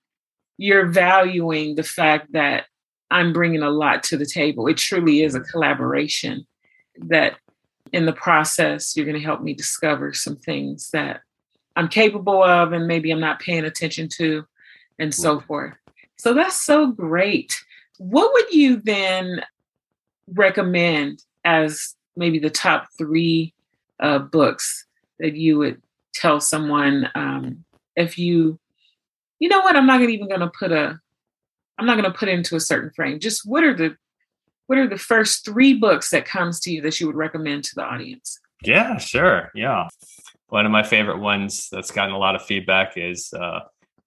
you're 0.56 0.86
valuing 0.86 1.76
the 1.76 1.84
fact 1.84 2.32
that 2.32 2.64
I'm 3.10 3.32
bringing 3.32 3.62
a 3.62 3.70
lot 3.70 4.02
to 4.04 4.16
the 4.16 4.26
table. 4.26 4.66
It 4.66 4.76
truly 4.76 5.22
is 5.22 5.34
a 5.34 5.40
collaboration 5.40 6.46
that 6.96 7.36
in 7.92 8.06
the 8.06 8.12
process 8.12 8.96
you're 8.96 9.06
going 9.06 9.18
to 9.18 9.24
help 9.24 9.40
me 9.40 9.54
discover 9.54 10.12
some 10.12 10.36
things 10.36 10.90
that 10.92 11.20
I'm 11.78 11.86
capable 11.86 12.42
of 12.42 12.72
and 12.72 12.88
maybe 12.88 13.12
I'm 13.12 13.20
not 13.20 13.38
paying 13.38 13.64
attention 13.64 14.08
to, 14.16 14.44
and 14.98 15.14
so 15.14 15.38
forth. 15.38 15.74
So 16.16 16.34
that's 16.34 16.60
so 16.60 16.88
great. 16.88 17.56
What 17.98 18.32
would 18.32 18.52
you 18.52 18.80
then 18.80 19.44
recommend 20.26 21.22
as 21.44 21.94
maybe 22.16 22.40
the 22.40 22.50
top 22.50 22.88
three 22.98 23.54
uh, 24.00 24.18
books 24.18 24.86
that 25.20 25.36
you 25.36 25.56
would 25.58 25.80
tell 26.14 26.40
someone 26.40 27.10
um, 27.14 27.64
if 27.94 28.18
you, 28.18 28.58
you 29.38 29.48
know 29.48 29.60
what, 29.60 29.76
I'm 29.76 29.86
not 29.86 30.02
even 30.02 30.26
going 30.26 30.40
to 30.40 30.50
put 30.58 30.72
a, 30.72 30.98
I'm 31.78 31.86
not 31.86 31.96
going 31.96 32.12
to 32.12 32.18
put 32.18 32.28
it 32.28 32.34
into 32.34 32.56
a 32.56 32.60
certain 32.60 32.90
frame. 32.90 33.20
Just 33.20 33.42
what 33.46 33.62
are 33.62 33.74
the, 33.74 33.96
what 34.66 34.80
are 34.80 34.88
the 34.88 34.98
first 34.98 35.44
three 35.44 35.74
books 35.74 36.10
that 36.10 36.24
comes 36.24 36.58
to 36.60 36.72
you 36.72 36.82
that 36.82 36.98
you 36.98 37.06
would 37.06 37.14
recommend 37.14 37.62
to 37.64 37.76
the 37.76 37.84
audience? 37.84 38.40
Yeah, 38.64 38.98
sure. 38.98 39.52
Yeah 39.54 39.86
one 40.48 40.66
of 40.66 40.72
my 40.72 40.82
favorite 40.82 41.18
ones 41.18 41.68
that's 41.70 41.90
gotten 41.90 42.14
a 42.14 42.18
lot 42.18 42.34
of 42.34 42.42
feedback 42.42 42.96
is 42.96 43.32
uh, 43.32 43.60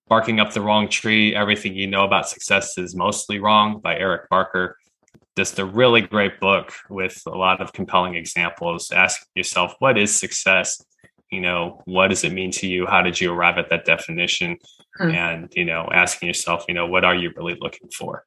barking 0.08 0.40
up 0.40 0.54
the 0.54 0.62
wrong 0.62 0.90
tree 0.90 1.36
everything 1.36 1.76
you 1.76 1.88
know 1.88 2.04
about 2.04 2.28
success 2.28 2.78
is 2.78 2.96
mostly 2.96 3.40
wrong 3.40 3.80
by 3.80 3.98
eric 3.98 4.30
barker. 4.30 4.78
Just 5.38 5.60
a 5.60 5.66
really 5.66 6.02
great 6.02 6.42
book 6.42 6.74
with 6.90 7.22
a 7.26 7.30
lot 7.30 7.62
of 7.62 7.72
compelling 7.72 8.16
examples. 8.16 8.92
Asking 8.92 9.28
yourself 9.36 9.76
what 9.80 9.98
is 9.98 10.14
success? 10.14 10.84
You 11.30 11.40
know 11.40 11.82
what 11.86 12.10
does 12.10 12.26
it 12.26 12.34
mean 12.34 12.52
to 12.52 12.68
you? 12.68 12.86
How 12.86 13.02
did 13.02 13.20
you 13.22 13.32
arrive 13.32 13.58
at 13.58 13.70
that 13.70 13.86
definition? 13.86 14.58
Hmm. 14.98 15.12
and 15.12 15.54
you 15.56 15.64
know 15.64 15.88
asking 15.94 16.28
yourself 16.28 16.66
you 16.68 16.74
know 16.74 16.86
what 16.86 17.06
are 17.06 17.16
you 17.16 17.32
really 17.38 17.58
looking 17.60 17.90
for. 17.90 18.26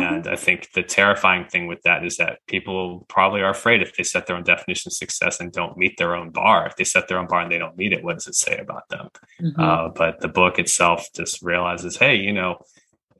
And 0.00 0.28
I 0.28 0.36
think 0.36 0.72
the 0.72 0.82
terrifying 0.82 1.46
thing 1.46 1.66
with 1.66 1.82
that 1.82 2.04
is 2.04 2.16
that 2.16 2.38
people 2.46 3.06
probably 3.08 3.40
are 3.40 3.50
afraid 3.50 3.82
if 3.82 3.96
they 3.96 4.02
set 4.02 4.26
their 4.26 4.36
own 4.36 4.44
definition 4.44 4.88
of 4.90 4.94
success 4.94 5.40
and 5.40 5.52
don't 5.52 5.76
meet 5.76 5.96
their 5.98 6.14
own 6.14 6.30
bar. 6.30 6.66
If 6.66 6.76
they 6.76 6.84
set 6.84 7.08
their 7.08 7.18
own 7.18 7.26
bar 7.26 7.40
and 7.40 7.52
they 7.52 7.58
don't 7.58 7.76
meet 7.76 7.92
it, 7.92 8.02
what 8.04 8.14
does 8.14 8.26
it 8.26 8.34
say 8.34 8.58
about 8.58 8.88
them? 8.88 9.08
Mm-hmm. 9.40 9.60
Uh, 9.60 9.88
but 9.88 10.20
the 10.20 10.28
book 10.28 10.58
itself 10.58 11.08
just 11.14 11.42
realizes, 11.42 11.96
hey, 11.96 12.16
you 12.16 12.32
know, 12.32 12.58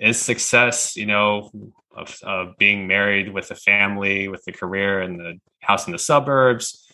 is 0.00 0.20
success, 0.20 0.96
you 0.96 1.06
know, 1.06 1.50
of, 1.96 2.18
of 2.22 2.56
being 2.58 2.86
married 2.86 3.32
with 3.32 3.50
a 3.50 3.54
family, 3.54 4.28
with 4.28 4.42
a 4.46 4.52
career 4.52 5.00
and 5.00 5.18
the 5.18 5.40
house 5.60 5.86
in 5.86 5.92
the 5.92 5.98
suburbs, 5.98 6.86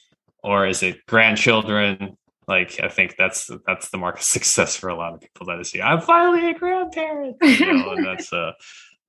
or 0.43 0.67
is 0.67 0.83
it 0.83 1.05
grandchildren? 1.07 2.17
Like 2.49 2.81
I 2.83 2.89
think 2.89 3.17
that's 3.17 3.51
that's 3.67 3.91
the 3.91 3.99
mark 3.99 4.17
of 4.17 4.23
success 4.37 4.77
for 4.77 4.89
a 4.89 4.97
lot 4.97 5.15
of 5.15 5.21
people. 5.21 5.47
That 5.47 5.61
is, 5.61 5.75
yeah, 5.75 5.87
I'm 5.87 6.01
finally 6.01 6.51
a 6.51 6.55
grandparent. 6.55 7.37
You 7.43 7.73
know, 7.73 7.91
and 7.93 8.07
that's 8.07 8.33
uh 8.33 8.53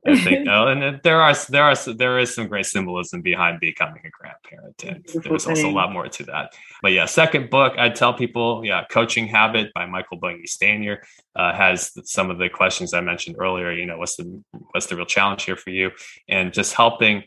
I 0.05 0.17
think, 0.17 0.47
oh, 0.49 0.67
and 0.67 0.99
there 1.03 1.21
are 1.21 1.33
there 1.49 1.63
are 1.63 1.75
there 1.75 2.19
is 2.19 2.35
some 2.35 2.47
great 2.47 2.65
symbolism 2.65 3.21
behind 3.21 3.59
becoming 3.59 4.01
a 4.05 4.09
grandparent, 4.09 4.83
and 4.83 5.23
there's 5.23 5.47
also 5.47 5.69
a 5.69 5.71
lot 5.71 5.93
more 5.93 6.07
to 6.07 6.23
that. 6.25 6.53
But 6.81 6.91
yeah, 6.91 7.05
second 7.05 7.49
book, 7.49 7.73
I'd 7.77 7.95
tell 7.95 8.13
people, 8.13 8.65
yeah, 8.65 8.83
Coaching 8.89 9.27
Habit 9.27 9.73
by 9.73 9.85
Michael 9.85 10.17
Bungay 10.17 10.45
Stanier 10.45 10.97
uh, 11.35 11.53
has 11.53 11.91
some 12.03 12.29
of 12.29 12.37
the 12.37 12.49
questions 12.49 12.93
I 12.93 13.01
mentioned 13.01 13.37
earlier. 13.39 13.71
You 13.71 13.85
know, 13.85 13.97
what's 13.97 14.17
the 14.17 14.43
what's 14.71 14.87
the 14.87 14.97
real 14.97 15.05
challenge 15.05 15.43
here 15.43 15.55
for 15.55 15.69
you, 15.69 15.91
and 16.27 16.51
just 16.53 16.73
helping 16.73 17.23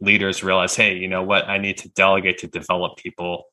leaders 0.00 0.42
realize, 0.42 0.76
hey, 0.76 0.96
you 0.96 1.08
know 1.08 1.22
what, 1.22 1.48
I 1.48 1.58
need 1.58 1.78
to 1.78 1.88
delegate 1.90 2.38
to 2.38 2.48
develop 2.48 2.96
people 2.96 3.44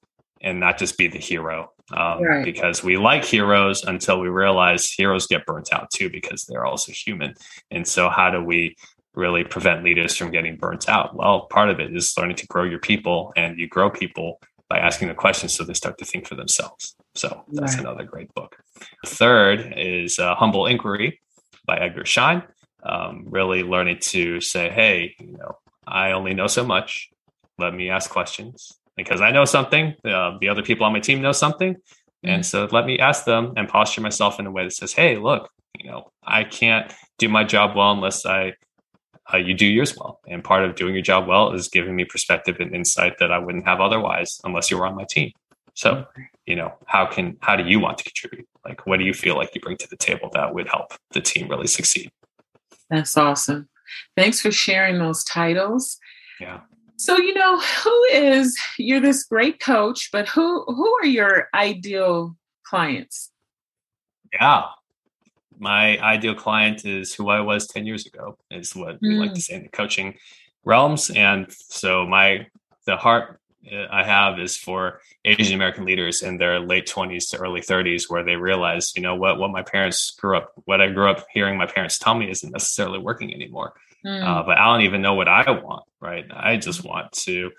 and 0.42 0.60
not 0.60 0.78
just 0.78 0.98
be 0.98 1.08
the 1.08 1.20
hero. 1.20 1.72
Um, 1.92 2.22
right. 2.22 2.46
Because 2.46 2.84
we 2.84 2.98
like 2.98 3.26
heroes 3.26 3.84
until 3.84 4.20
we 4.20 4.30
realize 4.30 4.92
heroes 4.92 5.28
get 5.28 5.46
burnt 5.46 5.74
out 5.74 5.90
too, 5.92 6.10
because 6.10 6.46
they're 6.46 6.66
also 6.66 6.92
human. 6.92 7.34
And 7.72 7.88
so, 7.88 8.10
how 8.10 8.30
do 8.30 8.44
we 8.44 8.76
really 9.16 9.44
prevent 9.44 9.84
leaders 9.84 10.16
from 10.16 10.32
getting 10.32 10.56
burnt 10.56 10.88
out? 10.88 11.16
Well, 11.16 11.48
part 11.48 11.70
of 11.70 11.80
it 11.80 11.96
is 11.96 12.14
learning 12.18 12.38
to 12.38 12.48
grow 12.48 12.64
your 12.64 12.80
people, 12.80 13.34
and 13.36 13.58
you 13.58 13.68
grow 13.68 13.90
people 13.90 14.40
by 14.70 14.78
asking 14.78 15.08
the 15.08 15.16
questions 15.16 15.56
so 15.56 15.64
they 15.64 15.74
start 15.74 15.98
to 15.98 16.06
think 16.06 16.28
for 16.28 16.36
themselves. 16.36 16.96
So, 17.16 17.44
that's 17.52 17.74
right. 17.74 17.82
another 17.82 18.04
great 18.04 18.34
book. 18.36 18.56
Third 19.06 19.74
is 19.76 20.20
uh, 20.20 20.36
Humble 20.36 20.68
Inquiry 20.68 21.20
by 21.66 21.78
Edgar 21.78 22.06
Schein. 22.06 22.44
Um, 22.84 23.26
really 23.28 23.64
learning 23.64 23.98
to 24.02 24.40
say, 24.42 24.70
hey, 24.70 25.16
you 25.20 25.34
know, 25.34 25.58
I 25.88 26.12
only 26.12 26.34
know 26.34 26.48
so 26.48 26.64
much. 26.64 27.10
Let 27.58 27.74
me 27.74 27.90
ask 27.90 28.10
questions 28.10 28.79
because 29.04 29.22
I 29.22 29.32
know 29.32 29.46
something. 29.46 29.96
Uh, 30.06 30.38
the 30.40 30.50
other 30.50 30.62
people 30.62 30.86
on 30.86 30.94
my 30.94 31.00
team 31.00 31.22
know 31.22 31.32
something. 31.32 31.74
Mm-hmm. 31.74 32.30
And 32.30 32.46
so 32.46 32.68
let 32.72 32.86
me 32.86 33.00
ask 33.00 33.26
them 33.26 33.54
and 33.56 33.68
posture 33.68 34.02
myself 34.02 34.40
in 34.40 34.46
a 34.46 34.52
way 34.52 34.64
that 34.66 34.74
says, 34.74 34.94
hey, 34.94 35.18
look, 35.18 35.50
you 35.78 35.90
know, 35.90 36.12
I 36.24 36.44
can't 36.44 36.94
do 37.18 37.30
my 37.30 37.44
job 37.44 37.76
well 37.76 37.92
unless 37.92 38.26
I 38.26 38.54
uh, 39.32 39.38
you 39.38 39.54
do 39.54 39.66
yours 39.66 39.96
well. 39.96 40.20
And 40.28 40.44
part 40.44 40.66
of 40.66 40.76
doing 40.76 40.94
your 40.94 41.04
job 41.04 41.28
well 41.28 41.54
is 41.54 41.68
giving 41.68 41.96
me 41.96 42.06
perspective 42.06 42.58
and 42.60 42.74
insight 42.74 43.20
that 43.20 43.32
I 43.32 43.38
wouldn't 43.38 43.66
have 43.66 43.80
otherwise 43.80 44.40
unless 44.44 44.72
you 44.72 44.78
were 44.78 44.88
on 44.88 44.96
my 44.96 45.06
team. 45.10 45.32
So, 45.76 46.06
you 46.46 46.56
know, 46.56 46.74
how 46.88 47.06
can 47.06 47.38
how 47.42 47.56
do 47.56 47.64
you 47.64 47.80
want 47.80 48.00
to 48.00 48.04
contribute? 48.04 48.48
Like 48.66 48.86
what 48.86 48.98
do 48.98 49.06
you 49.06 49.14
feel 49.14 49.36
like 49.36 49.54
you 49.54 49.62
bring 49.62 49.78
to 49.78 49.88
the 49.88 49.96
table 49.96 50.30
that 50.34 50.54
would 50.54 50.68
help 50.68 50.94
the 51.12 51.22
team 51.22 51.48
really 51.48 51.68
succeed? 51.68 52.12
That's 52.90 53.16
awesome. 53.16 53.70
Thanks 54.18 54.42
for 54.42 54.52
sharing 54.52 54.98
those 54.98 55.24
titles. 55.24 56.00
Yeah. 56.40 56.62
So, 57.00 57.18
you 57.18 57.34
know, 57.34 57.58
who 57.58 58.04
is 58.12 58.60
you're 58.78 59.00
this 59.00 59.24
great 59.24 59.62
coach, 59.62 60.10
but 60.12 60.28
who 60.28 60.66
who 60.66 60.94
are 60.98 61.06
your 61.06 61.48
ideal 61.54 62.36
clients? 62.66 63.32
Yeah. 64.34 64.66
My 65.58 65.98
ideal 66.00 66.36
client 66.36 66.86
is 66.86 67.14
who 67.14 67.30
I 67.30 67.40
was 67.40 67.68
10 67.68 67.86
years 67.86 68.06
ago, 68.06 68.38
is 68.52 68.76
what 68.76 68.96
mm. 68.96 69.00
we 69.02 69.16
like 69.16 69.34
to 69.34 69.40
mm. 69.40 69.44
say 69.44 69.56
in 69.56 69.64
the 69.64 69.70
coaching 69.70 70.16
realms. 70.66 71.10
And 71.10 71.48
so 71.50 72.06
my 72.06 72.48
the 72.86 72.98
heart 72.98 73.40
uh, 73.72 73.86
I 73.90 74.04
have 74.04 74.38
is 74.38 74.58
for 74.58 75.00
Asian 75.24 75.56
American 75.56 75.86
leaders 75.86 76.22
in 76.22 76.38
their 76.38 76.60
late 76.60 76.86
20s 76.86 77.30
to 77.30 77.38
early 77.38 77.62
30s, 77.62 78.10
where 78.10 78.26
they 78.26 78.36
realize, 78.36 78.92
you 78.94 79.02
know 79.02 79.16
what, 79.16 79.40
what 79.40 79.52
my 79.52 79.64
parents 79.64 80.12
grew 80.12 80.36
up, 80.36 80.52
what 80.66 80.82
I 80.82 80.90
grew 80.90 81.10
up 81.10 81.26
hearing 81.34 81.58
my 81.58 81.66
parents 81.66 81.98
tell 81.98 82.16
me 82.16 82.30
isn't 82.30 82.52
necessarily 82.52 83.00
working 83.00 83.34
anymore. 83.34 83.74
Mm. 84.06 84.24
Uh, 84.24 84.44
but 84.44 84.58
I 84.58 84.66
don't 84.66 84.82
even 84.82 85.02
know 85.02 85.14
what 85.14 85.28
I 85.28 85.50
want, 85.52 85.84
right? 86.00 86.26
I 86.32 86.58
just 86.58 86.84
want 86.84 87.12
to 87.14 87.52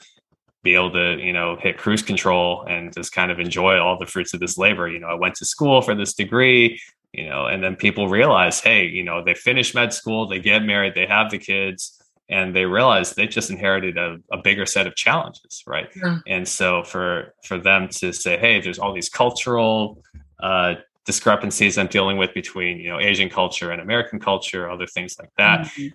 be 0.62 0.74
able 0.74 0.92
to, 0.92 1.18
you 1.18 1.32
know, 1.32 1.56
hit 1.56 1.78
cruise 1.78 2.02
control 2.02 2.64
and 2.68 2.92
just 2.92 3.12
kind 3.12 3.30
of 3.30 3.40
enjoy 3.40 3.78
all 3.78 3.98
the 3.98 4.06
fruits 4.06 4.34
of 4.34 4.40
this 4.40 4.58
labor. 4.58 4.88
You 4.88 5.00
know, 5.00 5.08
I 5.08 5.14
went 5.14 5.34
to 5.36 5.44
school 5.44 5.80
for 5.80 5.94
this 5.94 6.14
degree, 6.14 6.80
you 7.12 7.28
know, 7.28 7.46
and 7.46 7.62
then 7.62 7.76
people 7.76 8.08
realize, 8.08 8.60
hey, 8.60 8.86
you 8.86 9.02
know, 9.02 9.24
they 9.24 9.34
finish 9.34 9.74
med 9.74 9.92
school, 9.92 10.28
they 10.28 10.38
get 10.38 10.62
married, 10.62 10.94
they 10.94 11.06
have 11.06 11.30
the 11.30 11.38
kids, 11.38 11.98
and 12.28 12.54
they 12.54 12.64
realize 12.64 13.12
they 13.14 13.26
just 13.26 13.50
inherited 13.50 13.96
a, 13.96 14.18
a 14.30 14.38
bigger 14.38 14.66
set 14.66 14.86
of 14.86 14.94
challenges, 14.94 15.62
right? 15.66 15.88
Yeah. 15.96 16.18
And 16.26 16.46
so 16.46 16.84
for 16.84 17.34
for 17.44 17.58
them 17.58 17.88
to 17.88 18.12
say, 18.12 18.38
hey, 18.38 18.60
there's 18.60 18.78
all 18.78 18.92
these 18.92 19.08
cultural 19.08 20.02
uh, 20.42 20.74
discrepancies 21.06 21.76
I'm 21.76 21.88
dealing 21.88 22.18
with 22.18 22.32
between 22.34 22.78
you 22.78 22.90
know 22.90 23.00
Asian 23.00 23.30
culture 23.30 23.72
and 23.72 23.80
American 23.80 24.20
culture, 24.20 24.70
other 24.70 24.86
things 24.86 25.16
like 25.18 25.30
that. 25.38 25.60
Mm-hmm 25.60 25.88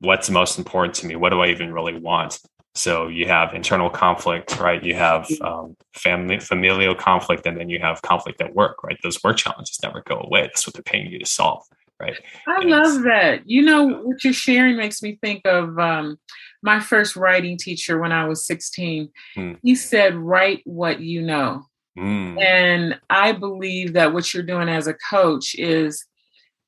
what's 0.00 0.28
most 0.30 0.58
important 0.58 0.94
to 0.94 1.06
me 1.06 1.16
what 1.16 1.30
do 1.30 1.40
i 1.40 1.48
even 1.48 1.72
really 1.72 1.98
want 1.98 2.40
So 2.74 3.08
you 3.08 3.26
have 3.26 3.52
internal 3.52 3.90
conflict, 3.90 4.58
right? 4.60 4.82
You 4.82 4.94
have 4.94 5.28
um, 5.40 5.76
family 5.92 6.38
familial 6.38 6.94
conflict, 6.94 7.44
and 7.46 7.56
then 7.58 7.68
you 7.68 7.80
have 7.80 8.00
conflict 8.02 8.40
at 8.40 8.54
work, 8.54 8.84
right? 8.84 8.96
Those 9.02 9.22
work 9.24 9.38
challenges 9.38 9.80
never 9.82 10.02
go 10.02 10.20
away. 10.20 10.42
That's 10.42 10.66
what 10.66 10.74
they're 10.74 10.82
paying 10.82 11.10
you 11.10 11.18
to 11.18 11.26
solve, 11.26 11.64
right? 11.98 12.16
I 12.46 12.60
and 12.60 12.70
love 12.70 13.02
that. 13.02 13.42
You 13.44 13.62
know 13.62 13.88
what 14.04 14.22
you're 14.22 14.32
sharing 14.32 14.76
makes 14.76 15.02
me 15.02 15.18
think 15.20 15.42
of 15.46 15.78
um, 15.80 16.18
my 16.62 16.78
first 16.78 17.16
writing 17.16 17.58
teacher 17.58 17.98
when 17.98 18.12
I 18.12 18.26
was 18.26 18.46
16. 18.46 19.10
Hmm. 19.34 19.52
He 19.62 19.74
said, 19.74 20.14
"Write 20.14 20.62
what 20.64 21.00
you 21.00 21.22
know," 21.22 21.64
mm. 21.98 22.40
and 22.40 23.00
I 23.10 23.32
believe 23.32 23.94
that 23.94 24.12
what 24.12 24.32
you're 24.32 24.44
doing 24.44 24.68
as 24.68 24.86
a 24.86 24.94
coach 24.94 25.56
is 25.56 26.06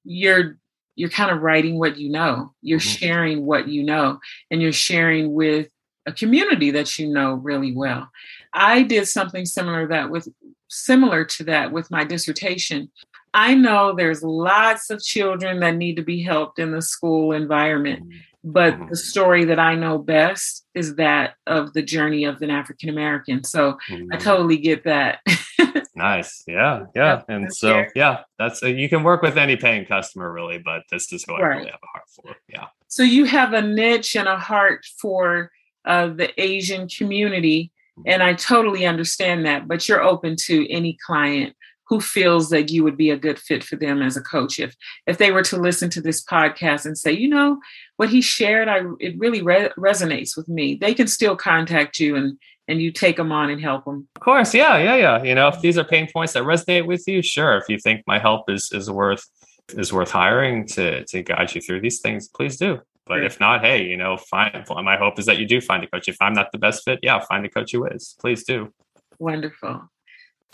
you're 0.04 0.58
you're 0.94 1.10
kind 1.10 1.30
of 1.30 1.42
writing 1.42 1.78
what 1.78 1.96
you 1.96 2.10
know. 2.10 2.52
You're 2.60 2.78
mm-hmm. 2.78 2.98
sharing 2.98 3.46
what 3.46 3.68
you 3.68 3.82
know, 3.82 4.18
and 4.50 4.60
you're 4.60 4.72
sharing 4.72 5.32
with 5.32 5.68
a 6.06 6.12
community 6.12 6.70
that 6.72 6.98
you 6.98 7.08
know 7.08 7.34
really 7.34 7.72
well. 7.72 8.10
I 8.52 8.82
did 8.82 9.08
something 9.08 9.46
similar 9.46 9.86
that 9.88 10.10
with 10.10 10.28
similar 10.68 11.24
to 11.24 11.44
that 11.44 11.72
with 11.72 11.90
my 11.90 12.04
dissertation. 12.04 12.90
I 13.34 13.54
know 13.54 13.94
there's 13.94 14.22
lots 14.22 14.90
of 14.90 15.02
children 15.02 15.60
that 15.60 15.76
need 15.76 15.96
to 15.96 16.02
be 16.02 16.22
helped 16.22 16.58
in 16.58 16.72
the 16.72 16.82
school 16.82 17.32
environment, 17.32 18.12
but 18.44 18.74
mm-hmm. 18.74 18.88
the 18.90 18.96
story 18.96 19.44
that 19.46 19.58
I 19.58 19.74
know 19.74 19.98
best 19.98 20.66
is 20.74 20.96
that 20.96 21.34
of 21.46 21.72
the 21.72 21.82
journey 21.82 22.24
of 22.24 22.42
an 22.42 22.50
African 22.50 22.88
American. 22.90 23.44
So 23.44 23.78
mm-hmm. 23.88 24.12
I 24.12 24.16
totally 24.16 24.58
get 24.58 24.84
that. 24.84 25.20
nice. 26.02 26.42
Yeah. 26.46 26.86
Yeah. 26.94 27.22
And 27.28 27.54
so, 27.54 27.84
yeah, 27.94 28.22
that's 28.38 28.62
a, 28.62 28.70
you 28.70 28.88
can 28.88 29.02
work 29.02 29.22
with 29.22 29.36
any 29.36 29.56
paying 29.56 29.86
customer 29.86 30.32
really, 30.32 30.58
but 30.58 30.82
this 30.90 31.12
is 31.12 31.24
who 31.26 31.34
I 31.34 31.40
really 31.40 31.66
have 31.66 31.80
a 31.82 31.92
heart 31.92 32.08
for. 32.14 32.36
Yeah. 32.48 32.66
So 32.88 33.02
you 33.02 33.24
have 33.24 33.52
a 33.52 33.62
niche 33.62 34.16
and 34.16 34.28
a 34.28 34.38
heart 34.38 34.84
for 35.00 35.50
of 35.84 36.16
the 36.16 36.30
Asian 36.40 36.88
community. 36.88 37.70
Mm-hmm. 37.98 38.10
And 38.10 38.22
I 38.22 38.34
totally 38.34 38.84
understand 38.86 39.46
that, 39.46 39.68
but 39.68 39.88
you're 39.88 40.02
open 40.02 40.36
to 40.46 40.70
any 40.70 40.98
client 41.06 41.54
who 41.88 42.00
feels 42.00 42.48
that 42.48 42.70
you 42.70 42.82
would 42.84 42.96
be 42.96 43.10
a 43.10 43.18
good 43.18 43.38
fit 43.38 43.62
for 43.62 43.76
them 43.76 44.00
as 44.00 44.16
a 44.16 44.22
coach. 44.22 44.58
If 44.58 44.74
if 45.06 45.18
they 45.18 45.30
were 45.30 45.42
to 45.42 45.58
listen 45.58 45.90
to 45.90 46.00
this 46.00 46.24
podcast 46.24 46.86
and 46.86 46.96
say, 46.96 47.12
you 47.12 47.28
know, 47.28 47.60
what 47.96 48.08
he 48.08 48.22
shared, 48.22 48.66
I 48.68 48.80
it 48.98 49.18
really 49.18 49.42
re- 49.42 49.72
resonates 49.76 50.34
with 50.34 50.48
me. 50.48 50.78
They 50.80 50.94
can 50.94 51.06
still 51.06 51.36
contact 51.36 52.00
you 52.00 52.16
and 52.16 52.38
and 52.68 52.80
you 52.80 52.92
take 52.92 53.16
them 53.16 53.32
on 53.32 53.50
and 53.50 53.60
help 53.60 53.84
them. 53.84 54.08
Of 54.16 54.22
course, 54.22 54.54
yeah, 54.54 54.76
yeah, 54.78 54.96
yeah. 54.96 55.22
You 55.22 55.34
know, 55.34 55.48
if 55.48 55.60
these 55.60 55.78
are 55.78 55.84
pain 55.84 56.08
points 56.12 56.32
that 56.34 56.44
resonate 56.44 56.86
with 56.86 57.06
you, 57.06 57.22
sure. 57.22 57.56
If 57.56 57.68
you 57.68 57.78
think 57.78 58.02
my 58.06 58.18
help 58.18 58.48
is 58.48 58.70
is 58.72 58.90
worth 58.90 59.28
is 59.70 59.92
worth 59.92 60.10
hiring 60.10 60.66
to 60.68 61.04
to 61.04 61.22
guide 61.22 61.54
you 61.54 61.60
through 61.60 61.80
these 61.80 62.00
things, 62.00 62.28
please 62.28 62.56
do. 62.56 62.80
But 63.06 63.24
if 63.24 63.40
not, 63.40 63.62
hey, 63.62 63.84
you 63.84 63.96
know, 63.96 64.16
find. 64.16 64.64
My 64.68 64.96
hope 64.96 65.18
is 65.18 65.26
that 65.26 65.38
you 65.38 65.46
do 65.46 65.60
find 65.60 65.82
a 65.82 65.88
coach. 65.88 66.08
If 66.08 66.16
I'm 66.20 66.32
not 66.32 66.52
the 66.52 66.58
best 66.58 66.84
fit, 66.84 67.00
yeah, 67.02 67.18
find 67.20 67.44
a 67.44 67.48
coach 67.48 67.72
who 67.72 67.84
is. 67.84 68.16
Please 68.20 68.44
do. 68.44 68.72
Wonderful. 69.18 69.90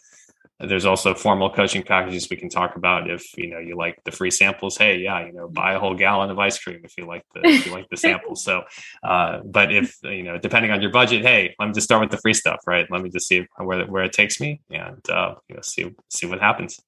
There's 0.60 0.84
also 0.84 1.14
formal 1.14 1.50
coaching 1.50 1.82
packages 1.82 2.28
we 2.30 2.36
can 2.36 2.48
talk 2.48 2.76
about 2.76 3.10
if 3.10 3.24
you 3.36 3.48
know 3.48 3.58
you 3.58 3.76
like 3.76 3.98
the 4.04 4.12
free 4.12 4.30
samples. 4.30 4.76
Hey 4.76 4.98
yeah 4.98 5.26
you 5.26 5.32
know 5.32 5.48
buy 5.48 5.74
a 5.74 5.78
whole 5.78 5.94
gallon 5.94 6.30
of 6.30 6.38
ice 6.38 6.58
cream 6.58 6.80
if 6.84 6.96
you 6.96 7.06
like 7.06 7.24
the 7.34 7.40
if 7.44 7.66
you 7.66 7.72
like 7.72 7.88
the 7.90 7.96
samples 7.96 8.44
so 8.44 8.62
uh, 9.02 9.40
but 9.44 9.72
if 9.72 9.96
you 10.04 10.22
know 10.22 10.38
depending 10.38 10.70
on 10.70 10.80
your 10.80 10.92
budget 10.92 11.22
hey 11.22 11.54
let 11.58 11.66
me 11.66 11.74
just 11.74 11.84
start 11.84 12.00
with 12.00 12.10
the 12.10 12.18
free 12.18 12.34
stuff 12.34 12.60
right? 12.66 12.86
Let 12.88 13.02
me 13.02 13.10
just 13.10 13.26
see 13.26 13.46
where 13.56 13.84
where 13.86 14.04
it 14.04 14.12
takes 14.12 14.40
me 14.40 14.60
and 14.70 15.10
uh, 15.10 15.34
you 15.48 15.56
know 15.56 15.62
see 15.62 15.90
see 16.08 16.26
what 16.26 16.40
happens 16.40 16.80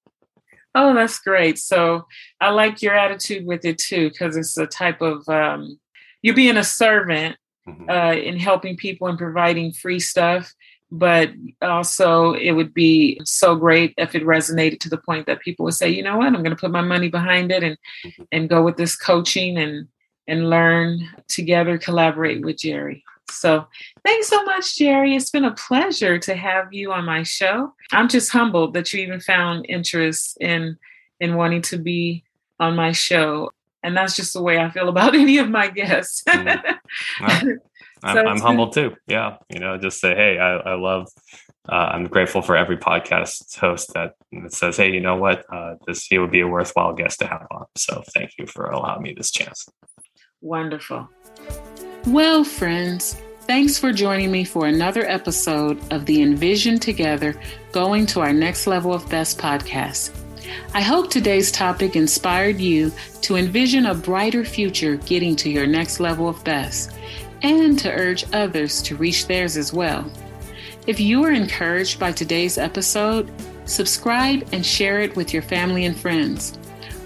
oh 0.76 0.94
that's 0.94 1.18
great 1.18 1.58
so 1.58 2.06
i 2.40 2.50
like 2.50 2.82
your 2.82 2.94
attitude 2.94 3.44
with 3.44 3.64
it 3.64 3.78
too 3.78 4.10
because 4.10 4.36
it's 4.36 4.56
a 4.56 4.66
type 4.66 5.00
of 5.00 5.28
um, 5.28 5.78
you 6.22 6.32
being 6.32 6.56
a 6.56 6.64
servant 6.64 7.36
mm-hmm. 7.66 7.90
uh, 7.90 8.12
in 8.12 8.38
helping 8.38 8.76
people 8.76 9.08
and 9.08 9.18
providing 9.18 9.72
free 9.72 9.98
stuff 9.98 10.52
but 10.92 11.30
also 11.62 12.34
it 12.34 12.52
would 12.52 12.72
be 12.72 13.20
so 13.24 13.56
great 13.56 13.92
if 13.96 14.14
it 14.14 14.22
resonated 14.22 14.78
to 14.78 14.88
the 14.88 14.98
point 14.98 15.26
that 15.26 15.40
people 15.40 15.64
would 15.64 15.74
say 15.74 15.88
you 15.88 16.02
know 16.02 16.16
what 16.16 16.26
i'm 16.26 16.44
going 16.44 16.50
to 16.50 16.56
put 16.56 16.70
my 16.70 16.80
money 16.80 17.08
behind 17.08 17.50
it 17.50 17.64
and 17.64 17.76
mm-hmm. 18.04 18.22
and 18.30 18.48
go 18.48 18.62
with 18.62 18.76
this 18.76 18.96
coaching 18.96 19.58
and 19.58 19.88
and 20.28 20.50
learn 20.50 21.00
together 21.28 21.78
collaborate 21.78 22.44
with 22.44 22.58
jerry 22.58 23.02
so 23.30 23.66
thanks 24.04 24.28
so 24.28 24.42
much 24.44 24.76
jerry 24.76 25.14
it's 25.14 25.30
been 25.30 25.44
a 25.44 25.54
pleasure 25.54 26.18
to 26.18 26.34
have 26.34 26.72
you 26.72 26.92
on 26.92 27.04
my 27.04 27.22
show 27.22 27.72
i'm 27.92 28.08
just 28.08 28.30
humbled 28.30 28.74
that 28.74 28.92
you 28.92 29.00
even 29.00 29.20
found 29.20 29.66
interest 29.68 30.36
in 30.40 30.76
in 31.20 31.36
wanting 31.36 31.62
to 31.62 31.78
be 31.78 32.24
on 32.60 32.76
my 32.76 32.92
show 32.92 33.50
and 33.82 33.96
that's 33.96 34.16
just 34.16 34.32
the 34.32 34.42
way 34.42 34.58
i 34.58 34.70
feel 34.70 34.88
about 34.88 35.14
any 35.14 35.38
of 35.38 35.48
my 35.48 35.68
guests 35.68 36.22
mm-hmm. 36.28 37.50
I'm, 38.02 38.16
so 38.16 38.26
I'm 38.26 38.40
humbled 38.40 38.72
too. 38.72 38.94
Yeah. 39.06 39.38
You 39.48 39.58
know, 39.58 39.78
just 39.78 40.00
say, 40.00 40.14
hey, 40.14 40.38
I, 40.38 40.56
I 40.56 40.74
love, 40.74 41.08
uh, 41.68 41.90
I'm 41.92 42.04
grateful 42.04 42.42
for 42.42 42.56
every 42.56 42.76
podcast 42.76 43.56
host 43.58 43.92
that, 43.94 44.12
that 44.32 44.52
says, 44.52 44.76
hey, 44.76 44.92
you 44.92 45.00
know 45.00 45.16
what? 45.16 45.44
Uh, 45.52 45.74
this, 45.86 46.06
he 46.06 46.18
would 46.18 46.30
be 46.30 46.40
a 46.40 46.46
worthwhile 46.46 46.92
guest 46.92 47.20
to 47.20 47.26
have 47.26 47.46
on. 47.50 47.66
So 47.76 48.02
thank 48.14 48.32
you 48.38 48.46
for 48.46 48.66
allowing 48.66 49.02
me 49.02 49.14
this 49.16 49.30
chance. 49.30 49.66
Wonderful. 50.40 51.08
Well, 52.06 52.44
friends, 52.44 53.20
thanks 53.48 53.78
for 53.78 53.92
joining 53.92 54.30
me 54.30 54.44
for 54.44 54.66
another 54.66 55.04
episode 55.04 55.80
of 55.92 56.06
the 56.06 56.22
Envision 56.22 56.78
Together 56.78 57.34
Going 57.72 58.06
to 58.06 58.20
Our 58.20 58.32
Next 58.32 58.68
Level 58.68 58.94
of 58.94 59.10
Best 59.10 59.38
podcast. 59.38 60.16
I 60.72 60.82
hope 60.82 61.10
today's 61.10 61.50
topic 61.50 61.96
inspired 61.96 62.60
you 62.60 62.92
to 63.22 63.34
envision 63.34 63.86
a 63.86 63.94
brighter 63.94 64.44
future 64.44 64.98
getting 64.98 65.34
to 65.34 65.50
your 65.50 65.66
next 65.66 65.98
level 65.98 66.28
of 66.28 66.44
best 66.44 66.92
and 67.42 67.76
to 67.80 67.90
urge 67.90 68.24
others 68.32 68.80
to 68.82 68.94
reach 68.94 69.26
theirs 69.26 69.56
as 69.56 69.72
well. 69.72 70.08
If 70.86 71.00
you 71.00 71.24
are 71.24 71.32
encouraged 71.32 71.98
by 71.98 72.12
today's 72.12 72.56
episode, 72.56 73.32
subscribe 73.64 74.48
and 74.52 74.64
share 74.64 75.00
it 75.00 75.16
with 75.16 75.32
your 75.32 75.42
family 75.42 75.86
and 75.86 75.98
friends. 75.98 76.56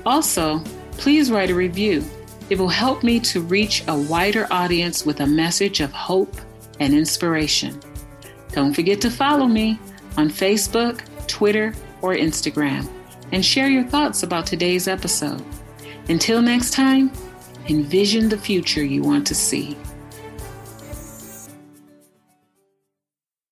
Also, 0.05 0.59
please 0.99 1.31
write 1.31 1.49
a 1.49 1.55
review. 1.55 2.05
It 2.51 2.59
will 2.59 2.69
help 2.69 3.05
me 3.05 3.21
to 3.21 3.41
reach 3.41 3.85
a 3.87 3.97
wider 3.97 4.47
audience 4.51 5.07
with 5.07 5.21
a 5.21 5.27
message 5.27 5.81
of 5.81 5.93
hope 5.93 6.37
and 6.81 6.93
inspiration. 6.93 7.81
Don't 8.53 8.75
forget 8.75 9.01
to 9.03 9.11
follow 9.11 9.47
me 9.47 9.79
on 10.17 10.29
Facebook, 10.29 11.01
Twitter, 11.29 11.73
or 12.03 12.15
Instagram 12.15 12.89
and 13.33 13.45
share 13.45 13.69
your 13.69 13.85
thoughts 13.85 14.25
about 14.25 14.47
today's 14.47 14.89
episode. 14.89 15.45
Until 16.09 16.43
next 16.43 16.73
time, 16.73 17.13
envision 17.69 18.29
the 18.29 18.39
future 18.39 18.83
you 18.83 19.03
want 19.03 19.27
to 19.29 19.35
see. 19.35 19.77